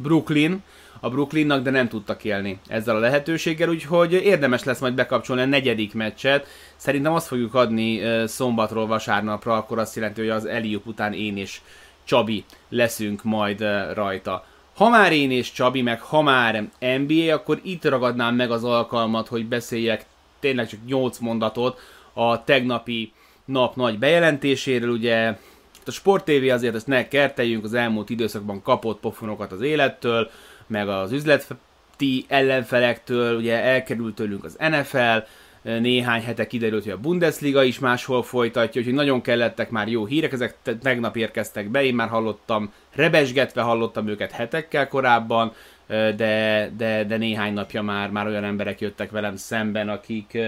Brooklyn, 0.03 0.63
a 1.01 1.11
Brooklynnak, 1.11 1.63
de 1.63 1.71
nem 1.71 1.89
tudtak 1.89 2.25
élni 2.25 2.59
ezzel 2.69 2.97
a 2.97 2.99
lehetőséggel, 2.99 3.69
úgyhogy 3.69 4.13
érdemes 4.13 4.65
lesz 4.65 4.81
majd 4.81 4.95
bekapcsolni 4.95 5.43
a 5.43 5.47
negyedik 5.47 5.95
meccset. 5.95 6.47
Szerintem 6.77 7.13
azt 7.13 7.27
fogjuk 7.27 7.55
adni 7.55 8.01
szombatról 8.27 8.87
vasárnapra, 8.87 9.57
akkor 9.57 9.79
azt 9.79 9.97
jelenti, 9.97 10.21
hogy 10.21 10.31
az 10.31 10.45
Eliup 10.45 10.87
után 10.87 11.13
én 11.13 11.37
és 11.37 11.61
Csabi 12.05 12.45
leszünk 12.69 13.25
majd 13.25 13.65
rajta. 13.95 14.47
Ha 14.75 14.89
már 14.89 15.13
én 15.13 15.31
és 15.31 15.53
Csabi, 15.53 15.83
meg 15.83 16.01
ha 16.01 16.23
már 16.23 16.69
NBA, 16.79 17.35
akkor 17.35 17.61
itt 17.63 17.85
ragadnám 17.85 18.35
meg 18.35 18.51
az 18.51 18.65
alkalmat, 18.65 19.29
hogy 19.29 19.47
beszéljek 19.47 20.05
tényleg 20.41 20.69
csak 20.69 20.81
8 20.87 21.19
mondatot 21.19 21.81
a 22.13 22.45
tegnapi 22.45 23.13
nap 23.45 23.77
nagy 23.77 23.99
bejelentéséről, 23.99 24.91
ugye 24.91 25.39
a 25.87 25.91
Sport 25.91 26.25
TV 26.25 26.51
azért 26.51 26.75
ezt 26.75 26.87
ne 26.87 27.09
kerteljünk, 27.09 27.65
az 27.65 27.75
elmúlt 27.75 28.11
időszakban 28.11 28.63
kapott 28.63 29.01
pofonokat 29.01 29.53
az 29.53 29.61
élettől, 29.61 30.31
meg 30.67 30.89
az 30.89 31.13
üzleti 31.13 32.25
ellenfelektől, 32.29 33.37
ugye 33.37 33.63
elkerült 33.63 34.15
tőlünk 34.15 34.45
az 34.45 34.57
NFL, 34.59 35.19
néhány 35.63 36.23
hete 36.23 36.47
kiderült, 36.47 36.83
hogy 36.83 36.93
a 36.93 36.99
Bundesliga 36.99 37.63
is 37.63 37.79
máshol 37.79 38.23
folytatja, 38.23 38.81
úgyhogy 38.81 38.97
nagyon 38.97 39.21
kellettek 39.21 39.71
már 39.71 39.89
jó 39.89 40.07
hírek, 40.07 40.33
ezek 40.33 40.57
tegnap 40.83 41.17
érkeztek 41.17 41.69
be, 41.69 41.85
én 41.85 41.95
már 41.95 42.09
hallottam, 42.09 42.73
rebesgetve 42.95 43.63
hallottam 43.63 44.09
őket 44.09 44.31
hetekkel 44.31 44.89
korábban, 44.89 45.53
de, 45.87 46.71
de, 46.77 47.05
de 47.05 47.17
néhány 47.17 47.53
napja 47.53 47.83
már, 47.83 48.11
már 48.11 48.27
olyan 48.27 48.45
emberek 48.45 48.81
jöttek 48.81 49.11
velem 49.11 49.37
szemben, 49.37 49.89
akik, 49.89 50.39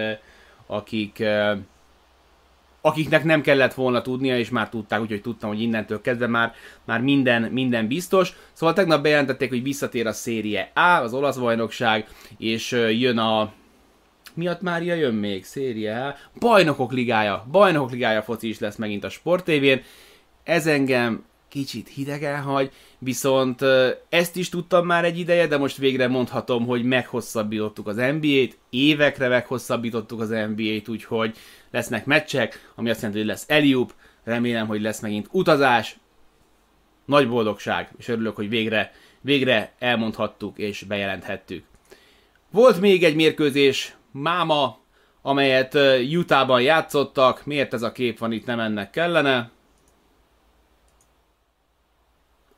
akik 0.66 1.22
akiknek 2.82 3.24
nem 3.24 3.40
kellett 3.40 3.74
volna 3.74 4.02
tudnia, 4.02 4.38
és 4.38 4.50
már 4.50 4.68
tudták, 4.68 5.00
úgyhogy 5.00 5.20
tudtam, 5.20 5.48
hogy 5.48 5.60
innentől 5.60 6.00
kezdve 6.00 6.26
már, 6.26 6.54
már 6.84 7.00
minden, 7.00 7.42
minden 7.42 7.86
biztos. 7.86 8.32
Szóval 8.52 8.74
tegnap 8.74 9.02
bejelentették, 9.02 9.48
hogy 9.48 9.62
visszatér 9.62 10.06
a 10.06 10.12
szérie 10.12 10.70
A, 10.74 11.00
az 11.02 11.14
olasz 11.14 11.36
bajnokság, 11.36 12.08
és 12.38 12.70
jön 12.98 13.18
a 13.18 13.52
miatt 14.34 14.60
Mária 14.60 14.94
jön 14.94 15.14
még, 15.14 15.44
széria 15.44 16.06
A, 16.06 16.16
bajnokok 16.38 16.92
ligája, 16.92 17.46
bajnokok 17.50 17.90
ligája 17.90 18.22
foci 18.22 18.48
is 18.48 18.58
lesz 18.58 18.76
megint 18.76 19.04
a 19.04 19.08
Sport 19.08 19.44
TV-n. 19.44 19.80
Ez 20.44 20.66
engem 20.66 21.24
kicsit 21.48 21.88
hidegen 21.88 22.42
hagy, 22.42 22.70
viszont 22.98 23.60
ezt 24.08 24.36
is 24.36 24.48
tudtam 24.48 24.86
már 24.86 25.04
egy 25.04 25.18
ideje, 25.18 25.46
de 25.46 25.58
most 25.58 25.76
végre 25.76 26.08
mondhatom, 26.08 26.66
hogy 26.66 26.84
meghosszabbítottuk 26.84 27.86
az 27.86 27.96
NBA-t, 27.96 28.58
évekre 28.70 29.28
meghosszabbítottuk 29.28 30.20
az 30.20 30.28
NBA-t, 30.28 30.88
úgyhogy 30.88 31.36
lesznek 31.72 32.04
meccsek, 32.04 32.72
ami 32.74 32.90
azt 32.90 32.98
jelenti, 32.98 33.20
hogy 33.20 33.30
lesz 33.30 33.44
Eliup, 33.48 33.94
remélem, 34.24 34.66
hogy 34.66 34.80
lesz 34.80 35.00
megint 35.00 35.28
utazás, 35.30 35.96
nagy 37.04 37.28
boldogság, 37.28 37.88
és 37.98 38.08
örülök, 38.08 38.36
hogy 38.36 38.48
végre, 38.48 38.92
végre 39.20 39.72
elmondhattuk 39.78 40.58
és 40.58 40.82
bejelenthettük. 40.82 41.64
Volt 42.50 42.80
még 42.80 43.04
egy 43.04 43.14
mérkőzés, 43.14 43.96
máma, 44.10 44.78
amelyet 45.22 45.78
Utahban 46.16 46.62
játszottak, 46.62 47.46
miért 47.46 47.74
ez 47.74 47.82
a 47.82 47.92
kép 47.92 48.18
van 48.18 48.32
itt, 48.32 48.46
nem 48.46 48.60
ennek 48.60 48.90
kellene, 48.90 49.50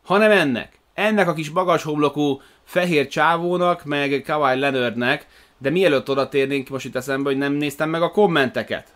hanem 0.02 0.30
ennek. 0.30 0.78
Ennek 0.94 1.28
a 1.28 1.34
kis 1.34 1.50
magas 1.50 1.82
homlokú 1.82 2.40
fehér 2.64 3.08
csávónak, 3.08 3.84
meg 3.84 4.22
Kawhi 4.26 4.58
Leonardnek, 4.58 5.26
de 5.58 5.70
mielőtt 5.70 6.10
oda 6.10 6.28
térnénk, 6.28 6.68
most 6.68 6.84
itt 6.84 6.96
eszembe, 6.96 7.28
hogy 7.28 7.38
nem 7.38 7.52
néztem 7.52 7.90
meg 7.90 8.02
a 8.02 8.10
kommenteket. 8.10 8.93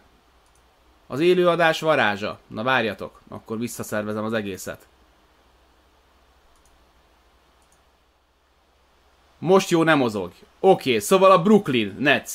Az 1.11 1.21
élőadás 1.21 1.81
varázsa. 1.81 2.39
Na 2.47 2.63
várjatok, 2.63 3.21
akkor 3.29 3.59
visszaszervezem 3.59 4.25
az 4.25 4.33
egészet. 4.33 4.87
Most 9.39 9.71
jó, 9.71 9.83
nem 9.83 9.99
mozog. 9.99 10.33
Oké, 10.61 10.99
szóval 10.99 11.31
a 11.31 11.43
Brooklyn 11.43 11.97
Nets 11.99 12.31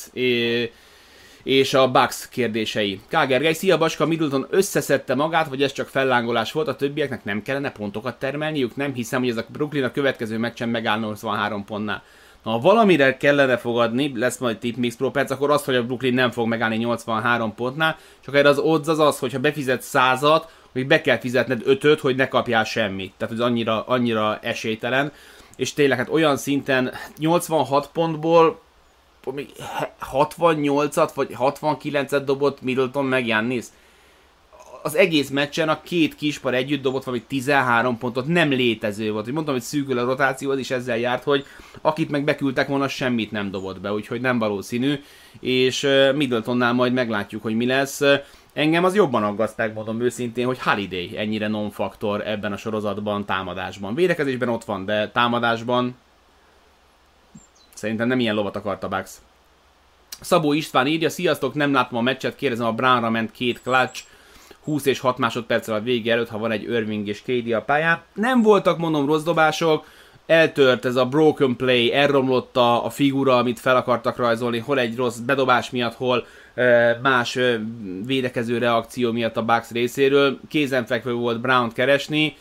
és 1.43 1.73
a 1.73 1.91
Bucks 1.91 2.29
kérdései. 2.29 3.01
Kágergely, 3.07 3.53
szia 3.53 3.77
Baska, 3.77 4.05
Middleton 4.05 4.47
összeszedte 4.49 5.15
magát, 5.15 5.47
vagy 5.47 5.63
ez 5.63 5.71
csak 5.71 5.87
fellángolás 5.87 6.51
volt, 6.51 6.67
a 6.67 6.75
többieknek 6.75 7.23
nem 7.23 7.41
kellene 7.41 7.71
pontokat 7.71 8.19
termelniük? 8.19 8.75
Nem 8.75 8.93
hiszem, 8.93 9.19
hogy 9.19 9.29
ez 9.29 9.37
a 9.37 9.45
Brooklyn 9.49 9.83
a 9.83 9.91
következő 9.91 10.37
meccsen 10.37 10.69
megáll 10.69 10.99
83 10.99 11.65
pontnál. 11.65 12.03
Ha 12.43 12.59
valamire 12.59 13.17
kellene 13.17 13.57
fogadni, 13.57 14.11
lesz 14.15 14.37
majd 14.37 14.57
tip 14.57 14.77
mix 14.77 14.95
pro 14.95 15.11
perc, 15.11 15.31
akkor 15.31 15.51
azt, 15.51 15.65
hogy 15.65 15.75
a 15.75 15.85
Brooklyn 15.85 16.13
nem 16.13 16.31
fog 16.31 16.47
megállni 16.47 16.77
83 16.77 17.55
pontnál, 17.55 17.97
csak 18.19 18.35
erre 18.35 18.49
az 18.49 18.57
odds 18.57 18.87
az 18.87 18.99
az, 18.99 19.19
hogyha 19.19 19.39
befizet 19.39 19.81
százat, 19.81 20.51
hogy 20.71 20.87
be 20.87 21.01
kell 21.01 21.17
fizetned 21.17 21.61
ötöt, 21.65 21.99
hogy 21.99 22.15
ne 22.15 22.27
kapjál 22.27 22.63
semmit. 22.63 23.13
Tehát 23.17 23.33
ez 23.33 23.39
annyira, 23.39 23.83
annyira 23.85 24.39
esélytelen. 24.41 25.11
És 25.55 25.73
tényleg 25.73 25.97
hát 25.97 26.09
olyan 26.09 26.37
szinten 26.37 26.91
86 27.17 27.89
pontból 27.93 28.61
68-at 30.11 31.09
vagy 31.13 31.35
69-et 31.39 32.21
dobott 32.25 32.61
Middleton 32.61 33.05
meg 33.05 33.27
Jannis 33.27 33.65
az 34.83 34.95
egész 34.95 35.29
meccsen 35.29 35.69
a 35.69 35.81
két 35.81 36.15
kispar 36.15 36.53
együtt 36.53 36.81
dobott 36.81 37.03
valami 37.03 37.23
13 37.27 37.97
pontot, 37.97 38.27
nem 38.27 38.49
létező 38.49 39.11
volt. 39.11 39.23
Hogy 39.23 39.33
mondtam, 39.33 39.53
hogy 39.53 39.63
szűkül 39.63 39.97
a 39.97 40.05
rotáció, 40.05 40.51
az 40.51 40.57
is 40.57 40.71
ezzel 40.71 40.97
járt, 40.97 41.23
hogy 41.23 41.45
akit 41.81 42.09
meg 42.09 42.23
beküldtek 42.23 42.67
volna, 42.67 42.87
semmit 42.87 43.31
nem 43.31 43.51
dobott 43.51 43.79
be, 43.79 43.93
úgyhogy 43.93 44.21
nem 44.21 44.39
valószínű, 44.39 45.03
és 45.39 45.87
Middletonnál 46.15 46.73
majd 46.73 46.93
meglátjuk, 46.93 47.41
hogy 47.41 47.55
mi 47.55 47.65
lesz. 47.65 48.01
Engem 48.53 48.83
az 48.83 48.95
jobban 48.95 49.23
aggaszt, 49.23 49.57
megmondom 49.57 50.01
őszintén, 50.01 50.45
hogy 50.45 50.59
Holiday 50.59 51.17
ennyire 51.17 51.47
non-faktor 51.47 52.27
ebben 52.27 52.51
a 52.51 52.57
sorozatban, 52.57 53.25
támadásban. 53.25 53.95
Védekezésben 53.95 54.49
ott 54.49 54.63
van, 54.63 54.85
de 54.85 55.09
támadásban 55.09 55.95
szerintem 57.73 58.07
nem 58.07 58.19
ilyen 58.19 58.35
lovat 58.35 58.55
akart 58.55 58.83
a 58.83 58.87
Bucks. 58.87 59.11
Szabó 60.19 60.53
István 60.53 60.87
írja, 60.87 61.09
sziasztok, 61.09 61.53
nem 61.53 61.73
látom 61.73 61.97
a 61.97 62.01
meccset, 62.01 62.35
kérdezem, 62.35 62.65
a 62.65 62.71
Brownra 62.71 63.09
ment 63.09 63.31
két 63.31 63.61
clutch, 63.61 64.03
20 64.63 64.85
és 64.85 64.99
6 64.99 65.17
másodperccel 65.17 65.75
a 65.75 65.81
vége 65.81 66.11
előtt, 66.11 66.29
ha 66.29 66.37
van 66.37 66.51
egy 66.51 66.63
Irving 66.63 67.07
és 67.07 67.21
KD 67.21 67.51
a 67.51 67.61
pályán. 67.61 68.01
Nem 68.13 68.41
voltak, 68.41 68.77
mondom, 68.77 69.05
rossz 69.05 69.23
dobások, 69.23 69.85
eltört 70.25 70.85
ez 70.85 70.95
a 70.95 71.05
broken 71.05 71.55
play, 71.55 71.93
elromlott 71.93 72.57
a, 72.57 72.85
a 72.85 72.89
figura, 72.89 73.37
amit 73.37 73.59
fel 73.59 73.75
akartak 73.75 74.17
rajzolni, 74.17 74.59
hol 74.59 74.79
egy 74.79 74.95
rossz 74.95 75.17
bedobás 75.17 75.69
miatt, 75.69 75.93
hol 75.93 76.25
más 77.01 77.39
védekező 78.05 78.57
reakció 78.57 79.11
miatt 79.11 79.37
a 79.37 79.45
Bucks 79.45 79.69
részéről. 79.71 80.39
Kézenfekvő 80.47 81.13
volt 81.13 81.41
Brown 81.41 81.71
keresni, 81.71 82.35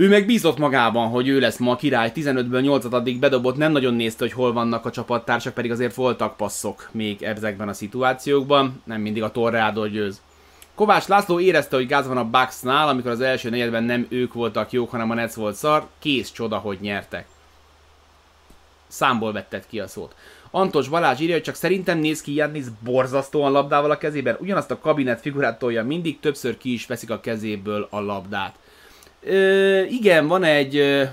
ő 0.00 0.08
meg 0.08 0.26
bízott 0.26 0.58
magában, 0.58 1.08
hogy 1.08 1.28
ő 1.28 1.40
lesz 1.40 1.58
ma 1.58 1.70
a 1.70 1.76
király, 1.76 2.12
15-ből 2.14 2.80
8-at 2.82 2.90
addig 2.90 3.18
bedobott, 3.18 3.56
nem 3.56 3.72
nagyon 3.72 3.94
nézte, 3.94 4.24
hogy 4.24 4.32
hol 4.32 4.52
vannak 4.52 4.84
a 4.84 4.90
csapattársak, 4.90 5.54
pedig 5.54 5.70
azért 5.70 5.94
voltak 5.94 6.36
passzok 6.36 6.88
még 6.92 7.22
ezekben 7.22 7.68
a 7.68 7.72
szituációkban, 7.72 8.82
nem 8.84 9.00
mindig 9.00 9.22
a 9.22 9.30
Torreado 9.30 9.86
győz. 9.86 10.20
Kovács 10.78 11.06
László 11.06 11.40
érezte, 11.40 11.76
hogy 11.76 11.86
gáz 11.86 12.06
van 12.06 12.16
a 12.16 12.30
Bucksnál, 12.30 12.88
amikor 12.88 13.10
az 13.10 13.20
első 13.20 13.50
negyedben 13.50 13.84
nem 13.84 14.06
ők 14.08 14.32
voltak 14.32 14.72
jók, 14.72 14.90
hanem 14.90 15.10
a 15.10 15.14
Nets 15.14 15.34
volt 15.34 15.54
szar. 15.54 15.86
Kész 15.98 16.32
csoda, 16.32 16.56
hogy 16.56 16.78
nyertek. 16.80 17.26
Számból 18.88 19.32
vetted 19.32 19.66
ki 19.68 19.80
a 19.80 19.88
szót. 19.88 20.14
Antos 20.50 20.88
Balázs 20.88 21.20
írja, 21.20 21.34
hogy 21.34 21.42
csak 21.42 21.54
szerintem 21.54 21.98
néz 21.98 22.20
ki 22.20 22.34
Jannis 22.34 22.64
borzasztóan 22.84 23.52
labdával 23.52 23.90
a 23.90 23.98
kezében. 23.98 24.36
Ugyanazt 24.40 24.70
a 24.70 24.78
kabinet 24.78 25.20
figurát 25.20 25.58
tolja 25.58 25.84
mindig, 25.84 26.20
többször 26.20 26.56
ki 26.56 26.72
is 26.72 26.86
veszik 26.86 27.10
a 27.10 27.20
kezéből 27.20 27.86
a 27.90 28.00
labdát. 28.00 28.54
Ö, 29.20 29.82
igen, 29.82 30.26
van 30.26 30.44
egy... 30.44 31.08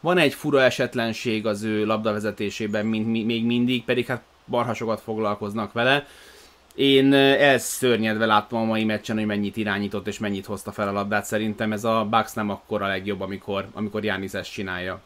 Van 0.00 0.18
egy 0.18 0.34
fura 0.34 0.62
esetlenség 0.62 1.46
az 1.46 1.62
ő 1.62 1.84
labdavezetésében, 1.84 2.86
mint 2.86 3.06
mi, 3.06 3.24
még 3.24 3.44
mindig, 3.44 3.84
pedig 3.84 4.06
hát 4.06 4.22
barhasokat 4.46 5.00
foglalkoznak 5.00 5.72
vele. 5.72 6.06
Én 6.76 7.12
elszörnyedve 7.12 8.26
láttam 8.26 8.58
a 8.58 8.64
mai 8.64 8.84
meccsen, 8.84 9.16
hogy 9.16 9.26
mennyit 9.26 9.56
irányított 9.56 10.06
és 10.06 10.18
mennyit 10.18 10.46
hozta 10.46 10.72
fel 10.72 10.88
a 10.88 10.92
labdát. 10.92 11.24
Szerintem 11.24 11.72
ez 11.72 11.84
a 11.84 12.06
Bucks 12.10 12.32
nem 12.32 12.50
akkor 12.50 12.82
a 12.82 12.86
legjobb, 12.86 13.20
amikor, 13.20 13.68
amikor 13.72 14.04
Jánisz 14.04 14.34
ezt 14.34 14.52
csinálja. 14.52 15.00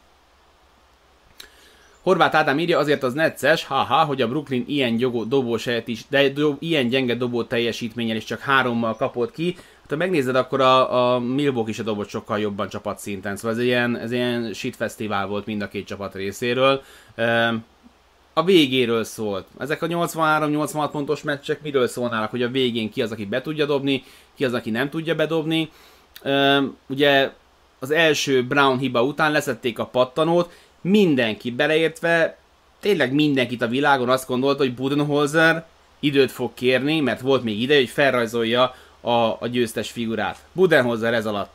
Horváth 2.01 2.35
Ádám 2.35 2.59
írja, 2.59 2.79
azért 2.79 3.03
az 3.03 3.13
necces, 3.13 3.65
haha, 3.65 4.05
hogy 4.05 4.21
a 4.21 4.27
Brooklyn 4.27 4.63
ilyen 4.67 4.95
gyogó, 4.95 5.23
dobós 5.23 5.67
is, 5.85 6.05
de 6.09 6.29
do, 6.29 6.55
ilyen 6.59 6.87
gyenge 6.87 7.15
dobó 7.15 7.43
teljesítménnyel 7.43 8.15
is 8.15 8.23
csak 8.23 8.39
hárommal 8.39 8.95
kapott 8.95 9.31
ki. 9.31 9.53
Hát, 9.55 9.89
ha 9.89 9.95
megnézed, 9.95 10.35
akkor 10.35 10.61
a, 10.61 11.13
a 11.13 11.19
Milwaukee 11.19 11.69
is 11.69 11.79
a 11.79 11.83
dobott 11.83 12.09
sokkal 12.09 12.39
jobban 12.39 12.69
csapat 12.69 12.99
szinten. 12.99 13.35
Szóval 13.35 13.57
ez 13.57 13.63
ilyen, 13.63 13.97
ez 13.97 14.11
ilyen 14.11 14.53
shit 14.53 14.75
fesztivál 14.75 15.27
volt 15.27 15.45
mind 15.45 15.61
a 15.61 15.67
két 15.67 15.85
csapat 15.85 16.15
részéről. 16.15 16.81
A 18.33 18.43
végéről 18.43 19.03
szólt. 19.03 19.45
Ezek 19.59 19.81
a 19.81 19.87
83-86 19.87 20.89
pontos 20.91 21.21
meccsek 21.21 21.61
miről 21.61 21.87
szólnának, 21.87 22.29
hogy 22.29 22.43
a 22.43 22.49
végén 22.49 22.91
ki 22.91 23.01
az, 23.01 23.11
aki 23.11 23.25
be 23.25 23.41
tudja 23.41 23.65
dobni, 23.65 24.03
ki 24.35 24.45
az, 24.45 24.53
aki 24.53 24.69
nem 24.69 24.89
tudja 24.89 25.15
bedobni. 25.15 25.71
Ugye 26.87 27.31
az 27.79 27.91
első 27.91 28.43
Brown 28.43 28.77
hiba 28.77 29.03
után 29.03 29.31
leszették 29.31 29.79
a 29.79 29.85
pattanót, 29.85 30.51
mindenki 30.81 31.51
beleértve, 31.51 32.37
tényleg 32.79 33.13
mindenkit 33.13 33.61
a 33.61 33.67
világon 33.67 34.09
azt 34.09 34.27
gondolt, 34.27 34.57
hogy 34.57 34.73
Budenholzer 34.73 35.65
időt 35.99 36.31
fog 36.31 36.53
kérni, 36.53 36.99
mert 36.99 37.21
volt 37.21 37.43
még 37.43 37.61
ide, 37.61 37.75
hogy 37.75 37.89
felrajzolja 37.89 38.75
a, 39.01 39.11
a 39.11 39.47
győztes 39.51 39.91
figurát. 39.91 40.39
Budenholzer 40.51 41.13
ez 41.13 41.25
alatt. 41.25 41.51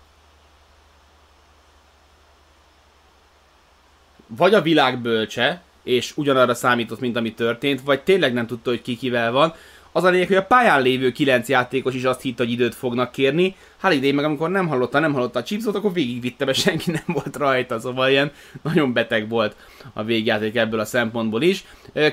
Vagy 4.27 4.55
a 4.55 4.63
világ 4.63 4.99
bölcse, 4.99 5.63
és 5.87 6.13
ugyanarra 6.17 6.55
számított, 6.55 7.01
mint 7.01 7.17
ami 7.17 7.33
történt, 7.33 7.81
vagy 7.81 8.03
tényleg 8.03 8.33
nem 8.33 8.47
tudta, 8.47 8.71
hogy 8.71 8.83
ki 8.83 8.97
kivel 8.97 9.33
van, 9.33 9.55
az 9.93 10.05
a 10.05 10.11
lényeg, 10.11 10.27
hogy 10.27 10.37
a 10.37 10.45
pályán 10.45 10.83
lévő 10.83 11.13
kilenc 11.13 11.49
játékos 11.49 11.95
is 11.95 12.05
azt 12.05 12.21
hitt, 12.21 12.39
hogy 12.39 12.51
időt 12.51 12.75
fognak 12.75 13.13
kérni. 13.13 13.57
Haliday 13.81 14.13
meg 14.13 14.25
amikor 14.25 14.51
nem 14.51 14.69
hallotta, 14.69 14.99
nem 14.99 15.13
hallotta 15.13 15.39
a 15.39 15.43
chipsot, 15.43 15.75
akkor 15.75 15.93
végigvitte, 15.93 16.45
mert 16.45 16.59
senki 16.59 16.91
nem 16.91 17.05
volt 17.07 17.37
rajta, 17.37 17.81
szóval 17.81 18.11
ilyen 18.11 18.33
nagyon 18.63 18.93
beteg 18.93 19.29
volt 19.29 19.57
a 19.93 20.05
végjáték 20.05 20.57
ebből 20.57 20.81
a 20.81 20.85
szempontból 20.85 21.43
is. 21.43 21.65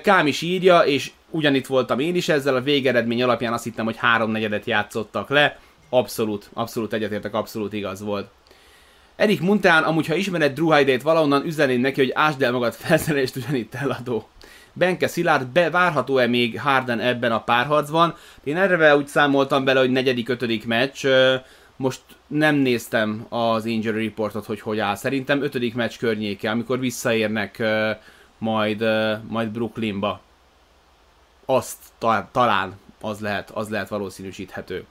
Kám 0.02 0.28
is 0.28 0.42
írja, 0.42 0.80
és 0.80 1.12
ugyanitt 1.30 1.66
voltam 1.66 2.00
én 2.00 2.16
is 2.16 2.30
ezzel, 2.30 2.56
a 2.56 2.62
végeredmény 2.62 3.24
alapján 3.24 3.54
azt 3.54 3.64
hittem, 3.64 3.86
hogy 3.86 3.98
háromnegyedet 3.98 4.66
játszottak 4.66 5.30
le. 5.30 5.60
Abszolút, 5.90 6.50
abszolút 6.54 6.94
egyetértek, 6.94 7.34
abszolút 7.34 7.74
igaz 7.74 8.02
volt. 8.02 8.28
Erik 9.16 9.42
Muntán, 9.42 9.84
amúgy 9.84 10.08
ha 10.08 10.16
ismered 10.16 10.54
Drew 10.54 10.66
Holiday-t 10.66 11.02
valahonnan, 11.02 11.46
üzeném 11.46 11.82
neki, 11.82 12.02
hogy 12.02 12.12
ásd 12.14 12.42
el 12.42 12.52
magad 12.52 12.74
felszerelést 12.74 13.36
ugyanitt 13.36 13.76
eladó. 13.76 14.28
Benke 14.74 15.08
Szilárd, 15.08 15.48
bevárható-e 15.48 16.28
még 16.28 16.60
Harden 16.60 17.00
ebben 17.00 17.32
a 17.32 17.44
párharcban? 17.44 18.16
Én 18.44 18.58
erre 18.58 18.96
úgy 18.96 19.08
számoltam 19.08 19.64
bele, 19.64 19.80
hogy 19.80 19.92
negyedik, 19.92 20.30
ötödik 20.30 20.66
meccs, 20.66 21.06
most 21.76 22.02
nem 22.28 22.56
néztem 22.56 23.26
az 23.30 23.66
injury 23.66 24.06
reportot, 24.06 24.46
hogy 24.46 24.62
hogy 24.62 24.80
áll. 24.80 24.96
Szerintem 24.96 25.44
ötödik 25.44 25.76
meccs 25.76 25.98
környéke, 25.98 26.50
amikor 26.50 26.80
visszaérnek 26.80 27.64
majd, 28.38 28.84
majd 29.28 29.50
Brooklynba. 29.50 30.22
Azt 31.46 31.78
ta, 31.98 32.30
talán 32.32 32.80
az 33.02 33.20
lehet, 33.20 33.50
az 33.50 33.70
lehet 33.70 33.90
valószínűsíthető. 33.90 34.86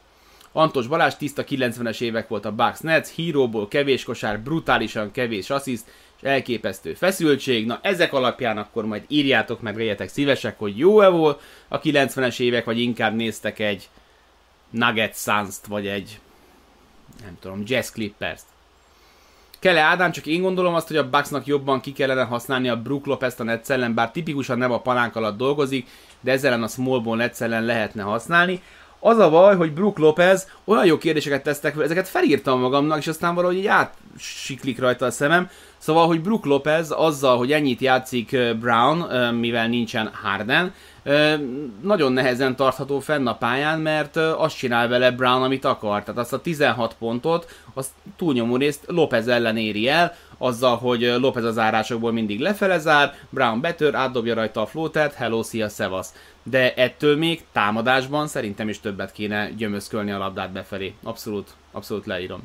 Antos 0.52 0.86
Balázs 0.86 1.14
tiszta 1.14 1.44
90-es 1.48 2.00
évek 2.00 2.28
volt 2.28 2.44
a 2.44 2.52
Bucks 2.52 2.80
Nets, 2.80 3.08
híróból 3.08 3.68
kevés 3.68 4.04
kosár, 4.04 4.40
brutálisan 4.40 5.10
kevés 5.10 5.50
assziszt, 5.50 5.90
elképesztő 6.22 6.94
feszültség. 6.94 7.66
Na 7.66 7.78
ezek 7.82 8.12
alapján 8.12 8.58
akkor 8.58 8.86
majd 8.86 9.04
írjátok 9.08 9.60
meg, 9.60 9.76
legyetek 9.76 10.08
szívesek, 10.08 10.58
hogy 10.58 10.78
jó-e 10.78 11.08
volt 11.08 11.40
a 11.68 11.80
90-es 11.80 12.40
évek, 12.40 12.64
vagy 12.64 12.80
inkább 12.80 13.14
néztek 13.14 13.58
egy 13.58 13.88
Nugget 14.70 15.16
suns 15.16 15.56
vagy 15.68 15.86
egy 15.86 16.20
nem 17.22 17.36
tudom, 17.40 17.62
Jazz 17.66 17.90
Clippers-t. 17.90 18.44
Kele 19.58 19.80
Ádám, 19.80 20.12
csak 20.12 20.26
én 20.26 20.42
gondolom 20.42 20.74
azt, 20.74 20.86
hogy 20.86 20.96
a 20.96 21.08
Bucksnak 21.08 21.46
jobban 21.46 21.80
ki 21.80 21.92
kellene 21.92 22.22
használni 22.22 22.68
a 22.68 22.82
Brook 22.82 23.06
Lopez-t 23.06 23.40
a 23.40 23.44
Nets 23.44 23.70
ellen, 23.70 23.94
bár 23.94 24.10
tipikusan 24.10 24.58
nem 24.58 24.72
a 24.72 24.80
palánk 24.80 25.16
alatt 25.16 25.36
dolgozik, 25.36 25.88
de 26.20 26.32
ezzel 26.32 26.62
a 26.62 26.68
small 26.68 27.00
ball 27.00 27.30
lehetne 27.38 28.02
használni. 28.02 28.62
Az 29.04 29.18
a 29.18 29.30
baj, 29.30 29.56
hogy 29.56 29.72
Brook 29.72 29.98
Lopez 29.98 30.48
olyan 30.64 30.86
jó 30.86 30.98
kérdéseket 30.98 31.42
tesztek, 31.42 31.76
ezeket 31.80 32.08
felírtam 32.08 32.60
magamnak, 32.60 32.98
és 32.98 33.06
aztán 33.06 33.34
valahogy 33.34 33.56
így 33.56 33.66
átsiklik 33.66 34.78
rajta 34.78 35.06
a 35.06 35.10
szemem. 35.10 35.48
Szóval, 35.82 36.06
hogy 36.06 36.20
Brook 36.20 36.44
Lopez 36.44 36.90
azzal, 36.90 37.36
hogy 37.36 37.52
ennyit 37.52 37.80
játszik 37.80 38.36
Brown, 38.60 38.98
mivel 39.34 39.68
nincsen 39.68 40.10
Harden, 40.22 40.74
nagyon 41.82 42.12
nehezen 42.12 42.56
tartható 42.56 43.00
fenn 43.00 43.26
a 43.26 43.34
pályán, 43.34 43.80
mert 43.80 44.16
azt 44.16 44.56
csinál 44.56 44.88
vele 44.88 45.10
Brown, 45.10 45.42
amit 45.42 45.64
akar. 45.64 46.02
Tehát 46.02 46.20
azt 46.20 46.32
a 46.32 46.40
16 46.40 46.94
pontot, 46.98 47.50
azt 47.74 47.90
túlnyomó 48.16 48.56
részt 48.56 48.84
Lopez 48.86 49.28
ellen 49.28 49.56
éri 49.56 49.88
el, 49.88 50.14
azzal, 50.38 50.76
hogy 50.76 51.00
Lopez 51.02 51.44
az 51.44 51.58
árásokból 51.58 52.12
mindig 52.12 52.40
lefele 52.40 52.78
zár, 52.78 53.14
Brown 53.30 53.60
betör, 53.60 53.94
átdobja 53.94 54.34
rajta 54.34 54.60
a 54.60 54.66
floatet, 54.66 55.14
hello, 55.14 55.42
szia, 55.42 55.68
szevasz. 55.68 56.14
De 56.42 56.74
ettől 56.74 57.16
még 57.16 57.42
támadásban 57.52 58.26
szerintem 58.26 58.68
is 58.68 58.80
többet 58.80 59.12
kéne 59.12 59.50
gyömözkölni 59.50 60.10
a 60.10 60.18
labdát 60.18 60.52
befelé. 60.52 60.94
Abszolút, 61.02 61.50
abszolút 61.72 62.06
leírom. 62.06 62.40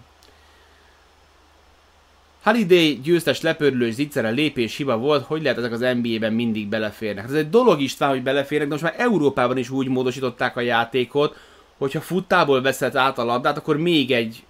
Holiday 2.47 2.99
győztes 3.03 3.41
lepörlős 3.41 3.93
zicsere 3.93 4.29
lépés 4.29 4.75
hiba 4.75 4.97
volt, 4.97 5.25
hogy 5.25 5.41
lehet 5.41 5.57
ezek 5.57 5.71
az 5.71 5.79
NBA-ben 5.79 6.33
mindig 6.33 6.67
beleférnek. 6.67 7.23
Ez 7.23 7.33
egy 7.33 7.49
dolog 7.49 7.81
is 7.81 7.97
hogy 7.97 8.23
beleférnek, 8.23 8.67
de 8.67 8.73
most 8.73 8.85
már 8.85 8.95
Európában 8.97 9.57
is 9.57 9.69
úgy 9.69 9.87
módosították 9.87 10.57
a 10.57 10.61
játékot, 10.61 11.37
hogyha 11.77 12.01
futtából 12.01 12.61
veszed 12.61 12.95
át 12.95 13.17
a 13.17 13.23
labdát, 13.23 13.57
akkor 13.57 13.77
még 13.77 14.11
egy 14.11 14.43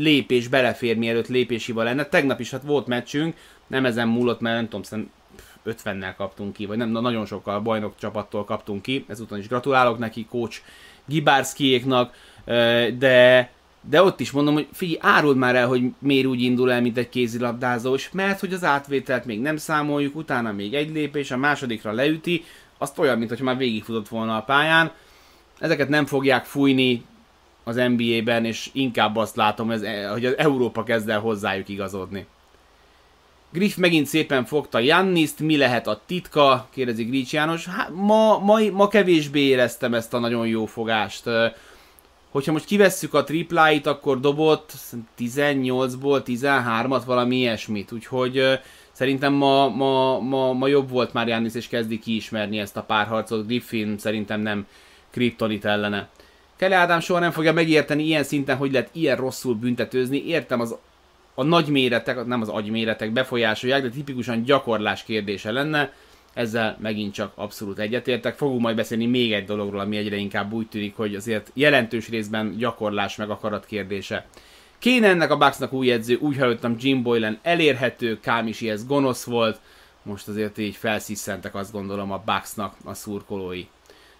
lépés 0.00 0.48
belefér, 0.48 0.96
mielőtt 0.96 1.28
lépésival 1.28 1.84
lenne. 1.84 2.04
Tegnap 2.04 2.40
is 2.40 2.50
hát 2.50 2.62
volt 2.62 2.86
meccsünk, 2.86 3.36
nem 3.66 3.84
ezen 3.84 4.08
múlott, 4.08 4.40
mert 4.40 4.56
nem 4.56 4.64
tudom, 4.64 4.82
szerintem 4.82 5.12
50-nel 5.66 6.16
kaptunk 6.16 6.52
ki, 6.52 6.66
vagy 6.66 6.76
nem, 6.76 6.88
na, 6.88 7.00
nagyon 7.00 7.26
sokkal 7.26 7.60
bajnok 7.60 7.94
csapattól 7.98 8.44
kaptunk 8.44 8.82
ki, 8.82 9.04
ezúton 9.08 9.38
is 9.38 9.48
gratulálok 9.48 9.98
neki, 9.98 10.26
coach 10.30 10.60
Gibárszkiéknak, 11.04 12.14
de 12.98 13.50
de 13.80 14.02
ott 14.02 14.20
is 14.20 14.30
mondom, 14.30 14.54
hogy 14.54 14.68
figyelj, 14.72 14.98
áruld 15.00 15.36
már 15.36 15.56
el, 15.56 15.66
hogy 15.66 15.82
miért 15.98 16.26
úgy 16.26 16.42
indul 16.42 16.72
el, 16.72 16.80
mint 16.80 16.98
egy 16.98 17.08
kézilabdázós, 17.08 18.10
mert 18.12 18.40
hogy 18.40 18.52
az 18.52 18.64
átvételt 18.64 19.24
még 19.24 19.40
nem 19.40 19.56
számoljuk, 19.56 20.16
utána 20.16 20.52
még 20.52 20.74
egy 20.74 20.92
lépés, 20.92 21.30
a 21.30 21.36
másodikra 21.36 21.92
leüti, 21.92 22.44
azt 22.78 22.98
olyan, 22.98 23.18
mintha 23.18 23.44
már 23.44 23.56
végigfutott 23.56 24.08
volna 24.08 24.36
a 24.36 24.42
pályán. 24.42 24.92
Ezeket 25.58 25.88
nem 25.88 26.06
fogják 26.06 26.44
fújni 26.44 27.04
az 27.64 27.76
NBA-ben, 27.76 28.44
és 28.44 28.70
inkább 28.72 29.16
azt 29.16 29.36
látom, 29.36 29.68
hogy 30.10 30.26
az 30.26 30.36
Európa 30.36 30.82
kezd 30.82 31.08
el 31.08 31.20
hozzájuk 31.20 31.68
igazodni. 31.68 32.26
Griff 33.52 33.76
megint 33.76 34.06
szépen 34.06 34.44
fogta 34.44 34.78
Janniszt, 34.78 35.40
mi 35.40 35.56
lehet 35.56 35.86
a 35.86 36.00
titka? 36.06 36.68
kérdezi 36.70 37.04
Grics 37.04 37.32
János. 37.32 37.66
Hát, 37.66 37.90
ma, 37.94 38.38
ma, 38.38 38.58
ma 38.72 38.88
kevésbé 38.88 39.40
éreztem 39.40 39.94
ezt 39.94 40.14
a 40.14 40.18
nagyon 40.18 40.46
jó 40.46 40.66
fogást 40.66 41.24
hogyha 42.30 42.52
most 42.52 42.64
kivesszük 42.64 43.14
a 43.14 43.24
tripláit, 43.24 43.86
akkor 43.86 44.20
dobott 44.20 44.72
18-ból 45.18 46.22
13-at, 46.26 47.02
valami 47.06 47.36
ilyesmit, 47.36 47.92
úgyhogy 47.92 48.60
szerintem 48.92 49.32
ma, 49.32 49.68
ma, 49.68 50.18
ma, 50.18 50.52
ma 50.52 50.66
jobb 50.66 50.90
volt 50.90 51.12
már 51.12 51.28
Jánisz, 51.28 51.54
és 51.54 51.68
kezdi 51.68 51.98
kiismerni 51.98 52.58
ezt 52.58 52.76
a 52.76 52.82
párharcot. 52.82 53.46
Griffin 53.46 53.98
szerintem 53.98 54.40
nem 54.40 54.66
kriptonit 55.10 55.64
ellene. 55.64 56.08
Kelly 56.56 56.74
Ádám 56.74 57.00
soha 57.00 57.20
nem 57.20 57.30
fogja 57.30 57.52
megérteni 57.52 58.02
ilyen 58.02 58.24
szinten, 58.24 58.56
hogy 58.56 58.72
lehet 58.72 58.90
ilyen 58.92 59.16
rosszul 59.16 59.54
büntetőzni. 59.54 60.26
Értem, 60.26 60.60
az 60.60 60.76
a 61.34 61.42
nagy 61.42 61.68
méretek, 61.68 62.26
nem 62.26 62.40
az 62.40 62.48
agyméretek 62.48 63.10
befolyásolják, 63.10 63.82
de 63.82 63.88
tipikusan 63.88 64.42
gyakorlás 64.42 65.04
kérdése 65.04 65.50
lenne 65.50 65.92
ezzel 66.34 66.76
megint 66.80 67.14
csak 67.14 67.32
abszolút 67.34 67.78
egyetértek. 67.78 68.36
Fogunk 68.36 68.60
majd 68.60 68.76
beszélni 68.76 69.06
még 69.06 69.32
egy 69.32 69.44
dologról, 69.44 69.80
ami 69.80 69.96
egyre 69.96 70.16
inkább 70.16 70.52
úgy 70.52 70.68
tűnik, 70.68 70.96
hogy 70.96 71.14
azért 71.14 71.50
jelentős 71.54 72.08
részben 72.08 72.56
gyakorlás 72.56 73.16
meg 73.16 73.30
akarat 73.30 73.66
kérdése. 73.66 74.26
Kéne 74.78 75.08
ennek 75.08 75.30
a 75.30 75.36
Bucksnak 75.36 75.72
új 75.72 75.90
edző, 75.90 76.16
úgy 76.16 76.38
hallottam 76.38 76.76
Jim 76.78 77.02
Boylan 77.02 77.38
elérhető, 77.42 78.20
Kámisi 78.20 78.70
ez 78.70 78.86
gonosz 78.86 79.24
volt, 79.24 79.60
most 80.02 80.28
azért 80.28 80.58
így 80.58 80.76
felsziszentek 80.76 81.54
azt 81.54 81.72
gondolom 81.72 82.12
a 82.12 82.22
Bucksnak 82.24 82.74
a 82.84 82.94
szurkolói. 82.94 83.66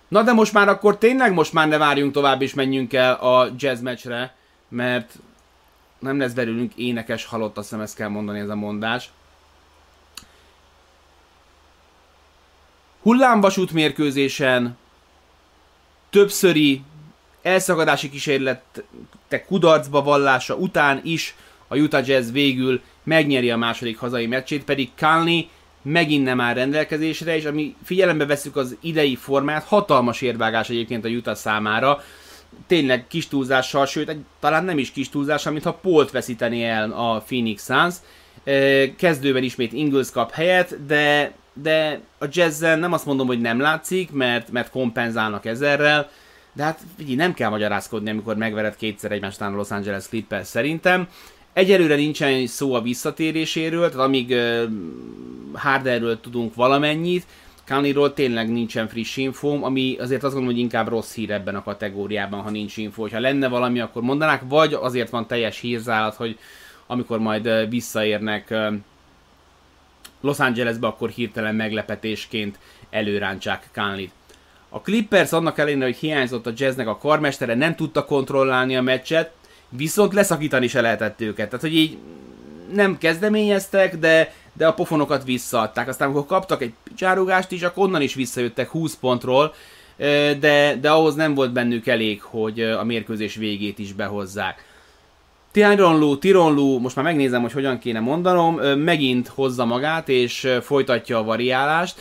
Na 0.09 0.23
de 0.23 0.33
most 0.33 0.53
már 0.53 0.69
akkor 0.69 0.99
tényleg 0.99 1.33
most 1.33 1.53
már 1.53 1.69
ne 1.69 1.79
várjunk 1.79 2.13
tovább 2.13 2.43
és 2.43 2.55
menjünk 2.55 2.93
el 2.93 3.15
a 3.15 3.49
jazz 3.59 3.81
meccsre, 3.81 4.35
mert 4.69 5.19
nem 5.99 6.19
lesz 6.19 6.33
belőlünk 6.33 6.75
énekes 6.75 7.25
halott, 7.25 7.57
azt 7.57 7.69
hiszem 7.69 7.85
ezt 7.85 7.97
kell 7.97 8.09
mondani 8.09 8.39
ez 8.39 8.49
a 8.49 8.55
mondás. 8.55 9.11
Hullámvasút 13.09 13.73
mérkőzésen 13.73 14.77
többszöri 16.11 16.83
elszakadási 17.43 18.11
kísérletek 18.11 19.45
kudarcba 19.47 20.03
vallása 20.03 20.55
után 20.55 21.01
is 21.05 21.35
a 21.69 21.77
Utah 21.77 22.09
Jazz 22.09 22.31
végül 22.31 22.81
megnyeri 23.03 23.51
a 23.51 23.57
második 23.57 23.99
hazai 23.99 24.27
meccsét, 24.27 24.65
pedig 24.65 24.89
Kalni 24.97 25.49
megint 25.83 26.25
nem 26.25 26.41
áll 26.41 26.55
rendelkezésre, 26.55 27.37
és 27.37 27.45
ami 27.45 27.75
figyelembe 27.85 28.27
veszük 28.27 28.57
az 28.57 28.77
idei 28.81 29.17
formát, 29.17 29.65
hatalmas 29.65 30.21
érvágás 30.21 30.69
egyébként 30.69 31.05
a 31.05 31.09
Utah 31.09 31.37
számára, 31.37 32.03
tényleg 32.67 33.07
kis 33.07 33.29
túlzással, 33.29 33.87
sőt, 33.87 34.09
egy, 34.09 34.21
talán 34.41 34.65
nem 34.65 34.79
is 34.79 34.91
kis 34.91 35.09
túlzással, 35.09 35.53
mintha 35.53 35.73
Polt 35.73 36.11
veszíteni 36.11 36.65
el 36.65 36.91
a 36.91 37.19
Phoenix 37.27 37.65
Suns. 37.65 37.95
Kezdőben 38.97 39.43
ismét 39.43 39.73
Ingles 39.73 40.11
kap 40.11 40.33
helyet, 40.33 40.87
de, 40.87 41.33
de 41.63 42.01
a 42.19 42.27
jazzen 42.31 42.79
nem 42.79 42.93
azt 42.93 43.07
mondom, 43.07 43.27
hogy 43.27 43.41
nem 43.41 43.61
látszik, 43.61 44.11
mert, 44.11 44.51
mert 44.51 44.71
kompenzálnak 44.71 45.45
ezerrel, 45.45 46.11
de 46.53 46.63
hát 46.63 46.81
figyelj, 46.97 47.17
nem 47.17 47.35
kell 47.35 47.51
magyarázkodni, 47.51 48.11
amikor 48.11 48.37
megvered 48.37 48.77
kétszer 48.77 49.13
egymást 49.13 49.41
a 49.41 49.51
Los 49.51 49.71
Angeles 49.71 50.09
Clippers 50.09 50.47
szerintem. 50.47 51.09
Egyelőre 51.53 51.95
nincsen 51.95 52.47
szó 52.47 52.75
a 52.75 52.81
visszatéréséről, 52.81 53.91
tehát 53.91 54.07
amíg 54.07 54.31
uh, 54.31 54.63
Harderről 55.53 56.21
tudunk 56.21 56.55
valamennyit, 56.55 57.27
Kaniról 57.69 58.15
tényleg 58.15 58.53
nincsen 58.53 58.89
friss 58.89 59.17
infóm, 59.17 59.65
ami 59.65 59.97
azért 59.99 60.23
azt 60.23 60.33
gondolom, 60.33 60.55
hogy 60.55 60.59
inkább 60.59 60.89
rossz 60.89 61.15
hír 61.15 61.31
ebben 61.31 61.55
a 61.55 61.63
kategóriában, 61.63 62.41
ha 62.41 62.51
nincs 62.51 62.77
info. 62.77 63.09
Ha 63.09 63.21
lenne 63.21 63.49
valami, 63.49 63.81
akkor 63.81 64.03
mondanák, 64.03 64.43
vagy 64.49 64.75
azért 64.75 65.11
van 65.11 65.27
teljes 65.27 65.61
hírzálat, 65.61 66.15
hogy 66.15 66.39
amikor 66.87 67.19
majd 67.19 67.69
visszaérnek 67.69 68.55
Los 70.21 70.39
Angelesbe, 70.39 70.87
akkor 70.87 71.11
hirtelen 71.11 71.55
meglepetésként 71.55 72.59
előrántsák 72.91 73.69
Kánlit. 73.73 74.13
A 74.69 74.81
Clippers 74.81 75.33
annak 75.33 75.59
ellenére, 75.59 75.85
hogy 75.85 75.97
hiányzott 75.97 76.47
a 76.47 76.53
jazznek 76.57 76.87
a 76.87 76.99
karmestere, 76.99 77.55
nem 77.55 77.75
tudta 77.75 78.05
kontrollálni 78.05 78.77
a 78.77 78.83
meccset, 78.83 79.31
viszont 79.69 80.13
leszakítani 80.13 80.67
se 80.67 80.81
lehetett 80.81 81.21
őket. 81.21 81.47
Tehát, 81.47 81.61
hogy 81.61 81.75
így 81.75 81.99
nem 82.73 82.99
kezdeményeztek, 82.99 83.97
de, 83.97 84.33
de 84.53 84.67
a 84.67 84.75
pofonokat 84.75 85.25
visszaadták. 85.25 85.89
Aztán, 85.89 86.09
amikor 86.09 86.27
kaptak 86.27 86.63
egy 86.63 86.73
csárugást 86.97 87.53
is, 87.53 87.63
akkor 87.63 87.85
onnan 87.85 88.03
is 88.03 88.15
visszajöttek 88.15 88.69
20 88.69 88.97
pontról, 88.97 89.55
de, 90.39 90.77
de 90.81 90.91
ahhoz 90.91 91.15
nem 91.15 91.35
volt 91.35 91.53
bennük 91.53 91.87
elég, 91.87 92.23
hogy 92.23 92.61
a 92.61 92.85
mérkőzés 92.85 93.35
végét 93.35 93.79
is 93.79 93.93
behozzák. 93.93 94.65
Tironlu, 95.59 96.19
Tironlu, 96.19 96.79
most 96.79 96.97
már 96.97 97.05
megnézem, 97.05 97.43
hogy 97.43 97.53
hogyan 97.53 97.79
kéne 97.79 98.01
mondanom, 98.01 98.55
megint 98.79 99.29
hozza 99.29 99.65
magát 99.65 100.09
és 100.09 100.49
folytatja 100.63 101.19
a 101.19 101.25
variálást. 101.25 102.01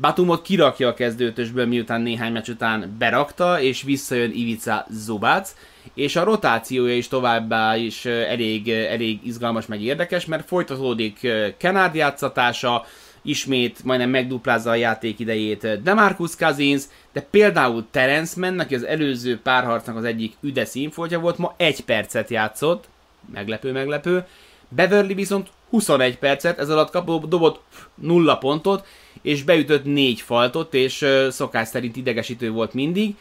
Batumot 0.00 0.42
kirakja 0.42 0.88
a 0.88 0.94
kezdőtösből, 0.94 1.66
miután 1.66 2.00
néhány 2.00 2.32
meccs 2.32 2.48
után 2.48 2.96
berakta, 2.98 3.60
és 3.60 3.82
visszajön 3.82 4.30
Ivica 4.30 4.86
Zubac, 4.90 5.54
és 5.94 6.16
a 6.16 6.24
rotációja 6.24 6.96
is 6.96 7.08
továbbá 7.08 7.76
is 7.76 8.04
elég, 8.04 8.70
elég 8.70 9.20
izgalmas, 9.26 9.66
meg 9.66 9.82
érdekes, 9.82 10.26
mert 10.26 10.48
folytatódik 10.48 11.28
Kenard 11.56 11.94
játszatása, 11.94 12.84
ismét 13.28 13.84
majdnem 13.84 14.10
megduplázza 14.10 14.70
a 14.70 14.74
játék 14.74 15.18
idejét 15.18 15.82
Demarcus 15.82 16.36
Cousins, 16.36 16.82
de 17.12 17.20
például 17.20 17.86
Terence 17.90 18.40
Mann, 18.40 18.58
aki 18.58 18.74
az 18.74 18.84
előző 18.84 19.40
párharcnak 19.40 19.96
az 19.96 20.04
egyik 20.04 20.34
üde 20.40 20.64
színfoltja 20.64 21.18
volt, 21.18 21.38
ma 21.38 21.54
egy 21.56 21.80
percet 21.80 22.30
játszott, 22.30 22.88
meglepő, 23.32 23.72
meglepő, 23.72 24.24
Beverly 24.68 25.14
viszont 25.14 25.48
21 25.70 26.18
percet, 26.18 26.58
ez 26.58 26.70
alatt 26.70 26.90
kapott, 26.90 27.28
dobott 27.28 27.60
nulla 27.94 28.36
pontot, 28.36 28.86
és 29.22 29.42
beütött 29.42 29.84
négy 29.84 30.20
faltot, 30.20 30.74
és 30.74 31.06
szokás 31.30 31.68
szerint 31.68 31.96
idegesítő 31.96 32.50
volt 32.50 32.74
mindig. 32.74 33.14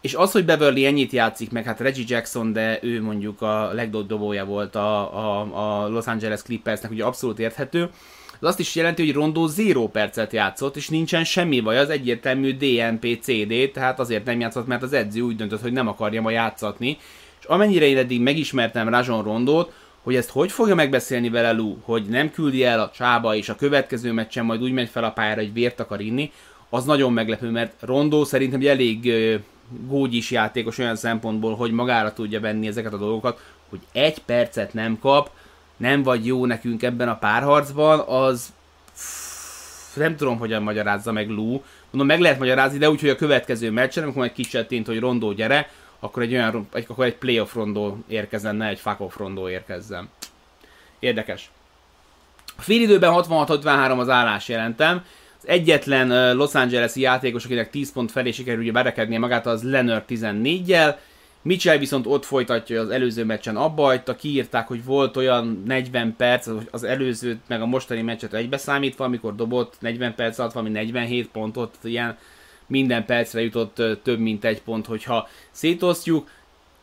És 0.00 0.14
az, 0.14 0.32
hogy 0.32 0.44
Beverly 0.44 0.86
ennyit 0.86 1.12
játszik, 1.12 1.50
meg 1.50 1.64
hát 1.64 1.80
Reggie 1.80 2.04
Jackson, 2.08 2.52
de 2.52 2.78
ő 2.82 3.02
mondjuk 3.02 3.42
a 3.42 3.72
legdobb 3.72 4.06
dobója 4.06 4.44
volt 4.44 4.74
a, 4.74 5.16
a, 5.16 5.82
a 5.82 5.88
Los 5.88 6.06
Angeles 6.06 6.42
Clippersnek, 6.42 6.90
ugye 6.90 7.04
abszolút 7.04 7.38
érthető, 7.38 7.90
az 8.42 8.48
azt 8.48 8.58
is 8.58 8.74
jelenti, 8.74 9.04
hogy 9.04 9.14
Rondó 9.14 9.50
0 9.56 9.88
percet 9.88 10.32
játszott, 10.32 10.76
és 10.76 10.88
nincsen 10.88 11.24
semmi 11.24 11.60
baj, 11.60 11.78
az 11.78 11.90
egyértelmű 11.90 12.56
DNP 12.56 13.18
CD, 13.20 13.70
tehát 13.72 14.00
azért 14.00 14.24
nem 14.24 14.40
játszott, 14.40 14.66
mert 14.66 14.82
az 14.82 14.92
edző 14.92 15.20
úgy 15.20 15.36
döntött, 15.36 15.60
hogy 15.60 15.72
nem 15.72 15.88
akarja 15.88 16.22
ma 16.22 16.30
játszatni. 16.30 16.98
És 17.40 17.44
amennyire 17.44 17.86
én 17.86 17.96
eddig 17.96 18.20
megismertem 18.20 18.88
Rajon 18.88 19.22
Rondót, 19.22 19.72
hogy 20.02 20.14
ezt 20.14 20.30
hogy 20.30 20.52
fogja 20.52 20.74
megbeszélni 20.74 21.28
vele 21.28 21.52
Lou, 21.52 21.76
hogy 21.82 22.02
nem 22.02 22.30
küldi 22.30 22.64
el 22.64 22.80
a 22.80 22.90
csába, 22.94 23.34
és 23.34 23.48
a 23.48 23.56
következő 23.56 24.12
meccsen 24.12 24.44
majd 24.44 24.62
úgy 24.62 24.72
megy 24.72 24.88
fel 24.88 25.04
a 25.04 25.10
pályára, 25.10 25.40
hogy 25.40 25.52
vért 25.52 25.80
akar 25.80 26.00
inni, 26.00 26.32
az 26.70 26.84
nagyon 26.84 27.12
meglepő, 27.12 27.50
mert 27.50 27.72
Rondó 27.80 28.24
szerintem 28.24 28.60
egy 28.60 28.66
elég 28.66 29.12
gógyis 29.86 30.30
játékos 30.30 30.78
olyan 30.78 30.96
szempontból, 30.96 31.54
hogy 31.54 31.70
magára 31.70 32.12
tudja 32.12 32.40
venni 32.40 32.66
ezeket 32.66 32.92
a 32.92 32.98
dolgokat, 32.98 33.40
hogy 33.68 33.80
egy 33.92 34.18
percet 34.18 34.74
nem 34.74 34.98
kap, 34.98 35.30
nem 35.82 36.02
vagy 36.02 36.26
jó 36.26 36.46
nekünk 36.46 36.82
ebben 36.82 37.08
a 37.08 37.18
párharcban, 37.18 38.00
az 38.00 38.52
nem 39.94 40.16
tudom, 40.16 40.38
hogyan 40.38 40.62
magyarázza 40.62 41.12
meg 41.12 41.28
Lou. 41.28 41.62
Mondom, 41.90 42.06
meg 42.06 42.20
lehet 42.20 42.38
magyarázni, 42.38 42.78
de 42.78 42.90
úgy, 42.90 43.00
hogy 43.00 43.08
a 43.08 43.16
következő 43.16 43.70
meccsen, 43.70 44.02
amikor 44.02 44.20
majd 44.20 44.32
kicsettint, 44.32 44.86
hogy 44.86 44.98
Rondó 44.98 45.32
gyere, 45.32 45.70
akkor 45.98 46.22
egy 46.22 46.32
olyan, 46.32 46.68
egy, 46.72 46.84
akkor 46.88 47.04
egy 47.04 47.14
playoff 47.14 47.54
rondó 47.54 47.98
érkezzen, 48.06 48.56
ne 48.56 48.66
egy 48.66 48.78
fuck 48.78 49.16
rondó 49.16 49.48
érkezzen. 49.48 50.08
Érdekes. 50.98 51.50
A 52.56 52.62
fél 52.62 52.80
időben 52.80 53.12
66-53 53.14 53.98
az 53.98 54.08
állás 54.08 54.48
jelentem. 54.48 55.04
Az 55.38 55.48
egyetlen 55.48 56.36
Los 56.36 56.54
Angeles-i 56.54 57.00
játékos, 57.00 57.44
akinek 57.44 57.70
10 57.70 57.92
pont 57.92 58.10
felé 58.10 58.30
sikerül 58.30 58.62
ugye 58.62 58.72
berekednie 58.72 59.18
magát, 59.18 59.46
az 59.46 59.62
Leonard 59.62 60.04
14-jel. 60.08 60.94
Mitchell 61.42 61.78
viszont 61.78 62.06
ott 62.06 62.24
folytatja, 62.24 62.80
az 62.80 62.90
előző 62.90 63.24
meccsen 63.24 63.56
abba 63.56 63.82
hagyta, 63.82 64.16
kiírták, 64.16 64.68
hogy 64.68 64.84
volt 64.84 65.16
olyan 65.16 65.62
40 65.66 66.16
perc, 66.16 66.48
az 66.70 66.82
előzőt 66.82 67.40
meg 67.46 67.60
a 67.60 67.66
mostani 67.66 68.02
meccset 68.02 68.34
egybe 68.34 68.56
számítva, 68.56 69.04
amikor 69.04 69.34
dobott 69.34 69.76
40 69.80 70.14
perc 70.14 70.38
alatt 70.38 70.52
valami 70.52 70.72
47 70.72 71.28
pontot, 71.28 71.76
ilyen 71.82 72.18
minden 72.66 73.04
percre 73.04 73.42
jutott 73.42 73.82
több 74.02 74.18
mint 74.18 74.44
egy 74.44 74.62
pont, 74.62 74.86
hogyha 74.86 75.28
szétosztjuk. 75.50 76.30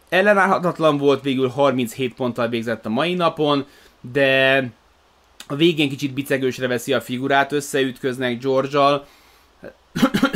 Ellenállhatatlan 0.09 0.97
volt, 0.97 1.21
végül 1.21 1.47
37 1.47 2.13
ponttal 2.13 2.47
végzett 2.47 2.85
a 2.85 2.89
mai 2.89 3.13
napon, 3.13 3.65
de 4.13 4.63
a 5.47 5.55
végén 5.55 5.89
kicsit 5.89 6.13
bicegősre 6.13 6.67
veszi 6.67 6.93
a 6.93 7.01
figurát, 7.01 7.51
összeütköznek 7.51 8.41
George-al. 8.41 9.07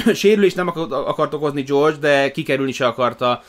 Sérülést 0.14 0.56
nem 0.56 0.68
akart 0.90 1.34
okozni 1.34 1.62
George, 1.62 1.98
de 1.98 2.32
kikerülni 2.32 2.72
se 2.72 2.88
akarta 2.88 3.44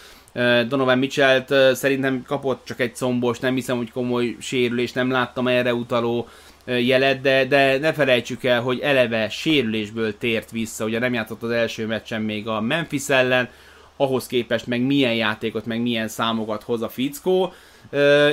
Donovan 0.68 0.98
Mitchell-t. 0.98 1.76
Szerintem 1.76 2.22
kapott 2.26 2.64
csak 2.64 2.80
egy 2.80 2.94
combos, 2.94 3.38
nem 3.38 3.54
hiszem, 3.54 3.76
hogy 3.76 3.92
komoly 3.92 4.36
sérülés, 4.40 4.92
nem 4.92 5.10
láttam 5.10 5.48
erre 5.48 5.74
utaló 5.74 6.28
jelet, 6.66 7.20
de, 7.20 7.44
de 7.44 7.78
ne 7.78 7.92
felejtsük 7.92 8.44
el, 8.44 8.60
hogy 8.60 8.78
eleve 8.78 9.28
sérülésből 9.28 10.18
tért 10.18 10.50
vissza, 10.50 10.84
ugye 10.84 10.98
nem 10.98 11.14
játszott 11.14 11.42
az 11.42 11.50
első 11.50 11.86
meccsen 11.86 12.22
még 12.22 12.48
a 12.48 12.60
Memphis 12.60 13.08
ellen, 13.08 13.48
ahhoz 13.96 14.26
képest 14.26 14.66
meg 14.66 14.80
milyen 14.80 15.14
játékot, 15.14 15.66
meg 15.66 15.80
milyen 15.80 16.08
számokat 16.08 16.62
hoz 16.62 16.82
a 16.82 16.88
fickó, 16.88 17.52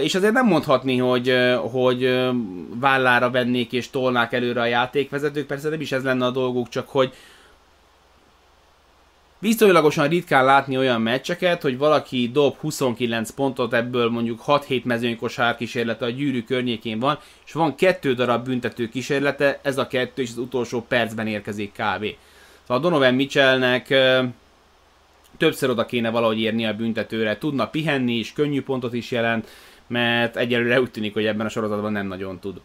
és 0.01 0.15
azért 0.15 0.33
nem 0.33 0.47
mondhatni, 0.47 0.97
hogy, 0.97 1.35
hogy 1.71 2.29
vállára 2.79 3.29
vennék 3.29 3.71
és 3.71 3.89
tolnák 3.89 4.33
előre 4.33 4.61
a 4.61 4.65
játékvezetők, 4.65 5.47
persze 5.47 5.69
nem 5.69 5.81
is 5.81 5.91
ez 5.91 6.03
lenne 6.03 6.25
a 6.25 6.31
dolguk, 6.31 6.69
csak 6.69 6.89
hogy, 6.89 7.13
Viszonylagosan 9.41 10.07
ritkán 10.07 10.45
látni 10.45 10.77
olyan 10.77 11.01
meccseket, 11.01 11.61
hogy 11.61 11.77
valaki 11.77 12.29
dob 12.33 12.57
29 12.57 13.31
pontot, 13.31 13.73
ebből 13.73 14.09
mondjuk 14.09 14.41
6-7 14.47 14.83
mezőnykosár 14.83 15.55
kísérlete 15.55 16.05
a 16.05 16.09
gyűrű 16.09 16.43
környékén 16.43 16.99
van, 16.99 17.19
és 17.45 17.51
van 17.51 17.75
kettő 17.75 18.13
darab 18.13 18.45
büntető 18.45 18.89
kísérlete, 18.89 19.59
ez 19.63 19.77
a 19.77 19.87
kettő 19.87 20.21
és 20.21 20.29
az 20.29 20.37
utolsó 20.37 20.85
percben 20.87 21.27
érkezik 21.27 21.71
kb. 21.71 22.05
Szóval 22.61 22.81
Donovan 22.81 23.13
Mitchellnek 23.13 23.93
többször 25.37 25.69
oda 25.69 25.85
kéne 25.85 26.09
valahogy 26.09 26.39
érni 26.39 26.65
a 26.65 26.73
büntetőre, 26.73 27.37
tudna 27.37 27.67
pihenni 27.67 28.13
is, 28.13 28.33
könnyű 28.33 28.61
pontot 28.61 28.93
is 28.93 29.11
jelent, 29.11 29.47
mert 29.87 30.37
egyelőre 30.37 30.81
úgy 30.81 30.91
tűnik, 30.91 31.13
hogy 31.13 31.25
ebben 31.25 31.45
a 31.45 31.49
sorozatban 31.49 31.91
nem 31.91 32.07
nagyon 32.07 32.39
tud. 32.39 32.61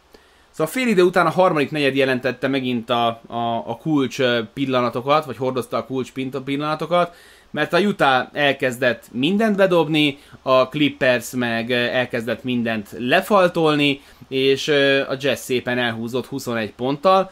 Szóval 0.57 0.73
fél 0.73 0.87
idő 0.87 1.03
után 1.03 1.27
a 1.27 1.31
harmadik 1.31 1.71
negyed 1.71 1.97
jelentette 1.97 2.49
megint 2.49 2.91
a, 2.91 3.07
a, 3.27 3.63
a 3.67 3.77
kulcs 3.77 4.23
pillanatokat, 4.55 5.25
vagy 5.25 5.37
hordozta 5.37 5.77
a 5.77 5.85
kulcs 5.85 6.13
pillanatokat, 6.45 7.15
mert 7.51 7.73
a 7.73 7.79
Utah 7.79 8.27
elkezdett 8.33 9.05
mindent 9.13 9.57
bedobni, 9.57 10.19
a 10.43 10.69
Clippers 10.69 11.31
meg 11.31 11.71
elkezdett 11.73 12.45
mindent 12.45 12.89
lefaltolni, 12.99 14.01
és 14.29 14.69
a 15.09 15.17
Jazz 15.21 15.41
szépen 15.41 15.79
elhúzott 15.79 16.27
21 16.27 16.73
ponttal. 16.73 17.31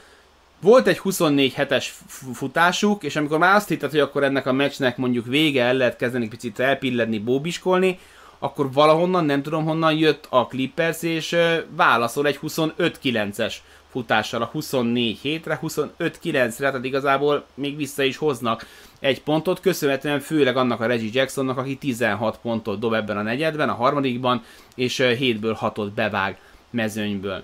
Volt 0.60 0.86
egy 0.86 0.98
24 0.98 1.52
hetes 1.52 1.94
futásuk, 2.32 3.02
és 3.02 3.16
amikor 3.16 3.38
már 3.38 3.54
azt 3.54 3.68
hitted, 3.68 3.90
hogy 3.90 4.00
akkor 4.00 4.24
ennek 4.24 4.46
a 4.46 4.52
meccsnek 4.52 4.96
mondjuk 4.96 5.26
vége, 5.26 5.64
el 5.64 5.74
lehet 5.74 5.96
kezdeni 5.96 6.28
picit 6.28 6.58
elpilledni, 6.58 7.18
bóbiskolni, 7.18 7.98
akkor 8.44 8.72
valahonnan, 8.72 9.24
nem 9.24 9.42
tudom 9.42 9.64
honnan 9.64 9.94
jött 9.94 10.26
a 10.30 10.46
Clippers, 10.46 11.02
és 11.02 11.36
válaszol 11.68 12.26
egy 12.26 12.38
25-9-es 12.42 13.54
futással 13.90 14.42
a 14.42 14.48
24 14.52 15.18
hétre, 15.18 15.58
25-9-re, 15.62 16.70
tehát 16.70 16.84
igazából 16.84 17.46
még 17.54 17.76
vissza 17.76 18.02
is 18.02 18.16
hoznak 18.16 18.66
egy 19.00 19.22
pontot, 19.22 19.60
köszönhetően 19.60 20.20
főleg 20.20 20.56
annak 20.56 20.80
a 20.80 20.86
Reggie 20.86 21.10
Jacksonnak, 21.12 21.58
aki 21.58 21.76
16 21.76 22.38
pontot 22.42 22.78
dob 22.78 22.92
ebben 22.92 23.16
a 23.16 23.22
negyedben, 23.22 23.68
a 23.68 23.74
harmadikban, 23.74 24.42
és 24.74 25.02
7-ből 25.04 25.56
6-ot 25.60 25.90
bevág 25.94 26.38
mezőnyből. 26.70 27.42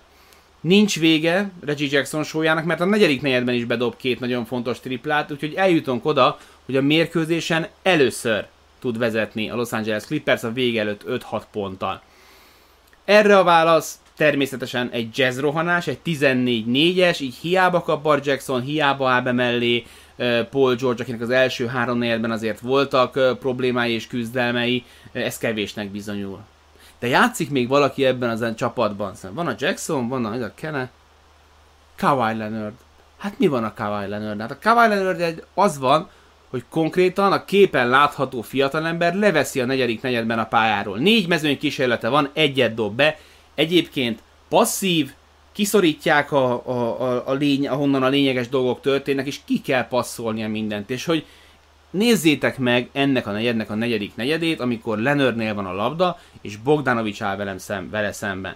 Nincs 0.61 0.99
vége 0.99 1.51
Reggie 1.65 1.89
Jackson 1.91 2.23
sójának, 2.23 2.65
mert 2.65 2.81
a 2.81 2.85
negyedik 2.85 3.23
negyedben 3.23 3.55
is 3.55 3.65
bedob 3.65 3.97
két 3.97 4.21
nagyon 4.21 4.45
fontos 4.45 4.81
triplát, 4.81 5.31
úgyhogy 5.31 5.55
eljutunk 5.55 6.05
oda, 6.05 6.39
hogy 6.65 6.77
a 6.77 6.83
mérkőzésen 6.83 7.67
először 7.83 8.47
tud 8.81 8.99
vezetni 8.99 9.51
a 9.51 9.57
Los 9.57 9.73
Angeles 9.73 10.05
Clippers 10.05 10.43
a 10.43 10.53
vége 10.53 10.81
előtt 10.81 11.05
5-6 11.09 11.43
ponttal. 11.53 12.03
Erre 13.05 13.39
a 13.39 13.45
válasz 13.45 13.99
természetesen 14.17 14.89
egy 14.93 15.19
jazz 15.19 15.39
rohanás, 15.39 15.87
egy 15.87 15.99
14-4-es, 16.05 17.21
így 17.21 17.35
hiába 17.35 17.83
kap 17.83 18.03
Bar 18.03 18.21
Jackson, 18.25 18.61
hiába 18.61 19.11
áll 19.11 19.23
be 19.23 19.33
mellé 19.33 19.87
Paul 20.51 20.75
George, 20.75 21.03
akinek 21.03 21.21
az 21.21 21.31
első 21.31 21.67
három 21.67 21.99
negyedben 21.99 22.31
azért 22.31 22.61
voltak 22.61 23.39
problémái 23.39 23.93
és 23.93 24.07
küzdelmei, 24.07 24.85
ez 25.13 25.39
kevésnek 25.39 25.91
bizonyul. 25.91 26.41
De 26.99 27.07
játszik 27.07 27.51
még 27.51 27.69
valaki 27.69 28.05
ebben 28.05 28.31
az 28.31 28.55
csapatban. 28.57 29.15
Van 29.33 29.47
a 29.47 29.55
Jackson, 29.59 30.09
van 30.09 30.25
a, 30.25 30.45
a 30.45 30.53
Kene, 30.55 30.91
Kawhi 31.97 32.37
Leonard. 32.37 32.75
Hát 33.19 33.39
mi 33.39 33.47
van 33.47 33.65
a 33.65 33.75
Kawhi 33.75 34.09
Leonard? 34.09 34.41
Hát 34.41 34.51
a 34.51 34.59
Kawhi 34.61 34.89
Leonard 34.89 35.45
az 35.55 35.79
van, 35.79 36.09
hogy 36.51 36.65
konkrétan 36.71 37.33
a 37.33 37.45
képen 37.45 37.89
látható 37.89 38.43
fiatalember 38.43 39.15
leveszi 39.15 39.61
a 39.61 39.65
negyedik 39.65 40.03
negyedben 40.03 40.39
a 40.39 40.47
pályáról. 40.47 40.99
Négy 40.99 41.29
mezőny 41.29 41.59
kísérlete 41.59 42.09
van, 42.09 42.31
egyet 42.33 42.75
dob 42.75 42.97
be. 42.97 43.19
Egyébként 43.55 44.23
passzív, 44.49 45.13
kiszorítják 45.53 46.33
a, 46.33 46.67
a, 46.67 47.01
a, 47.03 47.29
a 47.29 47.33
lény, 47.33 47.69
ahonnan 47.69 48.03
a 48.03 48.09
lényeges 48.09 48.49
dolgok 48.49 48.81
történnek, 48.81 49.27
és 49.27 49.41
ki 49.45 49.61
kell 49.61 49.89
passzolnia 49.89 50.49
mindent. 50.49 50.91
És 50.91 51.05
hogy 51.05 51.25
nézzétek 51.91 52.59
meg 52.59 52.89
ennek 52.93 53.27
a 53.27 53.31
negyednek 53.31 53.71
a 53.71 53.75
negyedik 53.75 54.15
negyedét, 54.15 54.61
amikor 54.61 54.99
Lenörnél 54.99 55.55
van 55.55 55.67
a 55.67 55.73
labda, 55.73 56.19
és 56.43 56.57
Bogdanovics 56.57 57.23
áll 57.23 57.37
velem 57.37 57.59
szem, 57.59 57.91
vele 57.91 58.13
szemben. 58.13 58.55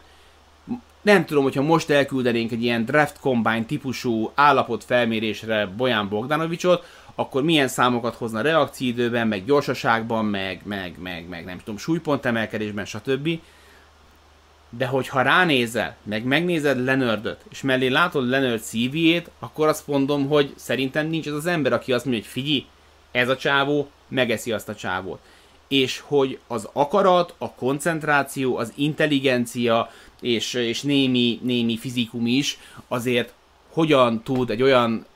Nem 1.02 1.24
tudom, 1.24 1.42
hogyha 1.42 1.62
most 1.62 1.90
elküldenénk 1.90 2.52
egy 2.52 2.62
ilyen 2.62 2.84
draft 2.84 3.18
combine 3.20 3.64
típusú 3.64 4.30
állapot 4.34 4.84
felmérésre 4.84 5.66
Bojan 5.66 6.08
Bogdanovicsot, 6.08 6.84
akkor 7.14 7.42
milyen 7.42 7.68
számokat 7.68 8.14
hozna 8.14 8.40
reakcióidőben, 8.40 9.28
meg 9.28 9.44
gyorsaságban, 9.44 10.24
meg, 10.24 10.60
meg, 10.64 10.94
meg, 10.98 11.28
meg 11.28 11.44
nem 11.44 11.58
tudom, 11.58 11.76
súlypont 11.76 12.24
emelkedésben, 12.24 12.84
stb. 12.84 13.28
De 14.70 14.86
hogyha 14.86 15.22
ránézel, 15.22 15.96
meg 16.02 16.24
megnézed 16.24 16.84
Lenördöt, 16.84 17.44
és 17.50 17.62
mellé 17.62 17.86
látod 17.86 18.28
Lenörd 18.28 18.62
CV-ét, 18.62 19.30
akkor 19.38 19.68
azt 19.68 19.86
mondom, 19.86 20.28
hogy 20.28 20.52
szerintem 20.56 21.06
nincs 21.06 21.26
az 21.26 21.34
az 21.34 21.46
ember, 21.46 21.72
aki 21.72 21.92
azt 21.92 22.04
mondja, 22.04 22.22
hogy 22.22 22.32
figyelj, 22.32 22.66
ez 23.12 23.28
a 23.28 23.36
csávó 23.36 23.90
megeszi 24.08 24.52
azt 24.52 24.68
a 24.68 24.74
csávót. 24.74 25.18
És 25.68 26.02
hogy 26.06 26.38
az 26.46 26.68
akarat, 26.72 27.34
a 27.38 27.52
koncentráció, 27.52 28.56
az 28.56 28.72
intelligencia 28.74 29.90
és, 30.20 30.54
és 30.54 30.82
némi, 30.82 31.38
némi 31.42 31.76
fizikum 31.76 32.26
is 32.26 32.58
azért 32.88 33.32
hogyan 33.72 34.22
tud 34.22 34.50
egy 34.50 34.62
olyan 34.62 35.06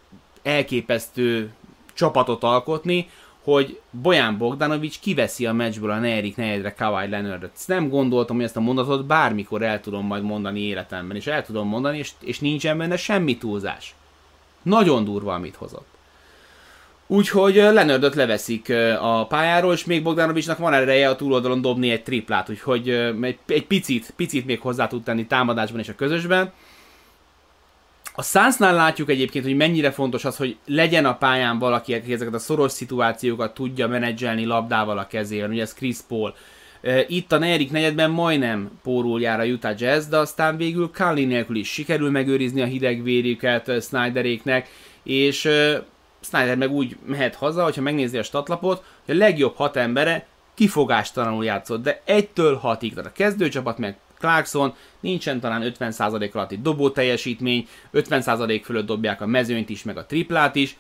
elképesztő 0.43 1.53
csapatot 1.99 2.43
alkotni, 2.43 3.09
hogy 3.43 3.81
Bojan 3.91 4.39
Bogdanovics 4.39 4.99
kiveszi 5.01 5.47
a 5.47 5.53
meccsből 5.53 5.91
a 5.91 5.99
negyedik 5.99 6.37
negyedre 6.37 6.75
Kawhi 6.75 7.09
Leonardot. 7.09 7.51
Nem 7.67 7.89
gondoltam, 7.89 8.37
hogy 8.37 8.45
ezt 8.45 8.57
a 8.57 8.61
mondatot 8.61 9.07
bármikor 9.07 9.63
el 9.63 9.81
tudom 9.81 10.07
majd 10.07 10.23
mondani 10.23 10.61
életemben, 10.61 11.17
és 11.17 11.27
el 11.27 11.45
tudom 11.45 11.69
mondani, 11.69 11.99
és, 11.99 12.11
és 12.21 12.39
nincsen 12.39 12.79
benne 12.79 12.97
semmi 12.97 13.37
túlzás. 13.39 13.95
Nagyon 14.63 15.05
durva, 15.05 15.35
amit 15.35 15.57
hozott. 15.57 15.87
Úgyhogy 17.07 17.55
Leonardot 17.55 18.15
leveszik 18.15 18.73
a 19.01 19.27
pályáról, 19.27 19.73
és 19.73 19.85
még 19.85 20.03
Bogdanovicsnak 20.03 20.59
van 20.59 20.73
ereje 20.73 21.09
a 21.09 21.17
túloldalon 21.17 21.61
dobni 21.61 21.91
egy 21.91 22.03
triplát, 22.03 22.51
úgyhogy 22.51 22.89
egy, 23.21 23.39
egy 23.47 23.67
picit, 23.67 24.13
picit 24.17 24.47
még 24.47 24.61
hozzá 24.61 24.87
tud 24.87 25.03
tenni 25.03 25.27
támadásban 25.27 25.81
és 25.81 25.89
a 25.89 25.95
közösben. 25.95 26.53
A 28.19 28.23
Sunsnál 28.23 28.75
látjuk 28.75 29.11
egyébként, 29.11 29.45
hogy 29.45 29.57
mennyire 29.57 29.91
fontos 29.91 30.25
az, 30.25 30.37
hogy 30.37 30.57
legyen 30.67 31.05
a 31.05 31.17
pályán 31.17 31.59
valaki, 31.59 31.95
aki 31.95 32.13
ezeket 32.13 32.35
a 32.35 32.39
szoros 32.39 32.73
szituációkat 32.73 33.55
tudja 33.55 33.89
menedzselni 33.89 34.45
labdával 34.45 34.99
a 34.99 35.07
kezében, 35.07 35.51
ugye 35.51 35.63
ez 35.63 35.75
Chris 35.75 35.97
Paul. 36.09 36.35
Itt 37.07 37.33
a 37.33 37.39
negyedik 37.39 37.71
negyedben 37.71 38.11
majdnem 38.11 38.71
pórul 38.83 39.21
jár 39.21 39.41
a 39.41 39.75
Jazz, 39.77 40.07
de 40.07 40.17
aztán 40.17 40.57
végül 40.57 40.91
Kali 40.91 41.25
nélkül 41.25 41.57
is 41.57 41.73
sikerül 41.73 42.11
megőrizni 42.11 42.63
a 42.63 42.67
hidegvérjüket 42.67 43.83
Snyderéknek, 43.83 44.69
és 45.03 45.49
Snyder 46.21 46.57
meg 46.57 46.71
úgy 46.71 46.97
mehet 47.07 47.35
haza, 47.35 47.65
hogyha 47.65 47.83
megnézi 47.83 48.19
a 48.19 48.23
statlapot, 48.23 48.85
hogy 49.05 49.15
a 49.15 49.19
legjobb 49.19 49.57
hat 49.57 49.77
embere 49.77 50.27
kifogástalanul 50.55 51.45
játszott, 51.45 51.83
de 51.83 52.03
1-től 52.07 52.59
6-ig, 52.63 52.91
tehát 52.91 53.07
a 53.07 53.13
kezdőcsapat 53.13 53.79
meg 53.79 53.97
Clarkson, 54.19 54.75
nincsen 55.01 55.41
talán 55.41 55.73
50% 55.79 56.33
alatti 56.33 56.59
dobó 56.63 56.91
teljesítmény, 56.91 57.69
50% 57.93 58.61
fölött 58.65 58.87
dobják 58.87 59.21
a 59.21 59.27
mezőnyt 59.27 59.69
is, 59.69 59.83
meg 59.83 59.97
a 59.97 60.07
triplát 60.07 60.55
is, 60.55 60.77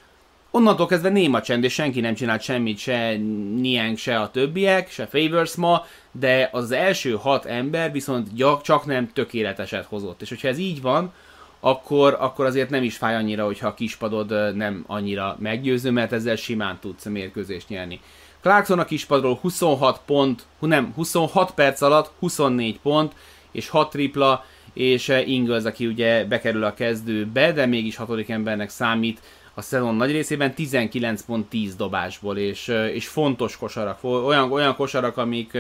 Onnantól 0.51 0.87
kezdve 0.87 1.09
néma 1.09 1.41
csend, 1.41 1.65
és 1.65 1.73
senki 1.73 2.01
nem 2.01 2.15
csinált 2.15 2.43
semmit, 2.43 2.79
se 2.79 3.17
Niang, 3.57 3.97
se 3.97 4.21
a 4.21 4.31
többiek, 4.31 4.91
se 4.91 5.07
Favors 5.07 5.55
ma, 5.55 5.87
de 6.13 6.49
az 6.53 6.71
első 6.71 7.13
hat 7.13 7.45
ember 7.45 7.93
viszont 7.93 8.29
csak 8.63 8.85
nem 8.85 9.13
tökéleteset 9.13 9.85
hozott. 9.85 10.23
És 10.23 10.29
hogyha 10.29 10.49
ez 10.49 10.59
így 10.59 10.83
van, 10.83 11.13
akkor, 11.61 12.17
akkor 12.21 12.47
azért 12.47 12.71
nem 12.71 12.83
is 12.83 12.97
fáj 12.97 13.15
annyira, 13.15 13.45
hogyha 13.45 13.67
a 13.67 13.75
kispadod 13.75 14.57
nem 14.57 14.85
annyira 14.87 15.37
meggyőző, 15.41 15.91
mert 15.91 16.13
ezzel 16.13 16.37
simán 16.37 16.79
tudsz 16.81 17.05
mérkőzést 17.05 17.69
nyerni. 17.69 18.01
Clarkson 18.41 18.79
a 18.79 18.85
kispadról 18.85 19.39
26 19.41 20.01
pont, 20.07 20.47
nem, 20.59 20.93
26 20.95 21.51
perc 21.51 21.81
alatt 21.81 22.13
24 22.19 22.79
pont, 22.81 23.13
és 23.53 23.69
6 23.69 23.91
tripla, 23.91 24.45
és 24.73 25.13
Ingles, 25.25 25.65
aki 25.65 25.87
ugye 25.87 26.25
bekerül 26.25 26.65
a 26.65 26.75
kezdőbe, 26.75 27.53
de 27.53 27.67
mégis 27.67 27.97
hatodik 27.97 28.29
embernek 28.29 28.69
számít 28.69 29.21
a 29.55 29.63
szezon 29.63 29.95
nagy 29.95 30.11
részében 30.11 30.55
19 30.55 31.23
pont 31.23 31.49
10 31.49 31.77
dobásból, 31.77 32.37
és, 32.37 32.69
és 32.93 33.07
fontos 33.07 33.57
kosarak, 33.57 34.05
olyan, 34.05 34.53
olyan 34.53 34.75
kosarak, 34.75 35.17
amik, 35.17 35.59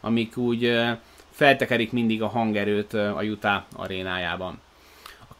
amik 0.00 0.36
úgy 0.36 0.80
feltekerik 1.30 1.92
mindig 1.92 2.22
a 2.22 2.28
hangerőt 2.28 2.94
a 2.94 3.22
Utah 3.22 3.62
arénájában. 3.72 4.60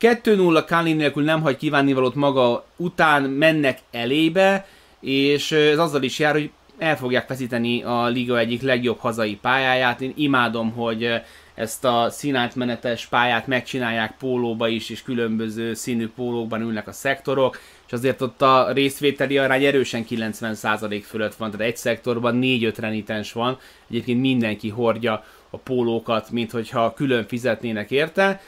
2-0 0.01 0.65
Kalin 0.67 0.97
nélkül 0.97 1.25
nem 1.25 1.43
hagy 1.43 1.57
kívánnivalót 1.57 2.15
maga 2.15 2.65
után, 2.77 3.23
mennek 3.23 3.79
elébe, 3.91 4.67
és 5.01 5.53
ez 5.53 5.79
azzal 5.79 6.03
is 6.03 6.19
jár, 6.19 6.33
hogy 6.33 6.51
el 6.79 6.97
fogják 6.97 7.27
feszíteni 7.27 7.83
a 7.83 8.07
liga 8.07 8.39
egyik 8.39 8.63
legjobb 8.63 8.99
hazai 8.99 9.37
pályáját. 9.37 10.01
Én 10.01 10.13
imádom, 10.17 10.73
hogy 10.73 11.21
ezt 11.55 11.85
a 11.85 12.11
színátmenetes 12.11 13.07
pályát 13.07 13.47
megcsinálják 13.47 14.17
pólóba 14.19 14.69
is, 14.69 14.91
és 14.91 15.03
különböző 15.03 15.75
színű 15.75 16.09
pólókban 16.09 16.61
ülnek 16.61 16.89
a 16.89 16.93
szektorok, 16.93 17.59
és 17.87 17.93
azért 17.93 18.21
ott 18.21 18.43
a 18.43 18.73
részvételi 18.73 19.39
arány 19.39 19.65
erősen 19.65 20.05
90% 20.11 21.03
fölött 21.07 21.35
van, 21.35 21.51
tehát 21.51 21.67
egy 21.67 21.77
szektorban 21.77 22.39
4-5 22.43 22.75
renitens 22.79 23.33
van, 23.33 23.59
egyébként 23.91 24.21
mindenki 24.21 24.69
hordja 24.69 25.25
a 25.51 25.57
pólókat, 25.57 26.31
mint 26.31 26.51
hogyha 26.51 26.95
külön 26.95 27.27
fizetnének 27.27 27.91
érte, 27.91 28.41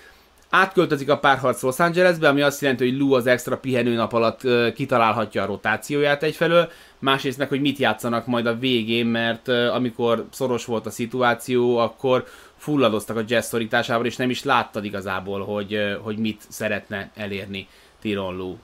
Átköltözik 0.50 1.10
a 1.10 1.18
párharc 1.18 1.62
Los 1.62 1.78
Angelesbe, 1.78 2.28
ami 2.28 2.42
azt 2.42 2.60
jelenti, 2.60 2.88
hogy 2.88 2.98
Lou 2.98 3.12
az 3.12 3.26
extra 3.26 3.58
pihenőnap 3.58 4.12
alatt 4.12 4.44
uh, 4.44 4.72
kitalálhatja 4.72 5.42
a 5.42 5.46
rotációját 5.46 6.22
egyfelől, 6.22 6.70
másrészt 6.98 7.38
meg, 7.38 7.48
hogy 7.48 7.60
mit 7.60 7.78
játszanak 7.78 8.26
majd 8.26 8.46
a 8.46 8.58
végén, 8.58 9.06
mert 9.06 9.48
uh, 9.48 9.74
amikor 9.74 10.26
szoros 10.30 10.64
volt 10.64 10.86
a 10.86 10.90
szituáció, 10.90 11.76
akkor 11.76 12.24
fulladoztak 12.56 13.16
a 13.16 13.24
jazz 13.26 13.46
szorításával, 13.46 14.06
és 14.06 14.16
nem 14.16 14.30
is 14.30 14.44
láttad 14.44 14.84
igazából, 14.84 15.44
hogy, 15.44 15.74
uh, 15.74 15.92
hogy 15.94 16.18
mit 16.18 16.42
szeretne 16.48 17.10
elérni 17.14 17.68
Tyron 18.00 18.36
Lou. 18.36 18.56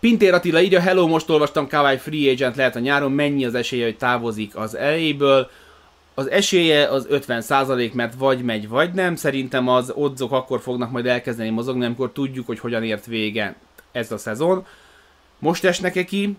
Pintér 0.00 0.34
Attila 0.34 0.60
így 0.60 0.74
a 0.74 0.80
Hello, 0.80 1.06
most 1.06 1.30
olvastam 1.30 1.68
Kawai 1.68 1.96
Free 1.96 2.30
Agent 2.30 2.56
lehet 2.56 2.76
a 2.76 2.78
nyáron, 2.78 3.12
mennyi 3.12 3.44
az 3.44 3.54
esélye, 3.54 3.84
hogy 3.84 3.96
távozik 3.96 4.56
az 4.56 4.76
eléből 4.76 5.50
az 6.14 6.30
esélye 6.30 6.88
az 6.88 7.06
50% 7.10 7.92
mert 7.92 8.14
vagy 8.14 8.42
megy, 8.42 8.68
vagy 8.68 8.92
nem. 8.92 9.16
Szerintem 9.16 9.68
az 9.68 9.92
odzok 9.94 10.32
akkor 10.32 10.60
fognak 10.60 10.90
majd 10.90 11.06
elkezdeni 11.06 11.50
mozogni, 11.50 11.84
amikor 11.84 12.12
tudjuk, 12.12 12.46
hogy 12.46 12.58
hogyan 12.58 12.84
ért 12.84 13.06
vége 13.06 13.54
ez 13.92 14.12
a 14.12 14.18
szezon. 14.18 14.66
Most 15.38 15.64
esnek-e 15.64 16.04
ki, 16.04 16.36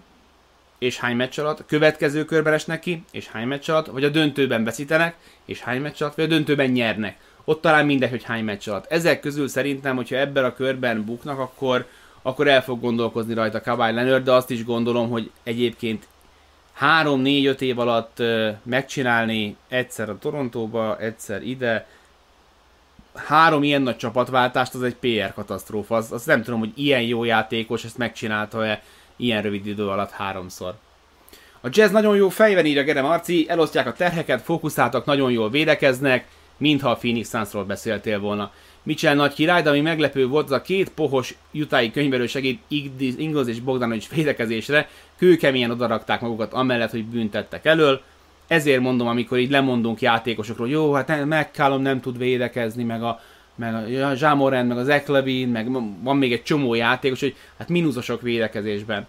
és 0.78 1.00
hány 1.00 1.16
meccs 1.16 1.40
alatt, 1.40 1.66
következő 1.66 2.26
körben 2.26 2.54
esnek 2.54 2.80
ki, 2.80 3.04
és 3.12 3.28
hány 3.28 3.48
meccs 3.48 3.70
alatt, 3.70 3.88
vagy 3.88 4.04
a 4.04 4.10
döntőben 4.10 4.64
veszítenek, 4.64 5.16
és 5.46 5.62
hány 5.62 5.82
meccs 5.82 6.02
alatt, 6.02 6.16
vagy 6.16 6.26
a 6.26 6.28
döntőben 6.28 6.70
nyernek. 6.70 7.18
ott 7.46 7.62
talán 7.62 7.86
mindegy, 7.86 8.10
hogy 8.10 8.24
hány 8.24 8.44
meccs 8.44 8.70
alatt. 8.70 8.92
Ezek 8.92 9.20
közül 9.20 9.48
szerintem, 9.48 9.96
hogyha 9.96 10.16
ebben 10.16 10.44
a 10.44 10.54
körben 10.54 11.06
buknak, 11.06 11.40
akkor, 11.40 11.86
akkor 12.22 12.48
el 12.48 12.64
fog 12.64 12.82
gondolkozni 12.82 13.34
rajta 13.34 13.62
Kawhi 13.62 13.94
Leonard, 13.94 14.24
de 14.24 14.32
azt 14.32 14.50
is 14.50 14.66
gondolom, 14.66 15.10
hogy 15.10 15.32
egyébként 15.44 16.08
3-4-5 16.82 17.60
év 17.60 17.80
alatt 17.80 18.22
megcsinálni 18.64 19.56
egyszer 19.68 20.10
a 20.10 20.18
Torontóba, 20.18 20.98
egyszer 21.00 21.44
ide, 21.44 21.88
három 23.16 23.64
ilyen 23.64 23.82
nagy 23.82 23.98
csapatváltást, 23.98 24.74
az 24.74 24.84
egy 24.84 24.96
PR 24.96 25.34
katasztrófa. 25.34 25.96
Az, 25.96 26.12
azt 26.12 26.26
nem 26.26 26.44
tudom, 26.44 26.60
hogy 26.60 26.72
ilyen 26.76 27.02
jó 27.02 27.24
játékos 27.24 27.84
ezt 27.84 27.98
megcsinálta-e 27.98 28.82
ilyen 29.16 29.42
rövid 29.42 29.66
idő 29.66 29.88
alatt 29.88 30.12
háromszor. 30.12 30.76
A 31.62 31.68
jazz 31.72 31.92
nagyon 31.92 32.16
jó 32.16 32.30
fejben 32.30 32.66
írja 32.66 32.84
Gere 32.84 33.02
Marci, 33.02 33.46
elosztják 33.50 33.88
a 33.88 33.94
terheket, 33.94 34.42
fókuszáltak, 34.42 35.06
nagyon 35.06 35.32
jól 35.32 35.50
védekeznek, 35.50 36.28
mintha 36.58 36.90
a 36.90 36.96
Phoenix 36.96 37.30
Sunsról 37.30 37.64
beszéltél 37.64 38.20
volna. 38.20 38.52
Mitchell 38.84 39.16
nagy 39.16 39.34
király, 39.34 39.62
de 39.62 39.70
ami 39.70 39.82
meglepő 39.82 40.28
volt, 40.28 40.46
az 40.46 40.52
a 40.52 40.62
két 40.62 40.90
pohos 40.90 41.36
jutai 41.52 41.92
könyvelő 41.92 42.28
segít 42.28 42.62
Ingles 42.98 43.48
és 43.48 43.60
Bogdanovics 43.60 44.10
védekezésre, 44.10 44.90
kőkeményen 45.18 45.72
odarakták 45.72 46.22
magukat 46.22 46.54
amellett, 46.54 46.92
hogy 46.92 47.06
büntettek 47.06 47.66
elől. 47.66 48.02
Ezért 48.48 48.82
mondom, 48.82 49.08
amikor 49.08 49.38
így 49.38 49.52
lemondunk 49.52 50.02
játékosokról, 50.02 50.70
jó, 50.70 50.94
hát 50.94 51.26
McCallum 51.26 51.82
nem 51.82 52.02
tud 52.02 52.18
védekezni, 52.18 52.84
meg 52.84 53.04
a, 53.04 53.22
meg 53.56 53.74
a 53.74 54.14
Jamoran, 54.18 54.66
meg 54.66 54.78
az 54.78 54.88
Eklebin, 54.88 55.48
meg 55.48 55.72
van 56.04 56.18
még 56.18 56.34
egy 56.34 56.44
csomó 56.44 56.74
játékos, 56.74 57.20
hogy 57.20 57.36
hát 57.58 57.70
mínuszosok 57.70 58.22
védekezésben. 58.22 59.08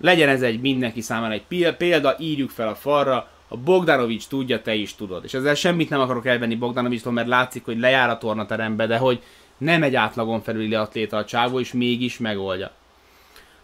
Legyen 0.00 0.28
ez 0.28 0.42
egy 0.42 0.60
mindenki 0.60 1.00
számára 1.00 1.32
egy 1.32 1.74
példa, 1.76 2.16
írjuk 2.18 2.50
fel 2.50 2.68
a 2.68 2.74
falra, 2.74 3.28
a 3.52 3.56
Bogdanovics 3.56 4.26
tudja, 4.26 4.62
te 4.62 4.74
is 4.74 4.94
tudod. 4.94 5.24
És 5.24 5.34
ezzel 5.34 5.54
semmit 5.54 5.90
nem 5.90 6.00
akarok 6.00 6.26
elvenni 6.26 6.54
Bogdanovicstól, 6.54 7.12
mert 7.12 7.28
látszik, 7.28 7.64
hogy 7.64 7.78
lejár 7.78 8.10
a 8.10 8.18
tornaterembe, 8.18 8.86
de 8.86 8.96
hogy 8.96 9.22
nem 9.58 9.82
egy 9.82 9.94
átlagon 9.94 10.42
felüli 10.42 10.74
atléta 10.74 11.16
a 11.16 11.24
csávó, 11.24 11.60
és 11.60 11.72
mégis 11.72 12.18
megoldja. 12.18 12.70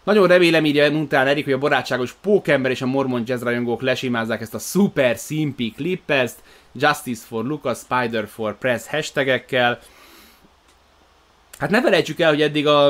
Nagyon 0.03 0.27
remélem, 0.27 0.65
írja 0.65 0.89
Nuntán 0.89 1.27
Erik, 1.27 1.43
hogy 1.43 1.53
a 1.53 1.57
barátságos 1.57 2.13
Pókember 2.21 2.71
és 2.71 2.81
a 2.81 2.85
Mormon 2.85 3.23
Jazz 3.25 3.43
rajongók 3.43 3.81
lesimázzák 3.81 4.41
ezt 4.41 4.53
a 4.53 4.59
super 4.59 5.17
szimpi 5.17 5.73
clippest, 5.75 6.35
Justice 6.71 7.25
for 7.25 7.45
Lucas, 7.45 7.77
Spider 7.77 8.27
for 8.27 8.57
Press 8.57 8.87
hashtagekkel. 8.87 9.79
Hát 11.59 11.69
ne 11.69 11.81
felejtsük 11.81 12.19
el, 12.19 12.29
hogy 12.29 12.41
eddig 12.41 12.67
a, 12.67 12.85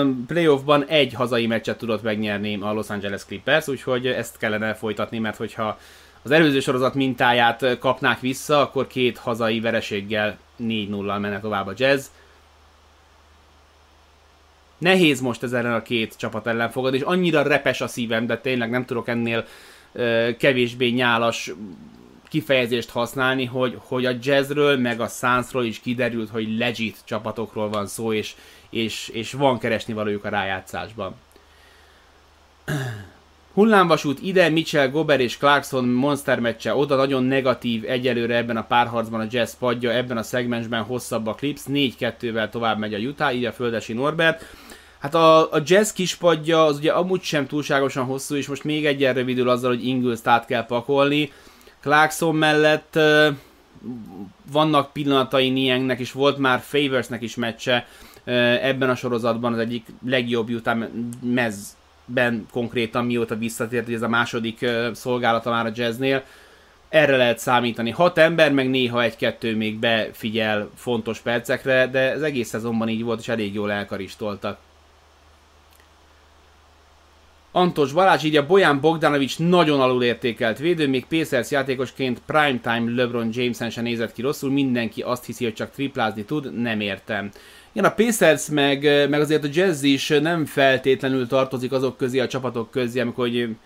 a 0.00 0.06
playoffban 0.26 0.84
egy 0.84 1.12
hazai 1.12 1.46
meccset 1.46 1.78
tudott 1.78 2.02
megnyerni 2.02 2.58
a 2.60 2.72
Los 2.72 2.90
Angeles 2.90 3.24
Clippers, 3.24 3.68
úgyhogy 3.68 4.06
ezt 4.06 4.38
kellene 4.38 4.74
folytatni, 4.74 5.18
mert 5.18 5.36
hogyha 5.36 5.78
az 6.24 6.30
előző 6.30 6.60
sorozat 6.60 6.94
mintáját 6.94 7.78
kapnák 7.78 8.20
vissza, 8.20 8.60
akkor 8.60 8.86
két 8.86 9.18
hazai 9.18 9.60
vereséggel 9.60 10.38
4-0-al 10.62 11.20
menne 11.20 11.40
tovább 11.40 11.66
a 11.66 11.72
Jazz. 11.76 12.06
Nehéz 14.78 15.20
most 15.20 15.42
ez 15.42 15.52
ellen 15.52 15.74
a 15.74 15.82
két 15.82 16.16
csapat 16.16 16.46
ellen 16.46 16.70
fogad, 16.70 16.94
és 16.94 17.00
annyira 17.00 17.42
repes 17.42 17.80
a 17.80 17.86
szívem, 17.86 18.26
de 18.26 18.38
tényleg 18.38 18.70
nem 18.70 18.84
tudok 18.84 19.08
ennél 19.08 19.46
ö, 19.92 20.30
kevésbé 20.38 20.88
nyálas 20.88 21.52
kifejezést 22.28 22.90
használni, 22.90 23.44
hogy, 23.44 23.78
hogy 23.78 24.06
a 24.06 24.16
jazzről, 24.22 24.78
meg 24.78 25.00
a 25.00 25.06
Sunsról 25.06 25.64
is 25.64 25.80
kiderült, 25.80 26.30
hogy 26.30 26.58
legit 26.58 26.98
csapatokról 27.04 27.68
van 27.68 27.86
szó, 27.86 28.12
és, 28.12 28.34
és, 28.70 29.08
és 29.08 29.32
van 29.32 29.58
keresni 29.58 29.92
valójuk 29.92 30.24
a 30.24 30.28
rájátszásban. 30.28 31.14
Hullámvasút 33.54 34.22
ide, 34.22 34.48
Mitchell, 34.48 34.88
Gober 34.88 35.20
és 35.20 35.36
Clarkson 35.36 35.84
monster 35.84 36.40
meccse 36.40 36.74
oda, 36.74 36.96
nagyon 36.96 37.22
negatív 37.22 37.84
egyelőre 37.86 38.36
ebben 38.36 38.56
a 38.56 38.64
párharcban 38.64 39.20
a 39.20 39.26
Jazz 39.30 39.54
padja, 39.54 39.92
ebben 39.92 40.16
a 40.16 40.22
szegmensben 40.22 40.82
hosszabb 40.82 41.26
a 41.26 41.34
Clips, 41.34 41.60
4-2-vel 41.68 42.48
tovább 42.48 42.78
megy 42.78 42.94
a 42.94 42.98
Utah, 42.98 43.34
így 43.34 43.44
a 43.44 43.52
Földesi 43.52 43.92
Norbert. 43.92 44.44
Hát 44.98 45.14
a, 45.14 45.52
a 45.52 45.62
Jazz 45.64 45.92
kispadja 45.92 46.64
az 46.64 46.76
ugye 46.76 46.92
amúgy 46.92 47.22
sem 47.22 47.46
túlságosan 47.46 48.04
hosszú, 48.04 48.34
és 48.34 48.48
most 48.48 48.64
még 48.64 48.86
egyen 48.86 49.14
rövidül 49.14 49.48
azzal, 49.48 49.70
hogy 49.70 49.86
ingles 49.86 50.18
át 50.24 50.46
kell 50.46 50.66
pakolni. 50.66 51.32
Clarkson 51.80 52.34
mellett 52.34 52.98
vannak 54.52 54.92
pillanatai 54.92 55.50
Niangnek, 55.50 55.98
és 55.98 56.12
volt 56.12 56.38
már 56.38 56.60
Favorsnek 56.60 57.22
is 57.22 57.34
meccse 57.34 57.86
ebben 58.62 58.90
a 58.90 58.94
sorozatban 58.94 59.52
az 59.52 59.58
egyik 59.58 59.86
legjobb 60.06 60.50
Utah 60.50 60.78
mez 61.22 61.76
ben 62.04 62.46
konkrétan 62.50 63.04
mióta 63.04 63.36
visszatért, 63.36 63.84
hogy 63.84 63.94
ez 63.94 64.02
a 64.02 64.08
második 64.08 64.58
uh, 64.62 64.92
szolgálata 64.92 65.50
már 65.50 65.66
a 65.66 65.72
jazznél, 65.74 66.24
erre 66.88 67.16
lehet 67.16 67.38
számítani. 67.38 67.90
Hat 67.90 68.18
ember, 68.18 68.52
meg 68.52 68.70
néha 68.70 69.02
egy-kettő 69.02 69.56
még 69.56 69.78
befigyel 69.78 70.70
fontos 70.74 71.18
percekre, 71.18 71.86
de 71.86 71.98
ez 71.98 72.22
egész 72.22 72.48
szezonban 72.48 72.88
így 72.88 73.02
volt, 73.02 73.20
és 73.20 73.28
elég 73.28 73.54
jól 73.54 73.72
elkaristoltak. 73.72 74.58
Antos 77.56 77.92
Balázs 77.92 78.24
írja, 78.24 78.46
Bojan 78.46 78.80
Bogdanovics 78.80 79.38
nagyon 79.38 79.80
alulértékelt 79.80 80.58
védő, 80.58 80.88
még 80.88 81.06
Pacers 81.06 81.50
játékosként 81.50 82.20
primetime 82.26 82.92
LeBron 82.94 83.28
Jameson 83.32 83.70
sem 83.70 83.84
nézett 83.84 84.12
ki 84.12 84.22
rosszul, 84.22 84.50
mindenki 84.50 85.02
azt 85.02 85.24
hiszi, 85.24 85.44
hogy 85.44 85.54
csak 85.54 85.70
triplázni 85.70 86.24
tud, 86.24 86.60
nem 86.60 86.80
értem. 86.80 87.30
Igen, 87.76 87.90
a 87.90 87.94
Pacers 87.94 88.48
meg, 88.48 89.08
meg 89.08 89.20
azért 89.20 89.44
a 89.44 89.48
Jazz 89.52 89.82
is 89.82 90.08
nem 90.08 90.44
feltétlenül 90.44 91.26
tartozik 91.26 91.72
azok 91.72 91.96
közé, 91.96 92.18
a 92.18 92.26
csapatok 92.26 92.70
közé, 92.70 93.00
amikor 93.00 93.28
hogy 93.28 93.56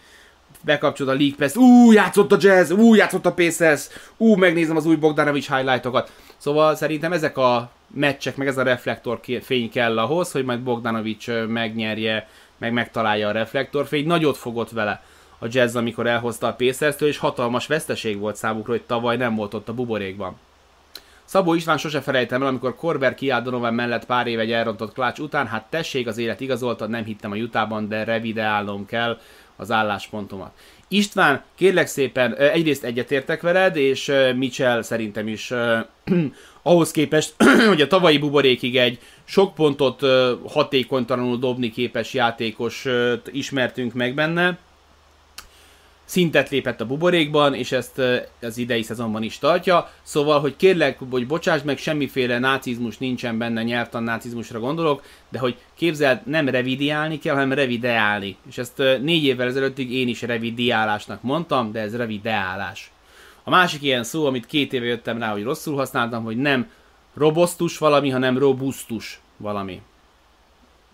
bekapcsolod 0.64 1.14
a 1.14 1.16
League 1.16 1.36
Pass, 1.38 1.54
ú, 1.54 1.92
játszott 1.92 2.32
a 2.32 2.36
Jazz, 2.40 2.70
ú, 2.70 2.94
játszott 2.94 3.26
a 3.26 3.32
Pacers, 3.32 3.86
ú, 4.16 4.34
megnézem 4.34 4.76
az 4.76 4.86
új 4.86 4.96
Bogdanovics 4.96 5.48
highlightokat. 5.48 6.12
Szóval 6.36 6.74
szerintem 6.74 7.12
ezek 7.12 7.36
a 7.36 7.70
meccsek, 7.94 8.36
meg 8.36 8.46
ez 8.46 8.59
a 8.59 8.62
reflektor 8.62 9.20
fény 9.42 9.70
kell 9.70 9.98
ahhoz, 9.98 10.32
hogy 10.32 10.44
majd 10.44 10.61
Bogdanovics 10.61 11.28
megnyerje, 11.48 12.28
meg 12.59 12.72
megtalálja 12.72 13.28
a 13.28 13.32
reflektorfény. 13.32 14.06
Nagyot 14.06 14.36
fogott 14.36 14.70
vele 14.70 15.02
a 15.38 15.46
Jazz, 15.50 15.76
amikor 15.76 16.06
elhozta 16.06 16.46
a 16.46 16.54
pacers 16.54 17.00
és 17.00 17.18
hatalmas 17.18 17.66
veszteség 17.66 18.18
volt 18.18 18.36
számukra, 18.36 18.72
hogy 18.72 18.82
tavaly 18.82 19.16
nem 19.16 19.34
volt 19.34 19.54
ott 19.54 19.68
a 19.68 19.74
buborékban. 19.74 20.36
Szabó 21.29 21.55
István 21.55 21.79
sose 21.79 22.01
felejtem 22.01 22.43
el, 22.43 22.49
amikor 22.49 22.74
Korver 22.74 23.14
kiállt 23.14 23.45
Donovan 23.45 23.74
mellett 23.74 24.07
pár 24.07 24.26
éve 24.26 24.43
egy 24.43 24.53
elrontott 24.53 24.93
klács 24.93 25.18
után, 25.18 25.47
hát 25.47 25.66
tessék, 25.70 26.07
az 26.07 26.18
élet 26.18 26.41
igazolta, 26.41 26.87
nem 26.87 27.05
hittem 27.05 27.31
a 27.31 27.35
jutában, 27.35 27.89
de 27.89 28.05
revideálnom 28.05 28.87
kell 28.87 29.18
az 29.57 29.70
álláspontomat. 29.70 30.51
István, 30.89 31.43
kérlek 31.55 31.87
szépen, 31.87 32.35
egyrészt 32.35 32.85
egyetértek 32.85 33.43
veled, 33.43 33.76
és 33.76 34.12
Mitchell 34.37 34.83
szerintem 34.83 35.29
is 35.29 35.53
ahhoz 36.62 36.91
képest, 36.91 37.35
hogy 37.68 37.81
a 37.81 37.87
tavalyi 37.87 38.18
buborékig 38.18 38.76
egy 38.76 38.99
sok 39.24 39.55
pontot 39.55 40.01
hatékonytalanul 40.47 41.39
dobni 41.39 41.70
képes 41.70 42.14
játékos 42.14 42.87
ismertünk 43.33 43.93
meg 43.93 44.14
benne, 44.14 44.59
szintet 46.09 46.48
lépett 46.48 46.80
a 46.80 46.86
buborékban, 46.86 47.54
és 47.54 47.72
ezt 47.72 48.00
az 48.42 48.59
idei 48.59 48.82
szezonban 48.82 49.22
is 49.22 49.38
tartja. 49.38 49.90
Szóval, 50.02 50.40
hogy 50.40 50.56
kérlek, 50.56 50.98
hogy 51.11 51.26
bocsáss 51.26 51.62
meg, 51.62 51.78
semmiféle 51.78 52.38
nácizmus 52.38 52.98
nincsen 52.98 53.38
benne, 53.38 53.62
nyelvtan 53.62 54.02
nácizmusra 54.02 54.61
gondolok, 54.61 55.02
de 55.28 55.38
hogy 55.38 55.56
képzeld, 55.74 56.20
nem 56.24 56.48
revidiálni 56.48 57.18
kell, 57.18 57.34
hanem 57.34 57.52
revideálni. 57.52 58.36
És 58.48 58.59
ezt 58.59 58.82
négy 59.00 59.24
évvel 59.24 59.46
ezelőttig 59.46 59.92
én 59.92 60.09
is 60.09 60.22
revidiálásnak 60.22 61.22
mondtam, 61.22 61.72
de 61.72 61.80
ez 61.80 61.96
revideálás. 61.96 62.90
A 63.44 63.50
másik 63.50 63.82
ilyen 63.82 64.04
szó, 64.04 64.26
amit 64.26 64.46
két 64.46 64.72
éve 64.72 64.84
jöttem 64.84 65.18
rá, 65.18 65.32
hogy 65.32 65.42
rosszul 65.42 65.76
használtam, 65.76 66.24
hogy 66.24 66.36
nem 66.36 66.70
robosztus 67.14 67.78
valami, 67.78 68.11
hanem 68.11 68.38
robusztus 68.38 69.20
valami. 69.36 69.80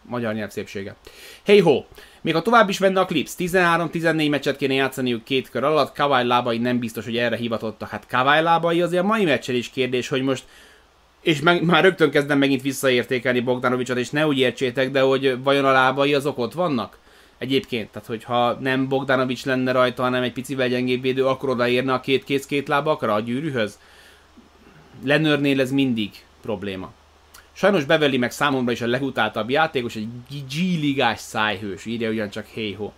Magyar 0.08 0.34
nyelv 0.34 0.50
szépsége. 0.50 0.94
Hey 1.44 1.60
ho! 1.60 1.84
Még 2.20 2.34
ha 2.34 2.42
tovább 2.42 2.68
is 2.68 2.78
venne 2.78 3.00
a 3.00 3.04
Clips, 3.04 3.32
13-14 3.38 4.30
meccset 4.30 4.56
kéne 4.56 4.74
játszaniuk 4.74 5.24
két 5.24 5.50
kör 5.50 5.64
alatt, 5.64 5.94
Kawai 5.94 6.26
lábai 6.26 6.58
nem 6.58 6.78
biztos, 6.78 7.04
hogy 7.04 7.16
erre 7.16 7.36
hivatottak. 7.36 7.88
Hát 7.88 8.06
Kawai 8.06 8.42
lábai 8.42 8.82
azért 8.82 9.02
a 9.02 9.06
mai 9.06 9.24
meccsen 9.24 9.54
is 9.54 9.70
kérdés, 9.70 10.08
hogy 10.08 10.22
most 10.22 10.44
és 11.24 11.40
meg, 11.40 11.62
már 11.62 11.82
rögtön 11.82 12.10
kezdem 12.10 12.38
megint 12.38 12.62
visszaértékelni 12.62 13.40
Bogdanovicsot, 13.40 13.96
és 13.96 14.10
ne 14.10 14.26
úgy 14.26 14.38
értsétek, 14.38 14.90
de 14.90 15.00
hogy 15.00 15.42
vajon 15.42 15.64
a 15.64 15.72
lábai 15.72 16.14
azok 16.14 16.38
ott 16.38 16.52
vannak? 16.52 16.98
Egyébként, 17.38 17.90
tehát 17.90 18.08
hogyha 18.08 18.52
nem 18.60 18.88
Bogdanovics 18.88 19.44
lenne 19.44 19.72
rajta, 19.72 20.02
hanem 20.02 20.22
egy 20.22 20.32
picivel 20.32 20.68
gyengébb 20.68 21.02
védő, 21.02 21.26
akkor 21.26 21.48
odaérne 21.48 21.92
a 21.92 22.00
két 22.00 22.24
kéz 22.24 22.46
két 22.46 22.68
lábakra 22.68 23.14
a 23.14 23.20
gyűrűhöz? 23.20 23.78
Lenörnél 25.04 25.60
ez 25.60 25.70
mindig 25.70 26.10
probléma. 26.42 26.92
Sajnos 27.56 27.84
Beverly 27.84 28.16
meg 28.16 28.30
számomra 28.30 28.72
is 28.72 28.80
a 28.80 28.86
legutáltabb 28.86 29.50
játékos, 29.50 29.96
egy 29.96 30.08
G-ligás 30.50 31.20
szájhős, 31.20 31.84
írja 31.84 32.10
ugyancsak 32.10 32.46
Heiho. 32.54 32.92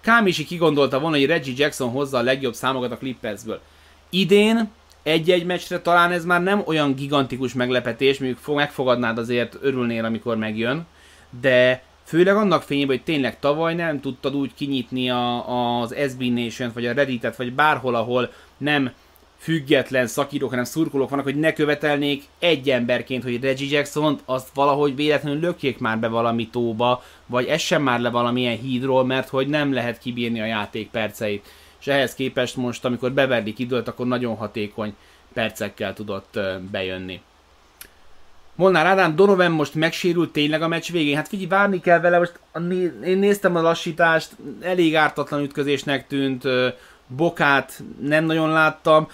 Kámisi 0.00 0.44
kigondolta 0.44 1.00
volna, 1.00 1.16
hogy 1.16 1.26
Reggie 1.26 1.54
Jackson 1.56 1.90
hozza 1.90 2.18
a 2.18 2.22
legjobb 2.22 2.54
számokat 2.54 2.92
a 2.92 2.96
Clippersből. 2.96 3.60
Idén 4.10 4.70
egy-egy 5.02 5.44
meccsre 5.46 5.80
talán 5.80 6.12
ez 6.12 6.24
már 6.24 6.42
nem 6.42 6.62
olyan 6.64 6.94
gigantikus 6.94 7.54
meglepetés, 7.54 8.18
mondjuk 8.18 8.54
megfogadnád 8.54 9.18
azért 9.18 9.56
örülnél, 9.60 10.04
amikor 10.04 10.36
megjön, 10.36 10.86
de 11.40 11.82
főleg 12.04 12.36
annak 12.36 12.62
fényében, 12.62 12.96
hogy 12.96 13.04
tényleg 13.04 13.38
tavaly 13.38 13.74
nem 13.74 14.00
tudtad 14.00 14.34
úgy 14.34 14.54
kinyitni 14.54 15.10
a, 15.10 15.80
az 15.80 15.94
SB 16.08 16.22
Nation-t, 16.22 16.74
vagy 16.74 16.86
a 16.86 16.92
Reddit-et, 16.92 17.36
vagy 17.36 17.52
bárhol, 17.52 17.94
ahol 17.94 18.32
nem 18.56 18.92
független 19.46 20.06
szakírók, 20.06 20.50
hanem 20.50 20.64
szurkolók 20.64 21.10
vannak, 21.10 21.24
hogy 21.24 21.38
ne 21.38 21.52
követelnék 21.52 22.24
egy 22.38 22.70
emberként, 22.70 23.22
hogy 23.22 23.40
Reggie 23.40 23.76
jackson 23.76 24.18
azt 24.24 24.48
valahogy 24.54 24.96
véletlenül 24.96 25.40
lökjék 25.40 25.78
már 25.78 25.98
be 25.98 26.08
valami 26.08 26.48
tóba, 26.48 27.02
vagy 27.26 27.46
essen 27.46 27.82
már 27.82 28.00
le 28.00 28.10
valamilyen 28.10 28.58
hídról, 28.58 29.04
mert 29.04 29.28
hogy 29.28 29.48
nem 29.48 29.72
lehet 29.72 29.98
kibírni 29.98 30.40
a 30.40 30.44
játék 30.44 30.90
perceit. 30.90 31.46
És 31.80 31.86
ehhez 31.86 32.14
képest 32.14 32.56
most, 32.56 32.84
amikor 32.84 33.12
Beverly 33.12 33.52
kidőlt, 33.52 33.88
akkor 33.88 34.06
nagyon 34.06 34.36
hatékony 34.36 34.94
percekkel 35.32 35.94
tudott 35.94 36.38
bejönni. 36.70 37.20
Molnár 38.54 38.86
Ádám, 38.86 39.16
Donovan 39.16 39.50
most 39.50 39.74
megsérült 39.74 40.32
tényleg 40.32 40.62
a 40.62 40.68
meccs 40.68 40.90
végén? 40.90 41.16
Hát 41.16 41.28
figyelj, 41.28 41.48
várni 41.48 41.80
kell 41.80 42.00
vele, 42.00 42.18
most 42.18 42.40
én 43.04 43.18
néztem 43.18 43.56
a 43.56 43.60
lassítást, 43.60 44.36
elég 44.60 44.96
ártatlan 44.96 45.42
ütközésnek 45.42 46.06
tűnt, 46.06 46.44
Bokát 47.06 47.82
nem 48.00 48.24
nagyon 48.24 48.50
láttam. 48.50 49.08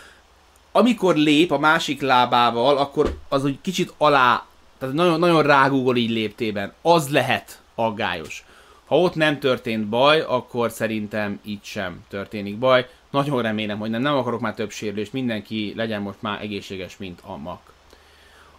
Amikor 0.72 1.16
lép 1.16 1.50
a 1.50 1.58
másik 1.58 2.00
lábával, 2.00 2.76
akkor 2.76 3.18
az 3.28 3.44
úgy 3.44 3.58
kicsit 3.60 3.94
alá, 3.98 4.46
tehát 4.78 4.94
nagyon, 4.94 5.18
nagyon 5.18 5.42
rágúgol 5.42 5.96
így 5.96 6.10
léptében. 6.10 6.72
Az 6.82 7.08
lehet 7.08 7.60
aggályos. 7.74 8.44
Ha 8.86 8.98
ott 8.98 9.14
nem 9.14 9.38
történt 9.38 9.86
baj, 9.86 10.20
akkor 10.20 10.70
szerintem 10.70 11.40
itt 11.44 11.64
sem 11.64 12.04
történik 12.08 12.58
baj. 12.58 12.88
Nagyon 13.10 13.42
remélem, 13.42 13.78
hogy 13.78 13.90
nem, 13.90 14.02
nem 14.02 14.16
akarok 14.16 14.40
már 14.40 14.54
több 14.54 14.70
sérülést, 14.70 15.12
mindenki 15.12 15.72
legyen 15.76 16.02
most 16.02 16.22
már 16.22 16.42
egészséges, 16.42 16.96
mint 16.96 17.20
a 17.24 17.36
mak. 17.36 17.72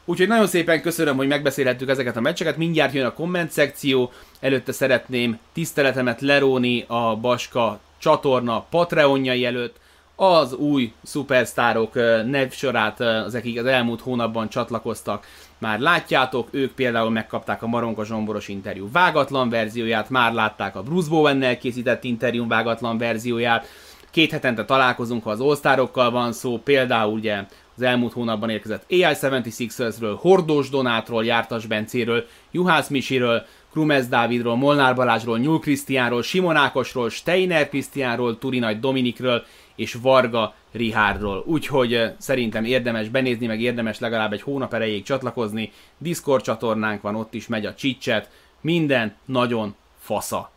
Úgyhogy 0.06 0.28
nagyon 0.28 0.48
szépen 0.48 0.82
köszönöm, 0.82 1.16
hogy 1.16 1.28
megbeszélhettük 1.28 1.90
ezeket 1.90 2.16
a 2.16 2.22
meccseket. 2.22 2.58
Mindjárt 2.58 2.94
jön 2.94 3.06
a 3.06 3.14
komment 3.14 3.52
szekció. 3.52 4.12
Előtte 4.40 4.72
szeretném 4.72 5.40
tiszteletemet 5.54 6.22
leróni 6.22 6.86
a 6.88 7.16
Baska 7.16 7.80
csatorna 7.98 8.66
Patreonjai 8.70 9.46
előtt. 9.46 9.76
Az 10.24 10.54
új 10.54 10.94
szupersztárok 11.04 11.94
nevsorát, 12.26 13.00
az 13.00 13.36
akik 13.36 13.60
az 13.60 13.66
elmúlt 13.66 14.02
hónapban 14.02 14.50
csatlakoztak, 14.50 15.26
már 15.58 15.80
látjátok, 15.80 16.48
ők 16.52 16.72
például 16.72 17.10
megkapták 17.10 17.64
a 17.64 17.68
Maronka 17.68 18.06
Zsomboros 18.06 18.48
interjú 18.48 18.90
vágatlan 18.92 19.50
verzióját, 19.50 20.10
már 20.10 20.34
látták 20.34 20.76
a 20.76 20.84
Bruce 20.84 21.10
Bowen-nel 21.10 21.58
készített 21.58 22.04
interjú 22.04 22.48
vágatlan 22.48 22.98
verzióját, 22.98 23.68
két 24.12 24.32
hetente 24.32 24.66
találkozunk, 24.66 25.24
ha 25.24 25.30
az 25.30 25.66
all 25.94 26.10
van 26.10 26.34
szó, 26.34 26.58
például 26.58 27.14
ugye 27.14 27.44
az 27.76 27.82
elmúlt 27.82 28.14
hónapban 28.14 28.50
érkezett 28.50 28.86
AI-76ersről, 28.90 30.18
Hordós 30.20 30.70
Donátról, 30.70 31.26
Jártas 31.26 31.66
Bencéről, 31.66 32.26
Juhász 32.52 32.88
Misiről, 32.88 33.46
Krumez 33.72 34.08
Dávidról, 34.08 34.56
Molnár 34.56 34.96
Balázsról, 34.96 35.40
Nyúl 35.40 35.60
Krisztiánról, 35.60 36.22
Simon 36.22 36.56
Ákosról, 36.56 37.10
Steiner 37.10 37.70
Krisztiánról, 37.70 38.38
Turinaj 38.38 38.76
Dominikről 38.76 39.44
és 39.76 39.94
Varga 39.94 40.54
Rihárdról. 40.72 41.44
Úgyhogy 41.46 42.12
szerintem 42.18 42.64
érdemes 42.64 43.10
benézni, 43.10 43.46
meg 43.46 43.62
érdemes 43.62 44.00
legalább 44.00 44.34
egy 44.34 44.42
hónap 44.42 44.74
erejéig 44.74 45.04
csatlakozni. 45.04 45.72
Discord 45.98 46.44
csatornánk 46.44 47.02
van, 47.02 47.16
ott 47.16 47.34
is 47.34 47.48
megy 47.48 47.66
a 47.66 47.74
csicset. 47.74 48.30
Minden 48.62 49.16
nagyon 49.26 49.76
fasza. 50.00 50.52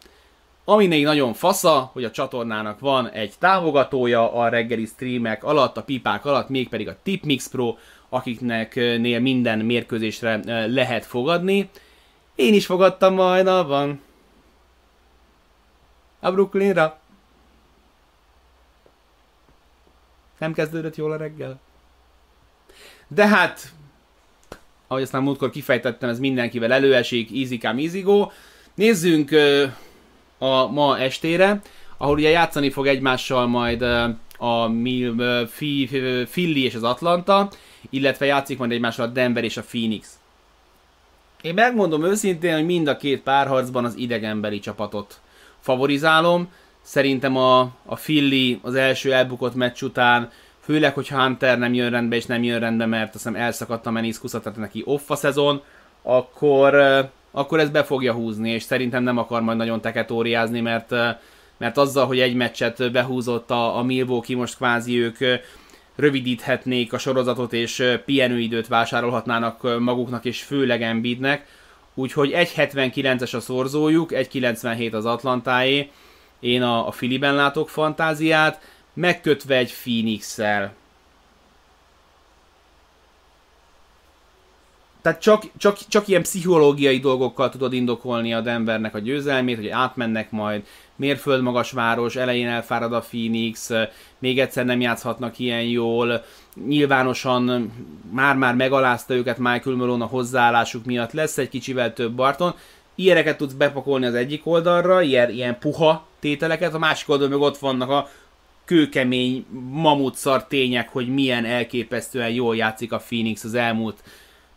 Ami 0.64 0.86
még 0.86 1.04
nagyon 1.04 1.32
fasza, 1.32 1.90
hogy 1.92 2.04
a 2.04 2.10
csatornának 2.10 2.80
van 2.80 3.10
egy 3.10 3.32
támogatója 3.38 4.32
a 4.32 4.48
reggeli 4.48 4.84
streamek 4.84 5.44
alatt, 5.44 5.76
a 5.76 5.82
pipák 5.82 6.24
alatt, 6.24 6.48
mégpedig 6.48 6.88
a 6.88 6.96
Tipmix 7.02 7.48
Pro, 7.48 7.76
akiknek 8.08 8.74
nél 8.74 9.20
minden 9.20 9.58
mérkőzésre 9.58 10.40
lehet 10.66 11.04
fogadni. 11.04 11.70
Én 12.34 12.54
is 12.54 12.66
fogadtam 12.66 13.14
majd 13.14 13.46
abban. 13.46 14.00
A 16.20 16.30
Brooklynra. 16.30 16.98
Nem 20.38 20.52
kezdődött 20.52 20.96
jól 20.96 21.12
a 21.12 21.16
reggel. 21.16 21.60
De 23.08 23.26
hát, 23.26 23.72
ahogy 24.86 25.02
aztán 25.02 25.22
múltkor 25.22 25.50
kifejtettem, 25.50 26.08
ez 26.08 26.18
mindenkivel 26.18 26.72
előesik, 26.72 27.30
easy 27.30 28.00
go. 28.00 28.30
Nézzünk 28.74 29.30
a 30.38 30.66
ma 30.66 30.98
estére, 30.98 31.60
ahol 31.96 32.14
ugye 32.14 32.28
játszani 32.28 32.70
fog 32.70 32.86
egymással 32.86 33.46
majd 33.46 33.82
a 34.38 34.70
Philly 36.30 36.64
és 36.64 36.74
az 36.74 36.82
Atlanta, 36.82 37.50
illetve 37.90 38.26
játszik 38.26 38.58
majd 38.58 38.70
egymással 38.72 39.06
a 39.06 39.10
Denver 39.10 39.44
és 39.44 39.56
a 39.56 39.62
Phoenix. 39.62 40.18
Én 41.42 41.54
megmondom 41.54 42.04
őszintén, 42.04 42.54
hogy 42.54 42.64
mind 42.64 42.86
a 42.86 42.96
két 42.96 43.22
párharcban 43.22 43.84
az 43.84 43.96
idegenbeli 43.96 44.58
csapatot 44.58 45.20
favorizálom. 45.60 46.52
Szerintem 46.86 47.36
a, 47.36 47.60
a 47.84 47.94
Philly 47.94 48.58
az 48.62 48.74
első 48.74 49.12
elbukott 49.12 49.54
meccs 49.54 49.82
után, 49.82 50.30
főleg, 50.60 50.94
hogy 50.94 51.08
Hunter 51.08 51.58
nem 51.58 51.74
jön 51.74 51.90
rendbe, 51.90 52.16
és 52.16 52.26
nem 52.26 52.42
jön 52.42 52.60
rendbe, 52.60 52.86
mert 52.86 53.04
azt 53.04 53.12
hiszem 53.12 53.34
elszakadt 53.34 53.86
a 53.86 53.90
meniszkusza, 53.90 54.40
tehát 54.40 54.58
neki 54.58 54.82
off 54.84 55.10
a 55.10 55.16
szezon, 55.16 55.62
akkor, 56.02 56.74
akkor 57.30 57.60
ez 57.60 57.70
be 57.70 57.84
fogja 57.84 58.12
húzni, 58.12 58.50
és 58.50 58.62
szerintem 58.62 59.02
nem 59.02 59.18
akar 59.18 59.42
majd 59.42 59.58
nagyon 59.58 59.80
teketóriázni, 59.80 60.60
mert, 60.60 60.90
mert 61.56 61.76
azzal, 61.76 62.06
hogy 62.06 62.20
egy 62.20 62.34
meccset 62.34 62.92
behúzott 62.92 63.50
a, 63.50 63.78
a 63.78 63.82
Milwaukee, 63.82 64.36
most 64.36 64.56
kvázi 64.56 65.00
ők 65.00 65.18
rövidíthetnék 65.96 66.92
a 66.92 66.98
sorozatot, 66.98 67.52
és 67.52 67.98
pihenőidőt 68.04 68.68
vásárolhatnának 68.68 69.78
maguknak, 69.78 70.24
és 70.24 70.42
főleg 70.42 70.82
Embiidnek. 70.82 71.46
Úgyhogy 71.94 72.30
1.79-es 72.34 73.34
a 73.34 73.40
szorzójuk, 73.40 74.10
1.97 74.12 74.92
az 74.92 75.04
Atlantáé. 75.04 75.90
Én 76.46 76.62
a, 76.62 76.86
a 76.86 76.90
Filiben 76.90 77.34
látok 77.34 77.68
fantáziát, 77.68 78.60
megkötve 78.94 79.56
egy 79.56 79.72
Phoenix-szel. 79.82 80.74
Tehát 85.02 85.20
csak, 85.20 85.42
csak, 85.56 85.78
csak 85.88 86.08
ilyen 86.08 86.22
pszichológiai 86.22 86.98
dolgokkal 86.98 87.48
tudod 87.48 87.72
indokolni 87.72 88.34
a 88.34 88.40
Denvernek 88.40 88.94
a 88.94 88.98
győzelmét, 88.98 89.56
hogy 89.56 89.68
átmennek 89.68 90.30
majd 90.30 90.66
mérföldmagas 90.96 91.70
város, 91.70 92.16
elején 92.16 92.48
elfárad 92.48 92.92
a 92.92 93.00
Phoenix, 93.00 93.70
még 94.18 94.38
egyszer 94.38 94.64
nem 94.64 94.80
játszhatnak 94.80 95.38
ilyen 95.38 95.62
jól, 95.62 96.24
nyilvánosan 96.66 97.72
már-már 98.10 98.54
megalázta 98.54 99.14
őket 99.14 99.38
Michael 99.38 99.76
Malone 99.76 100.04
a 100.04 100.08
hozzáállásuk 100.08 100.84
miatt, 100.84 101.12
lesz 101.12 101.38
egy 101.38 101.48
kicsivel 101.48 101.92
több 101.92 102.12
Barton, 102.12 102.54
ilyeneket 102.96 103.36
tudsz 103.36 103.52
bepakolni 103.52 104.06
az 104.06 104.14
egyik 104.14 104.46
oldalra, 104.46 105.02
ilyen, 105.02 105.30
ilyen 105.30 105.58
puha 105.58 106.06
tételeket, 106.20 106.74
a 106.74 106.78
másik 106.78 107.08
oldalon 107.08 107.32
meg 107.32 107.40
ott 107.40 107.58
vannak 107.58 107.90
a 107.90 108.08
kőkemény 108.64 109.46
mamutszar 109.70 110.46
tények, 110.46 110.88
hogy 110.88 111.08
milyen 111.08 111.44
elképesztően 111.44 112.30
jól 112.30 112.56
játszik 112.56 112.92
a 112.92 113.02
Phoenix 113.06 113.44
az 113.44 113.54
elmúlt 113.54 114.02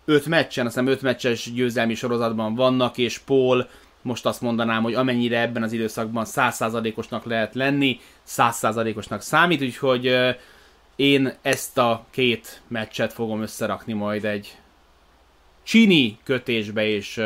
öt 0.05 0.25
meccsen, 0.25 0.65
azt 0.65 0.75
hiszem 0.75 0.91
öt 0.91 1.01
meccses 1.01 1.53
győzelmi 1.53 1.95
sorozatban 1.95 2.55
vannak, 2.55 2.97
és 2.97 3.17
Paul 3.17 3.67
most 4.01 4.25
azt 4.25 4.41
mondanám, 4.41 4.83
hogy 4.83 4.93
amennyire 4.93 5.41
ebben 5.41 5.63
az 5.63 5.71
időszakban 5.71 6.25
százszázalékosnak 6.25 7.25
lehet 7.25 7.55
lenni, 7.55 7.99
százszázalékosnak 8.23 9.21
számít, 9.21 9.61
úgyhogy 9.61 10.15
én 10.95 11.33
ezt 11.41 11.77
a 11.77 12.05
két 12.09 12.61
meccset 12.67 13.13
fogom 13.13 13.41
összerakni 13.41 13.93
majd 13.93 14.25
egy 14.25 14.57
csini 15.63 16.17
kötésbe, 16.23 16.87
és 16.87 17.21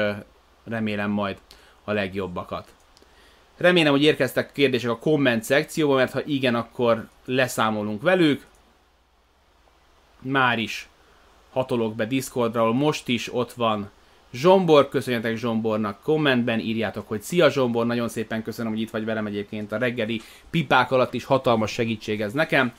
remélem 0.64 1.12
majd 1.12 1.38
a 1.84 1.92
legjobbakat. 1.92 2.68
Remélem, 3.58 3.92
hogy 3.92 4.04
érkeztek 4.04 4.52
kérdések 4.52 4.90
a 4.90 4.98
komment 4.98 5.44
szekcióba, 5.44 5.96
mert 5.96 6.12
ha 6.12 6.22
igen, 6.26 6.56
akkor 6.56 7.08
leszámolunk 7.26 8.02
velük. 8.02 8.46
Már 10.22 10.60
is 10.60 10.88
hatolok 11.52 11.96
be 11.96 12.06
Discordra, 12.06 12.62
ahol 12.62 12.74
most 12.74 13.08
is 13.08 13.34
ott 13.34 13.54
van 13.54 13.92
Zsombor, 14.34 14.90
köszönjetek 14.90 15.36
Zsombornak 15.36 16.02
kommentben, 16.02 16.60
írjátok, 16.60 17.08
hogy 17.08 17.22
szia 17.22 17.50
Zsombor, 17.50 17.86
nagyon 17.86 18.10
szépen 18.10 18.44
köszönöm, 18.44 18.72
hogy 18.72 18.82
itt 18.82 18.90
vagy 18.90 19.06
velem 19.06 19.26
egyébként 19.26 19.72
a 19.72 19.78
reggeli 19.78 20.22
pipák 20.50 20.92
alatt 20.92 21.14
is 21.14 21.24
hatalmas 21.24 21.72
segítség 21.72 22.22
ez 22.22 22.34
nekem. 22.34 22.74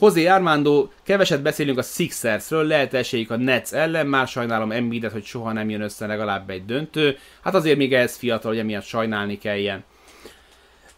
José 0.00 0.26
Armando, 0.26 0.88
keveset 1.02 1.42
beszélünk 1.42 1.78
a 1.78 1.82
Sixersről, 1.82 2.64
lehet 2.64 2.94
esélyük 2.94 3.30
a 3.30 3.36
Nets 3.36 3.72
ellen, 3.72 4.06
már 4.06 4.28
sajnálom 4.28 4.72
Embiidet, 4.72 5.12
hogy 5.12 5.24
soha 5.24 5.52
nem 5.52 5.70
jön 5.70 5.80
össze 5.80 6.06
legalább 6.06 6.50
egy 6.50 6.64
döntő. 6.64 7.18
Hát 7.42 7.54
azért 7.54 7.76
még 7.76 7.94
ez 7.94 8.16
fiatal, 8.16 8.50
hogy 8.50 8.60
emiatt 8.60 8.84
sajnálni 8.84 9.38
kelljen. 9.38 9.84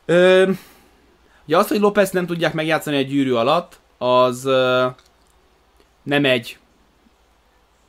Ö, 0.04 0.50
ugye 1.46 1.56
azt, 1.56 1.68
hogy 1.68 1.80
Lopez 1.80 2.10
nem 2.10 2.26
tudják 2.26 2.52
megjátszani 2.52 2.96
a 2.96 3.02
gyűrű 3.02 3.32
alatt, 3.32 3.80
az 3.98 4.44
ö, 4.44 4.86
nem 6.02 6.24
egy 6.24 6.58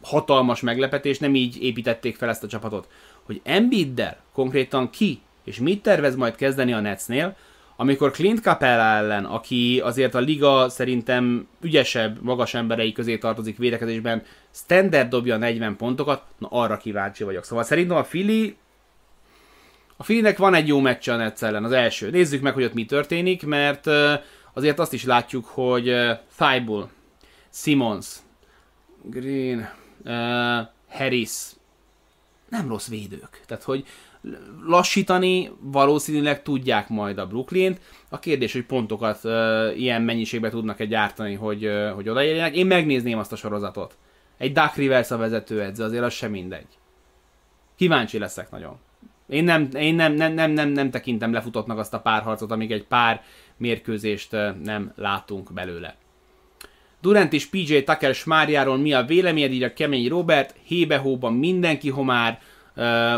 hatalmas 0.02 0.62
meglepetés, 0.62 1.20
nem 1.20 1.36
így 1.36 1.64
építették 1.64 2.16
fel 2.16 2.30
ezt 2.30 2.44
a 2.44 2.48
csapatot. 2.48 2.88
Hogy 3.24 3.42
Embiiddel 3.44 4.18
konkrétan 4.34 4.90
ki 4.90 5.22
és 5.44 5.60
mit 5.60 5.82
tervez 5.82 6.16
majd 6.16 6.36
kezdeni 6.36 6.74
a 6.74 6.80
Netsnél, 6.80 7.36
amikor 7.82 8.12
Clint 8.12 8.42
Capella 8.42 8.84
ellen, 8.84 9.26
aki 9.26 9.80
azért 9.84 10.16
a 10.16 10.20
liga 10.20 10.70
szerintem 10.70 11.48
ügyesebb, 11.62 12.22
magas 12.22 12.54
emberei 12.54 12.92
közé 12.92 13.18
tartozik 13.18 13.58
védekezésben, 13.58 14.24
standard 14.52 15.10
dobja 15.10 15.38
40 15.38 15.76
pontokat, 15.76 16.24
na 16.38 16.48
arra 16.48 16.78
kíváncsi 16.78 17.24
vagyok. 17.24 17.44
Szóval 17.44 17.64
szerintem 17.64 17.98
a 17.98 18.04
Fili 18.04 18.58
a 19.98 20.04
Filinek 20.04 20.38
van 20.38 20.54
egy 20.54 20.68
jó 20.68 20.80
meccs 20.80 21.10
a 21.10 21.16
Nets 21.16 21.44
ellen, 21.44 21.64
az 21.64 21.72
első. 21.72 22.10
Nézzük 22.10 22.42
meg, 22.42 22.54
hogy 22.54 22.64
ott 22.64 22.74
mi 22.74 22.86
történik, 22.86 23.46
mert 23.46 23.88
azért 24.54 24.80
azt 24.80 24.94
is 24.94 25.04
látjuk, 25.04 25.46
hogy 25.46 25.96
Thibault 26.38 26.90
Simmons, 27.52 28.16
Green, 29.04 29.70
Harris, 30.90 31.32
nem 32.50 32.68
rossz 32.68 32.88
védők. 32.88 33.42
Tehát, 33.46 33.64
hogy 33.64 33.86
lassítani 34.66 35.52
valószínűleg 35.60 36.44
tudják 36.44 36.90
majd 36.90 37.18
a 37.18 37.28
Brooklyn-t. 37.28 37.82
A 38.10 38.20
kérdés, 38.20 38.54
hogy 38.54 38.66
pontokat 38.66 39.20
uh, 39.24 39.32
ilyen 39.80 40.02
mennyiségben 40.02 40.52
tudnak-e 40.52 40.86
gyártani, 40.86 41.34
hogy, 41.34 41.66
uh, 41.66 41.90
hogy 41.90 42.10
odaérjenek. 42.10 42.56
Én 42.56 42.66
megnézném 42.66 43.18
azt 43.18 43.32
a 43.32 43.36
sorozatot. 43.36 43.98
Egy 44.38 44.52
Duck 44.52 44.76
Rivers 44.76 45.12
a 45.12 45.18
vezetőedző, 45.18 45.84
azért 45.84 46.04
az 46.04 46.14
sem 46.14 46.32
mindegy. 46.32 46.68
Kíváncsi 47.76 48.18
leszek 48.18 48.52
nagyon. 48.52 48.78
Én 49.30 49.44
nem, 49.44 49.70
én 49.74 49.96
nem, 49.96 50.14
nem, 50.14 50.34
nem, 50.34 50.52
nem, 50.52 50.70
nem 50.70 50.90
tekintem 50.90 51.34
lefutottnak 51.34 51.78
azt 51.78 51.94
a 51.94 52.00
párharcot, 52.00 52.52
amíg 52.52 52.72
egy 52.72 52.84
pár 52.84 53.24
mérkőzést 53.58 54.32
nem 54.64 54.92
látunk 54.96 55.54
belőle. 55.54 55.96
Durant 57.02 57.34
és 57.34 57.46
PJ 57.46 57.78
Tucker 57.78 58.16
smárjáról 58.16 58.78
mi 58.78 58.94
a 58.94 59.04
véleményed, 59.04 59.52
így 59.52 59.64
a 59.64 59.74
kemény 59.74 60.08
Robert, 60.08 60.56
hébe 60.64 61.02
mindenki 61.30 61.90
homár, 61.90 62.40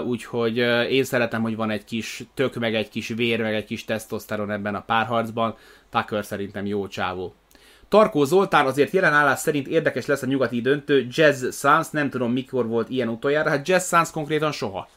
úgyhogy 0.06 0.58
én 0.90 1.04
szeretem, 1.04 1.42
hogy 1.42 1.56
van 1.56 1.70
egy 1.70 1.84
kis 1.84 2.24
tök, 2.34 2.56
meg 2.56 2.76
egy 2.76 2.90
kis 2.90 3.08
vér, 3.08 3.42
meg 3.42 3.54
egy 3.54 3.66
kis 3.66 3.86
tesztoszteron 3.86 4.52
ebben 4.52 4.76
a 4.76 4.82
párharcban. 4.82 5.56
Tucker 5.90 6.26
szerintem 6.26 6.66
jó 6.66 6.88
csávó. 6.88 7.34
Tarkó 7.90 8.24
Zoltán 8.24 8.66
azért 8.66 8.94
jelen 8.94 9.14
állás 9.14 9.40
szerint 9.40 9.68
érdekes 9.68 10.06
lesz 10.06 10.22
a 10.22 10.26
nyugati 10.26 10.62
döntő. 10.62 11.08
Jazz 11.10 11.60
Suns, 11.60 11.90
nem 11.90 12.10
tudom 12.10 12.32
mikor 12.32 12.68
volt 12.68 12.90
ilyen 12.90 13.08
utoljára, 13.08 13.50
hát 13.50 13.68
Jazz 13.68 13.90
Suns 13.90 14.12
konkrétan 14.12 14.52
soha. 14.52 14.90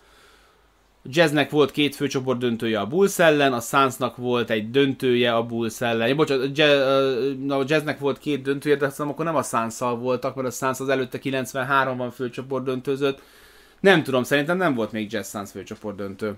Jazznek 1.07 1.51
volt 1.51 1.71
két 1.71 1.95
főcsoport 1.95 2.39
döntője 2.39 2.81
a 2.81 2.87
Bulls 2.87 3.19
ellen, 3.19 3.53
a 3.53 3.61
Sunsnak 3.61 4.17
volt 4.17 4.51
egy 4.51 4.71
döntője 4.71 5.35
a 5.35 5.43
Bulls 5.43 5.81
ellen. 5.81 6.09
Ja, 6.09 6.15
bocsánat, 6.15 6.59
a 7.49 7.65
Jazznek 7.67 7.99
volt 7.99 8.19
két 8.19 8.43
döntője, 8.43 8.77
de 8.77 8.87
aztán 8.87 9.09
akkor 9.09 9.25
nem 9.25 9.37
a 9.37 9.43
suns 9.43 9.79
voltak, 9.79 10.35
mert 10.35 10.49
a 10.49 10.51
Suns 10.51 10.81
az 10.81 10.89
előtte 10.89 11.19
93-ban 11.23 12.09
főcsoport 12.15 12.65
döntőzött. 12.65 13.23
Nem 13.85 14.03
tudom, 14.03 14.23
szerintem 14.23 14.57
nem 14.57 14.75
volt 14.75 14.93
még 14.93 15.13
Jazz 15.13 15.31
Suns 15.31 15.51
főcsoport 15.51 15.97
döntő. 15.97 16.35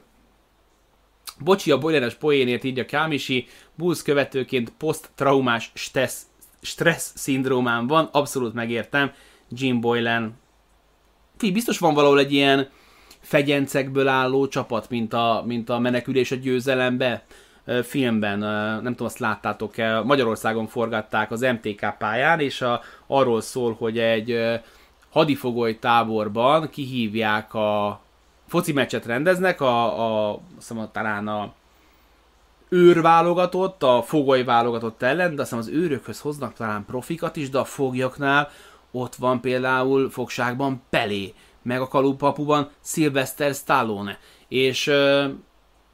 Bocsi, 1.38 1.70
a 1.70 1.78
boileres 1.78 2.14
poénért 2.14 2.64
így 2.64 2.78
a 2.78 2.84
Kámisi, 2.84 3.46
Bulls 3.74 4.02
követőként 4.02 4.72
poszttraumás 4.78 5.70
stressz, 5.74 6.22
stressz 6.60 7.12
szindrómám 7.14 7.86
van, 7.86 8.08
abszolút 8.12 8.54
megértem. 8.54 9.12
Jim 9.50 9.80
Boylan. 9.80 10.34
Fí, 11.36 11.52
biztos 11.52 11.78
van 11.78 11.94
valahol 11.94 12.18
egy 12.18 12.32
ilyen 12.32 12.68
fegyencekből 13.20 14.08
álló 14.08 14.48
csapat, 14.48 14.90
mint 14.90 15.12
a, 15.12 15.42
mint 15.46 15.68
a 15.68 15.78
menekülés 15.78 16.30
a 16.30 16.36
győzelembe 16.36 17.24
filmben, 17.82 18.38
nem 18.82 18.92
tudom, 18.92 19.06
azt 19.06 19.18
láttátok-e, 19.18 20.00
Magyarországon 20.00 20.66
forgatták 20.66 21.30
az 21.30 21.40
MTK 21.40 21.94
pályán, 21.98 22.40
és 22.40 22.60
a, 22.62 22.80
arról 23.06 23.40
szól, 23.40 23.74
hogy 23.78 23.98
egy 23.98 24.60
hadifogoly 25.16 25.78
táborban 25.78 26.70
kihívják 26.70 27.54
a 27.54 28.00
foci 28.46 28.72
meccset 28.72 29.06
rendeznek, 29.06 29.60
a, 29.60 30.30
a, 30.30 30.40
azt 30.58 30.74
talán 30.92 31.28
a 31.28 31.52
őr 32.68 33.00
válogatott, 33.00 33.82
a 33.82 34.02
fogoly 34.02 34.44
válogatott 34.44 35.02
ellen, 35.02 35.34
de 35.34 35.42
aztán 35.42 35.58
az 35.58 35.68
őrökhöz 35.68 36.20
hoznak 36.20 36.54
talán 36.54 36.84
profikat 36.84 37.36
is, 37.36 37.50
de 37.50 37.58
a 37.58 37.64
foglyoknál 37.64 38.50
ott 38.90 39.14
van 39.14 39.40
például 39.40 40.10
fogságban 40.10 40.82
Pelé, 40.90 41.34
meg 41.62 41.80
a 41.80 41.88
kalupapuban 41.88 42.70
Sylvester 42.84 43.54
Stallone, 43.54 44.18
és, 44.48 44.90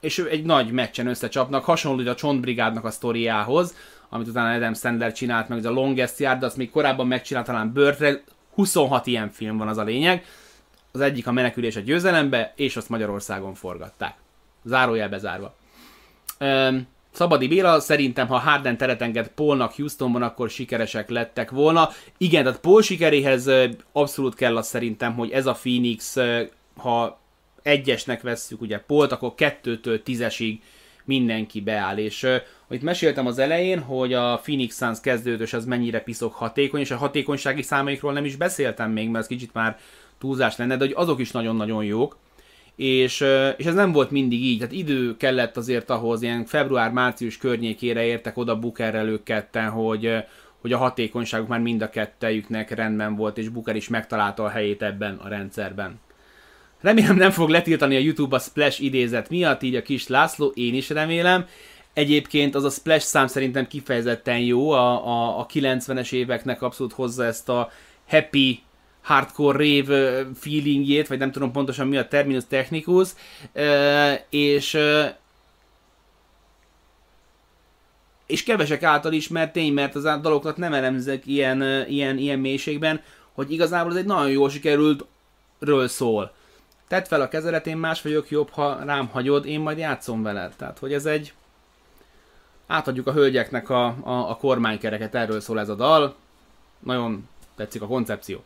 és 0.01 0.19
egy 0.19 0.45
nagy 0.45 0.73
meccsen 0.73 1.07
összecsapnak, 1.07 1.65
hasonló 1.65 2.11
a 2.11 2.15
Csontbrigádnak 2.15 2.85
a 2.85 2.91
sztoriához, 2.91 3.75
amit 4.09 4.29
utána 4.29 4.55
Adam 4.55 4.75
Sandler 4.75 5.13
csinált, 5.13 5.49
meg 5.49 5.59
az 5.59 5.65
a 5.65 5.71
Longest 5.71 6.19
Yard, 6.19 6.41
de 6.41 6.47
azt 6.47 6.57
még 6.57 6.71
korábban 6.71 7.07
megcsinált 7.07 7.47
talán 7.47 7.73
Burt 7.73 8.01
26 8.55 9.07
ilyen 9.07 9.31
film 9.31 9.57
van 9.57 9.69
az 9.69 9.79
a 9.79 9.83
lényeg. 9.83 10.25
Az 10.93 11.01
egyik 11.01 11.27
a 11.27 11.33
menekülés 11.33 11.77
a 11.77 11.81
győzelembe, 11.81 12.53
és 12.57 12.77
azt 12.77 12.89
Magyarországon 12.89 13.55
forgatták. 13.55 14.15
Zárójel 14.65 15.09
bezárva. 15.09 15.55
Üm, 16.39 16.87
Szabadi 17.13 17.49
Béla, 17.49 17.81
szerintem 17.81 18.27
ha 18.27 18.39
Harden 18.39 18.77
teret 18.77 19.03
enged 19.03 19.29
Paulnak 19.29 19.75
Houstonban, 19.75 20.23
akkor 20.23 20.51
sikeresek 20.51 21.11
lettek 21.11 21.51
volna. 21.51 21.89
Igen, 22.19 22.45
tehát 22.45 22.61
Paul 22.61 22.83
sikeréhez 22.83 23.51
abszolút 23.93 24.35
kell 24.35 24.57
az 24.57 24.67
szerintem, 24.67 25.15
hogy 25.15 25.31
ez 25.31 25.47
a 25.47 25.53
Phoenix, 25.53 26.17
ha 26.77 27.21
egyesnek 27.63 28.23
vesszük 28.23 28.61
ugye 28.61 28.79
Polt, 28.79 29.13
akkor 29.13 29.35
kettőtől 29.35 30.03
tízesig 30.03 30.63
mindenki 31.05 31.61
beáll. 31.61 31.97
És 31.99 32.29
amit 32.73 32.85
meséltem 32.85 33.27
az 33.27 33.39
elején, 33.39 33.81
hogy 33.81 34.13
a 34.13 34.41
Phoenix 34.43 34.77
Suns 34.77 35.01
kezdődős 35.01 35.53
az 35.53 35.65
mennyire 35.65 36.01
piszok 36.01 36.35
hatékony, 36.35 36.81
és 36.81 36.91
a 36.91 36.97
hatékonysági 36.97 37.63
számaikról 37.63 38.13
nem 38.13 38.25
is 38.25 38.37
beszéltem 38.37 38.91
még, 38.91 39.09
mert 39.09 39.23
ez 39.23 39.29
kicsit 39.29 39.53
már 39.53 39.79
túlzás 40.19 40.57
lenne, 40.57 40.77
de 40.77 40.85
hogy 40.85 40.95
azok 40.97 41.21
is 41.21 41.31
nagyon-nagyon 41.31 41.85
jók. 41.85 42.19
És, 42.77 43.25
és 43.57 43.65
ez 43.65 43.75
nem 43.75 43.93
volt 43.93 44.11
mindig 44.11 44.45
így, 44.45 44.59
tehát 44.59 44.75
idő 44.75 45.17
kellett 45.17 45.57
azért 45.57 45.91
ahhoz, 45.91 46.23
ilyen 46.23 46.45
február-március 46.45 47.37
környékére 47.37 48.05
értek 48.05 48.37
oda 48.37 48.59
Bookerrel 48.59 49.09
ők 49.09 49.23
ketten, 49.23 49.71
hogy, 49.71 50.15
hogy 50.61 50.73
a 50.73 50.79
hatékonyságuk 50.79 51.49
már 51.49 51.61
mind 51.61 51.83
a 51.83 51.91
kettejüknek 51.91 52.71
rendben 52.71 53.17
volt, 53.17 53.39
és 53.39 53.49
Booker 53.49 53.77
is 53.77 53.89
megtalálta 53.89 54.45
a 54.45 54.49
helyét 54.49 54.83
ebben 54.83 55.15
a 55.15 55.29
rendszerben. 55.29 56.01
Remélem 56.81 57.17
nem 57.17 57.31
fog 57.31 57.49
letiltani 57.49 57.97
a 57.97 58.01
YouTube 58.01 58.37
a 58.37 58.39
Splash 58.39 58.83
idézet 58.83 59.31
miatt, 59.31 59.63
így 59.63 59.75
a 59.75 59.83
kis 59.83 60.09
László, 60.09 60.53
én 60.55 60.75
is 60.75 60.89
remélem. 60.89 61.47
Egyébként 61.93 62.55
az 62.55 62.65
a 62.65 62.71
Splash 62.71 63.07
szám 63.07 63.27
szerintem 63.27 63.67
kifejezetten 63.67 64.39
jó, 64.39 64.71
a, 64.71 65.07
a, 65.07 65.39
a 65.39 65.47
90-es 65.47 66.13
éveknek 66.13 66.63
abszolút 66.63 66.93
hozza 66.93 67.25
ezt 67.25 67.49
a 67.49 67.71
happy 68.09 68.63
hardcore 69.03 69.59
rave 69.59 70.27
feelingjét, 70.35 71.09
vagy 71.09 71.19
nem 71.19 71.33
tudom 71.33 71.53
pontosan 71.53 71.87
mi 71.87 71.97
a 71.97 72.09
terminus 72.09 72.43
technicus, 72.49 73.09
és 74.29 74.79
és 78.27 78.43
kevesek 78.43 78.83
által 78.83 79.13
ismert 79.13 79.53
tény, 79.53 79.73
mert 79.73 79.95
az 79.95 80.03
dalokat 80.03 80.57
nem 80.57 80.73
elemzek 80.73 81.27
ilyen, 81.27 81.87
ilyen, 81.89 82.19
ilyen 82.19 82.39
mélységben, 82.39 83.03
hogy 83.33 83.53
igazából 83.53 83.91
ez 83.91 83.99
egy 83.99 84.05
nagyon 84.05 84.31
jól 84.31 84.51
sikerült 84.51 85.05
ről 85.59 85.89
szól 85.89 86.33
tedd 86.93 87.05
fel 87.05 87.21
a 87.21 87.29
kezelet, 87.29 87.67
én 87.67 87.77
más 87.77 88.03
vagyok 88.03 88.31
jobb, 88.31 88.51
ha 88.51 88.79
rám 88.85 89.07
hagyod, 89.07 89.47
én 89.47 89.61
majd 89.61 89.79
játszom 89.79 90.23
veled. 90.23 90.53
Tehát, 90.57 90.79
hogy 90.79 90.93
ez 90.93 91.07
egy... 91.07 91.33
Átadjuk 92.67 93.07
a 93.07 93.13
hölgyeknek 93.13 93.71
a, 93.71 93.85
a, 93.87 94.31
a 94.31 94.37
kormánykereket, 94.37 95.15
erről 95.15 95.41
szól 95.41 95.61
ez 95.61 95.69
a 95.69 95.75
dal. 95.75 96.15
Nagyon 96.79 97.29
tetszik 97.57 97.83
a 97.83 97.87
koncepció. 97.87 98.43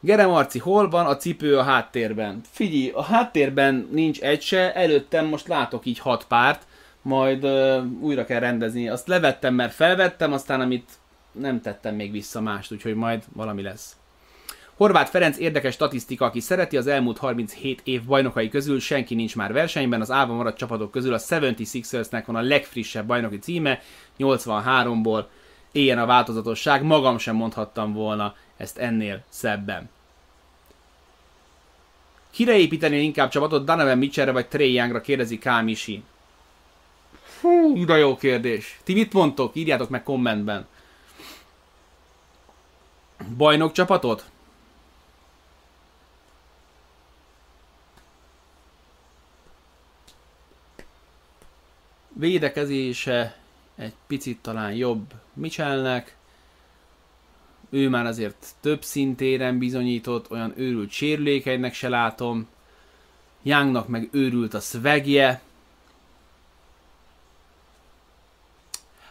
Gere 0.00 0.26
Marci, 0.26 0.58
hol 0.58 0.90
van 0.90 1.06
a 1.06 1.16
cipő 1.16 1.58
a 1.58 1.62
háttérben? 1.62 2.40
Figyelj, 2.50 2.90
a 2.94 3.02
háttérben 3.02 3.88
nincs 3.92 4.20
egy 4.20 4.42
se, 4.42 4.74
előttem 4.74 5.26
most 5.26 5.48
látok 5.48 5.86
így 5.86 5.98
hat 5.98 6.24
párt, 6.24 6.66
majd 7.02 7.44
uh, 7.44 7.84
újra 8.00 8.24
kell 8.24 8.40
rendezni. 8.40 8.88
Azt 8.88 9.08
levettem, 9.08 9.54
mert 9.54 9.72
felvettem, 9.72 10.32
aztán 10.32 10.60
amit 10.60 10.90
nem 11.32 11.60
tettem 11.60 11.94
még 11.94 12.12
vissza 12.12 12.40
mást, 12.40 12.72
úgyhogy 12.72 12.94
majd 12.94 13.24
valami 13.32 13.62
lesz. 13.62 13.96
Horváth 14.80 15.10
Ferenc 15.10 15.38
érdekes 15.38 15.74
statisztika, 15.74 16.24
aki 16.24 16.40
szereti 16.40 16.76
az 16.76 16.86
elmúlt 16.86 17.18
37 17.18 17.80
év 17.84 18.02
bajnokai 18.04 18.48
közül, 18.48 18.80
senki 18.80 19.14
nincs 19.14 19.36
már 19.36 19.52
versenyben, 19.52 20.00
az 20.00 20.10
állva 20.10 20.34
maradt 20.34 20.56
csapatok 20.56 20.90
közül 20.90 21.14
a 21.14 21.18
76ersnek 21.18 22.22
van 22.26 22.36
a 22.36 22.40
legfrissebb 22.40 23.06
bajnoki 23.06 23.38
címe, 23.38 23.80
83-ból, 24.18 25.24
éljen 25.72 25.98
a 25.98 26.06
változatosság, 26.06 26.82
magam 26.82 27.18
sem 27.18 27.36
mondhattam 27.36 27.92
volna 27.92 28.34
ezt 28.56 28.78
ennél 28.78 29.22
szebben. 29.28 29.90
Kire 32.30 32.56
építeni 32.56 33.02
inkább 33.02 33.30
csapatot, 33.30 33.64
Donovan 33.64 33.98
Mitchellre 33.98 34.32
vagy 34.32 34.48
Trey 34.48 34.72
Youngra, 34.72 35.00
kérdezi 35.00 35.38
Kámisi. 35.38 36.02
Hú, 37.40 37.84
de 37.84 37.96
jó 37.96 38.16
kérdés. 38.16 38.80
Ti 38.84 38.92
mit 38.92 39.12
mondtok? 39.12 39.56
Írjátok 39.56 39.88
meg 39.88 40.02
kommentben. 40.02 40.66
Bajnok 43.36 43.72
csapatot? 43.72 44.24
Védekezése 52.20 53.36
egy 53.76 53.94
picit 54.06 54.38
talán 54.42 54.72
jobb 54.72 55.12
Michelnek, 55.32 56.16
ő 57.70 57.88
már 57.88 58.06
azért 58.06 58.46
több 58.60 58.84
szintéren 58.84 59.58
bizonyított, 59.58 60.30
olyan 60.30 60.52
őrült 60.56 60.90
sérülékeinek 60.90 61.74
se 61.74 61.88
látom, 61.88 62.48
Youngnak 63.42 63.88
meg 63.88 64.08
őrült 64.12 64.54
a 64.54 64.60
szvegje. 64.60 65.40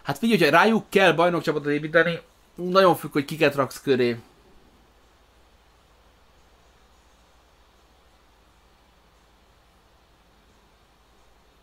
Hát 0.01 0.17
figyelj, 0.17 0.39
hogy 0.39 0.49
rájuk 0.49 0.85
kell 0.89 1.13
bajnokcsapatot 1.13 1.71
építeni, 1.71 2.19
nagyon 2.55 2.95
függ, 2.95 3.11
hogy 3.11 3.25
kiket 3.25 3.55
raksz 3.55 3.81
köré. 3.81 4.17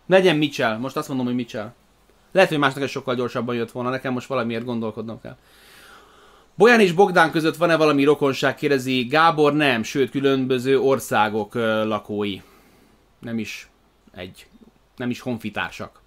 Legyen 0.07 0.37
Mitchell, 0.37 0.77
most 0.77 0.97
azt 0.97 1.09
mondom, 1.09 1.27
hogy 1.27 1.35
Mitchell. 1.35 1.73
Lehet, 2.33 2.49
hogy 2.51 2.59
másnak 2.59 2.83
ez 2.83 2.91
sokkal 2.91 3.15
gyorsabban 3.15 3.55
jött 3.55 3.71
volna, 3.71 3.91
nekem 3.91 4.13
most 4.13 4.27
valamiért 4.27 4.65
gondolkodnom 4.65 5.21
kell. 5.21 5.37
Bolyán 6.55 6.81
és 6.81 6.93
Bogdán 6.93 7.31
között 7.31 7.57
van-e 7.57 7.77
valami 7.77 8.05
rokonság, 8.05 8.55
kérdezi 8.55 9.05
Gábor, 9.05 9.53
nem, 9.53 9.83
sőt 9.83 10.11
különböző 10.11 10.81
országok 10.81 11.55
lakói. 11.85 12.41
Nem 13.19 13.39
is 13.39 13.69
egy, 14.13 14.47
nem 14.97 15.11
is 15.11 15.21
honfitársak. 15.21 16.01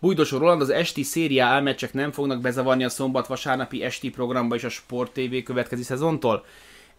Bújdosó 0.00 0.38
Roland, 0.38 0.60
az 0.60 0.70
esti 0.70 1.02
széria 1.02 1.46
álmeccsek 1.46 1.92
nem 1.92 2.12
fognak 2.12 2.40
bezavarni 2.40 2.84
a 2.84 2.88
szombat-vasárnapi 2.88 3.82
esti 3.82 4.10
programba 4.10 4.54
és 4.54 4.64
a 4.64 4.68
Sport 4.68 5.12
TV 5.12 5.42
következő 5.44 5.82
szezontól? 5.82 6.44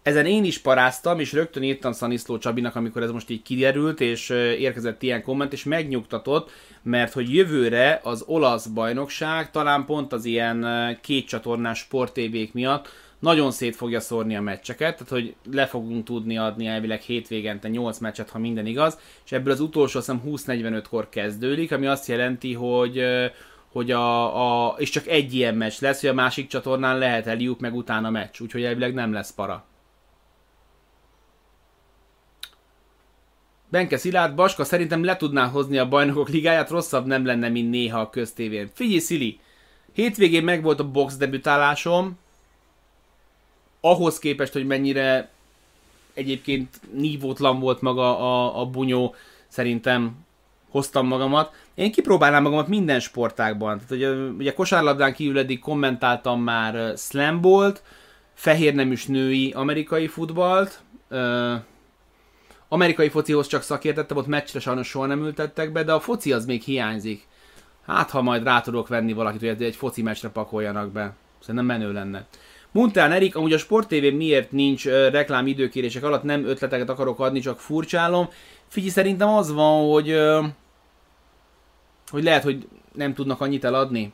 Ezen 0.04 0.26
én 0.26 0.44
is 0.44 0.58
paráztam, 0.58 1.20
és 1.20 1.34
rögtön 1.34 1.64
írtam 1.64 1.92
Szaniszló 1.92 2.38
Csabinak, 2.38 2.76
amikor 2.76 3.04
ez 3.04 3.12
most 3.12 3.30
így 3.30 3.42
kiderült, 3.42 4.02
és 4.02 4.30
érkezett 4.60 5.02
ilyen 5.02 5.24
komment, 5.24 5.54
és 5.54 5.64
megnyugtatott, 5.64 6.52
mert 6.82 7.14
hogy 7.14 7.34
jövőre 7.34 8.00
az 8.04 8.24
olasz 8.28 8.66
bajnokság 8.66 9.52
talán 9.52 9.86
pont 9.86 10.14
az 10.14 10.26
ilyen 10.26 10.66
két 11.02 11.28
csatornás 11.28 11.80
sporttévék 11.80 12.54
miatt 12.54 12.90
nagyon 13.20 13.52
szét 13.52 13.76
fogja 13.76 14.00
szórni 14.00 14.36
a 14.36 14.42
meccseket, 14.42 14.94
tehát 14.94 15.10
hogy 15.10 15.36
le 15.52 15.66
fogunk 15.66 16.06
tudni 16.06 16.38
adni 16.38 16.66
elvileg 16.66 17.02
hétvégente 17.02 17.68
8 17.68 17.98
meccset, 17.98 18.30
ha 18.30 18.40
minden 18.40 18.66
igaz, 18.66 19.00
és 19.26 19.32
ebből 19.32 19.54
az 19.54 19.60
utolsó 19.60 20.00
azt 20.00 20.12
hiszem 20.12 20.58
20-45-kor 20.58 21.10
kezdődik, 21.10 21.72
ami 21.72 21.88
azt 21.88 22.08
jelenti, 22.08 22.54
hogy 22.54 23.04
hogy 23.72 23.92
a, 23.92 24.68
a, 24.68 24.76
és 24.78 24.90
csak 24.90 25.08
egy 25.08 25.34
ilyen 25.34 25.56
meccs 25.56 25.80
lesz, 25.80 26.00
hogy 26.02 26.10
a 26.10 26.14
másik 26.14 26.48
csatornán 26.48 26.98
lehet 26.98 27.28
eliuk 27.28 27.60
meg 27.60 27.76
utána 27.76 28.10
meccs, 28.10 28.42
úgyhogy 28.42 28.64
elvileg 28.64 28.94
nem 28.94 29.14
lesz 29.14 29.34
para. 29.34 29.66
Benke 33.72 33.98
Szilárd, 33.98 34.36
Baska 34.36 34.64
szerintem 34.64 35.04
le 35.04 35.18
tudná 35.18 35.48
hozni 35.48 35.78
a 35.78 35.88
bajnokok 35.88 36.30
ligáját, 36.30 36.70
rosszabb 36.70 37.06
nem 37.06 37.26
lenne, 37.26 37.50
mint 37.50 37.70
néha 37.70 38.00
a 38.00 38.10
köztévén. 38.10 38.70
Figyelj, 38.74 39.00
Szili, 39.00 39.40
hétvégén 39.94 40.44
megvolt 40.44 40.80
a 40.80 40.92
box 40.92 41.18
debütálásom, 41.18 42.18
ahhoz 43.82 44.20
képest, 44.20 44.54
hogy 44.54 44.66
mennyire 44.66 45.30
egyébként 46.14 46.80
nívótlan 46.94 47.60
volt 47.60 47.82
maga 47.82 48.20
a, 48.20 48.60
a 48.60 48.66
bunyó, 48.66 49.16
szerintem 49.48 50.26
hoztam 50.70 51.08
magamat. 51.08 51.54
Én 51.76 51.92
kipróbálnám 51.92 52.44
magamat 52.44 52.68
minden 52.68 53.00
sportágban. 53.00 53.76
Tehát, 53.76 53.92
ugye, 53.92 54.10
ugye 54.38 54.54
kosárlabdán 54.54 55.14
kívül 55.14 55.38
eddig 55.38 55.60
kommentáltam 55.60 56.42
már 56.42 56.98
slambolt, 56.98 57.84
fehér 58.34 58.74
neműs 58.74 59.06
női 59.06 59.52
amerikai 59.52 60.08
futballt, 60.08 60.82
amerikai 62.74 63.10
focihoz 63.10 63.48
csak 63.48 63.62
szakértettem, 63.62 64.18
ott 64.18 64.28
meccsre 64.28 64.60
sajnos 64.60 64.88
soha 64.88 65.06
nem 65.06 65.24
ültettek 65.24 65.72
be, 65.72 65.84
de 65.84 65.94
a 65.94 66.00
foci 66.00 66.34
az 66.34 66.46
még 66.46 66.62
hiányzik. 66.62 67.28
Hát, 67.86 68.10
ha 68.10 68.22
majd 68.22 68.44
rá 68.44 68.62
tudok 68.62 68.88
venni 68.88 69.14
valakit, 69.14 69.40
hogy 69.40 69.64
egy 69.64 69.76
foci 69.76 70.02
meccsre 70.02 70.30
pakoljanak 70.30 70.92
be. 70.92 71.14
Szerintem 71.40 71.66
menő 71.66 71.92
lenne. 71.94 72.26
Muntán 72.72 73.12
Erik, 73.12 73.36
amúgy 73.36 73.54
a 73.54 73.58
Sport 73.58 73.88
TV 73.88 74.14
miért 74.14 74.52
nincs 74.52 74.86
reklám 74.86 75.48
időkérések 75.48 76.04
alatt, 76.04 76.24
nem 76.24 76.46
ötleteket 76.46 76.90
akarok 76.90 77.20
adni, 77.20 77.40
csak 77.40 77.60
furcsálom. 77.60 78.30
Figyelj, 78.68 78.92
szerintem 78.92 79.30
az 79.30 79.52
van, 79.52 79.90
hogy 79.90 80.16
hogy 82.12 82.24
lehet, 82.24 82.44
hogy 82.44 82.68
nem 82.94 83.14
tudnak 83.14 83.42
annyit 83.42 83.64
eladni. 83.64 84.14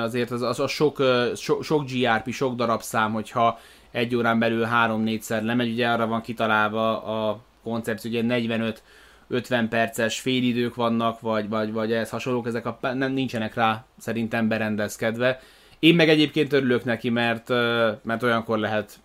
Azért 0.00 0.30
az, 0.30 0.42
az, 0.42 0.60
az 0.60 0.70
sok, 0.70 0.98
uh, 0.98 1.34
so, 1.34 1.62
sok 1.62 1.84
GRP, 1.90 2.32
sok 2.32 2.54
darabszám, 2.54 3.12
hogyha 3.12 3.58
egy 3.90 4.16
órán 4.16 4.38
belül 4.38 4.62
három-négyszer 4.62 5.42
lemegy, 5.42 5.72
ugye 5.72 5.88
arra 5.88 6.06
van 6.06 6.20
kitalálva 6.20 7.02
a 7.02 7.40
koncepció, 7.66 8.10
ugye 8.10 8.22
45 8.22 8.82
50 9.28 9.68
perces 9.68 10.20
félidők 10.20 10.74
vannak, 10.74 11.20
vagy, 11.20 11.48
vagy, 11.48 11.72
vagy 11.72 11.92
ez 11.92 12.10
hasonlók, 12.10 12.46
ezek 12.46 12.66
a, 12.66 12.78
nem 12.94 13.12
nincsenek 13.12 13.54
rá 13.54 13.84
szerintem 13.98 14.48
berendezkedve. 14.48 15.40
Én 15.78 15.94
meg 15.94 16.08
egyébként 16.08 16.52
örülök 16.52 16.84
neki, 16.84 17.10
mert, 17.10 17.48
mert 18.02 18.22
olyankor 18.22 18.58
lehet 18.58 18.98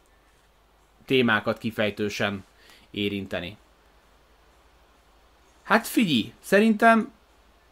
témákat 1.05 1.57
kifejtősen 1.57 2.43
érinteni. 2.91 3.57
Hát 5.63 5.87
figyelj, 5.87 6.33
szerintem 6.39 7.11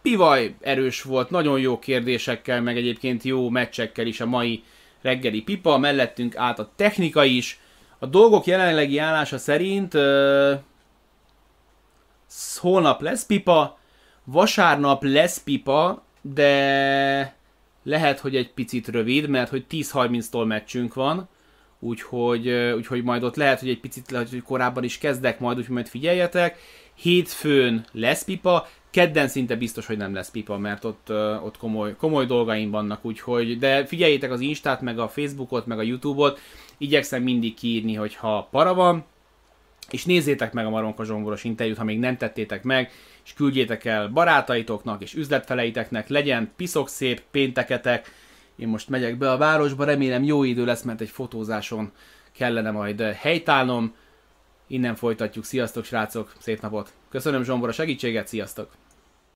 Pivaj 0.01 0.55
erős 0.61 1.01
volt, 1.01 1.29
nagyon 1.29 1.59
jó 1.59 1.79
kérdésekkel, 1.79 2.61
meg 2.61 2.77
egyébként 2.77 3.23
jó 3.23 3.49
meccsekkel 3.49 4.05
is 4.05 4.21
a 4.21 4.25
mai 4.25 4.63
reggeli 5.01 5.41
pipa, 5.41 5.77
mellettünk 5.77 6.35
át 6.37 6.59
a 6.59 6.71
technika 6.75 7.23
is. 7.23 7.59
A 7.99 8.05
dolgok 8.05 8.45
jelenlegi 8.45 8.97
állása 8.97 9.37
szerint 9.37 9.93
holnap 12.57 13.01
lesz 13.01 13.25
pipa, 13.25 13.77
vasárnap 14.23 15.03
lesz 15.03 15.43
pipa, 15.43 16.03
de 16.21 17.36
lehet, 17.84 18.19
hogy 18.19 18.36
egy 18.36 18.51
picit 18.51 18.88
rövid, 18.88 19.27
mert 19.27 19.49
hogy 19.49 19.65
10-30-tól 19.71 20.47
meccsünk 20.47 20.93
van, 20.93 21.30
úgyhogy, 21.80 22.49
úgyhogy 22.49 23.03
majd 23.03 23.23
ott 23.23 23.36
lehet, 23.36 23.59
hogy 23.59 23.69
egy 23.69 23.80
picit 23.80 24.11
lehet, 24.11 24.30
hogy 24.30 24.41
korábban 24.41 24.84
is 24.84 24.97
kezdek 24.97 25.39
majd, 25.39 25.57
úgyhogy 25.57 25.73
majd 25.73 25.88
figyeljetek. 25.88 26.57
Hétfőn 26.95 27.86
lesz 27.91 28.23
pipa, 28.23 28.67
kedden 28.89 29.27
szinte 29.27 29.55
biztos, 29.55 29.86
hogy 29.86 29.97
nem 29.97 30.13
lesz 30.13 30.32
pipa, 30.32 30.57
mert 30.57 30.84
ott, 30.84 31.11
ott 31.43 31.57
komoly, 31.57 31.95
komoly 31.95 32.25
dolgaim 32.25 32.71
vannak, 32.71 33.05
úgyhogy, 33.05 33.57
de 33.57 33.86
figyeljétek 33.86 34.32
az 34.32 34.39
Instát, 34.39 34.82
meg 34.82 34.99
a 34.99 35.07
Facebookot, 35.07 35.65
meg 35.65 35.80
a 35.80 35.82
Youtube-ot, 35.82 36.39
igyekszem 36.77 37.23
mindig 37.23 37.53
kiírni, 37.53 37.93
hogyha 37.93 38.47
para 38.51 38.73
van, 38.73 39.05
és 39.93 40.05
nézzétek 40.05 40.53
meg 40.53 40.65
a 40.65 40.69
Maronka 40.69 41.03
Zsongoros 41.03 41.43
interjút, 41.43 41.77
ha 41.77 41.83
még 41.83 41.99
nem 41.99 42.17
tettétek 42.17 42.63
meg, 42.63 42.91
és 43.25 43.33
küldjétek 43.33 43.85
el 43.85 44.07
barátaitoknak 44.07 45.01
és 45.01 45.13
üzletfeleiteknek, 45.13 46.07
legyen 46.07 46.51
piszok 46.55 46.89
szép 46.89 47.21
pénteketek. 47.31 48.11
Én 48.55 48.67
most 48.67 48.89
megyek 48.89 49.17
be 49.17 49.31
a 49.31 49.37
városba, 49.37 49.83
remélem 49.83 50.23
jó 50.23 50.43
idő 50.43 50.65
lesz, 50.65 50.81
mert 50.81 51.01
egy 51.01 51.09
fotózáson 51.09 51.91
kellene 52.31 52.71
majd 52.71 53.01
helytállnom. 53.01 53.95
Innen 54.67 54.95
folytatjuk. 54.95 55.45
Sziasztok, 55.45 55.85
srácok! 55.85 56.33
Szép 56.39 56.61
napot! 56.61 56.93
Köszönöm 57.09 57.43
Zsombor 57.43 57.69
a 57.69 57.71
segítséget, 57.71 58.27
sziasztok! 58.27 58.71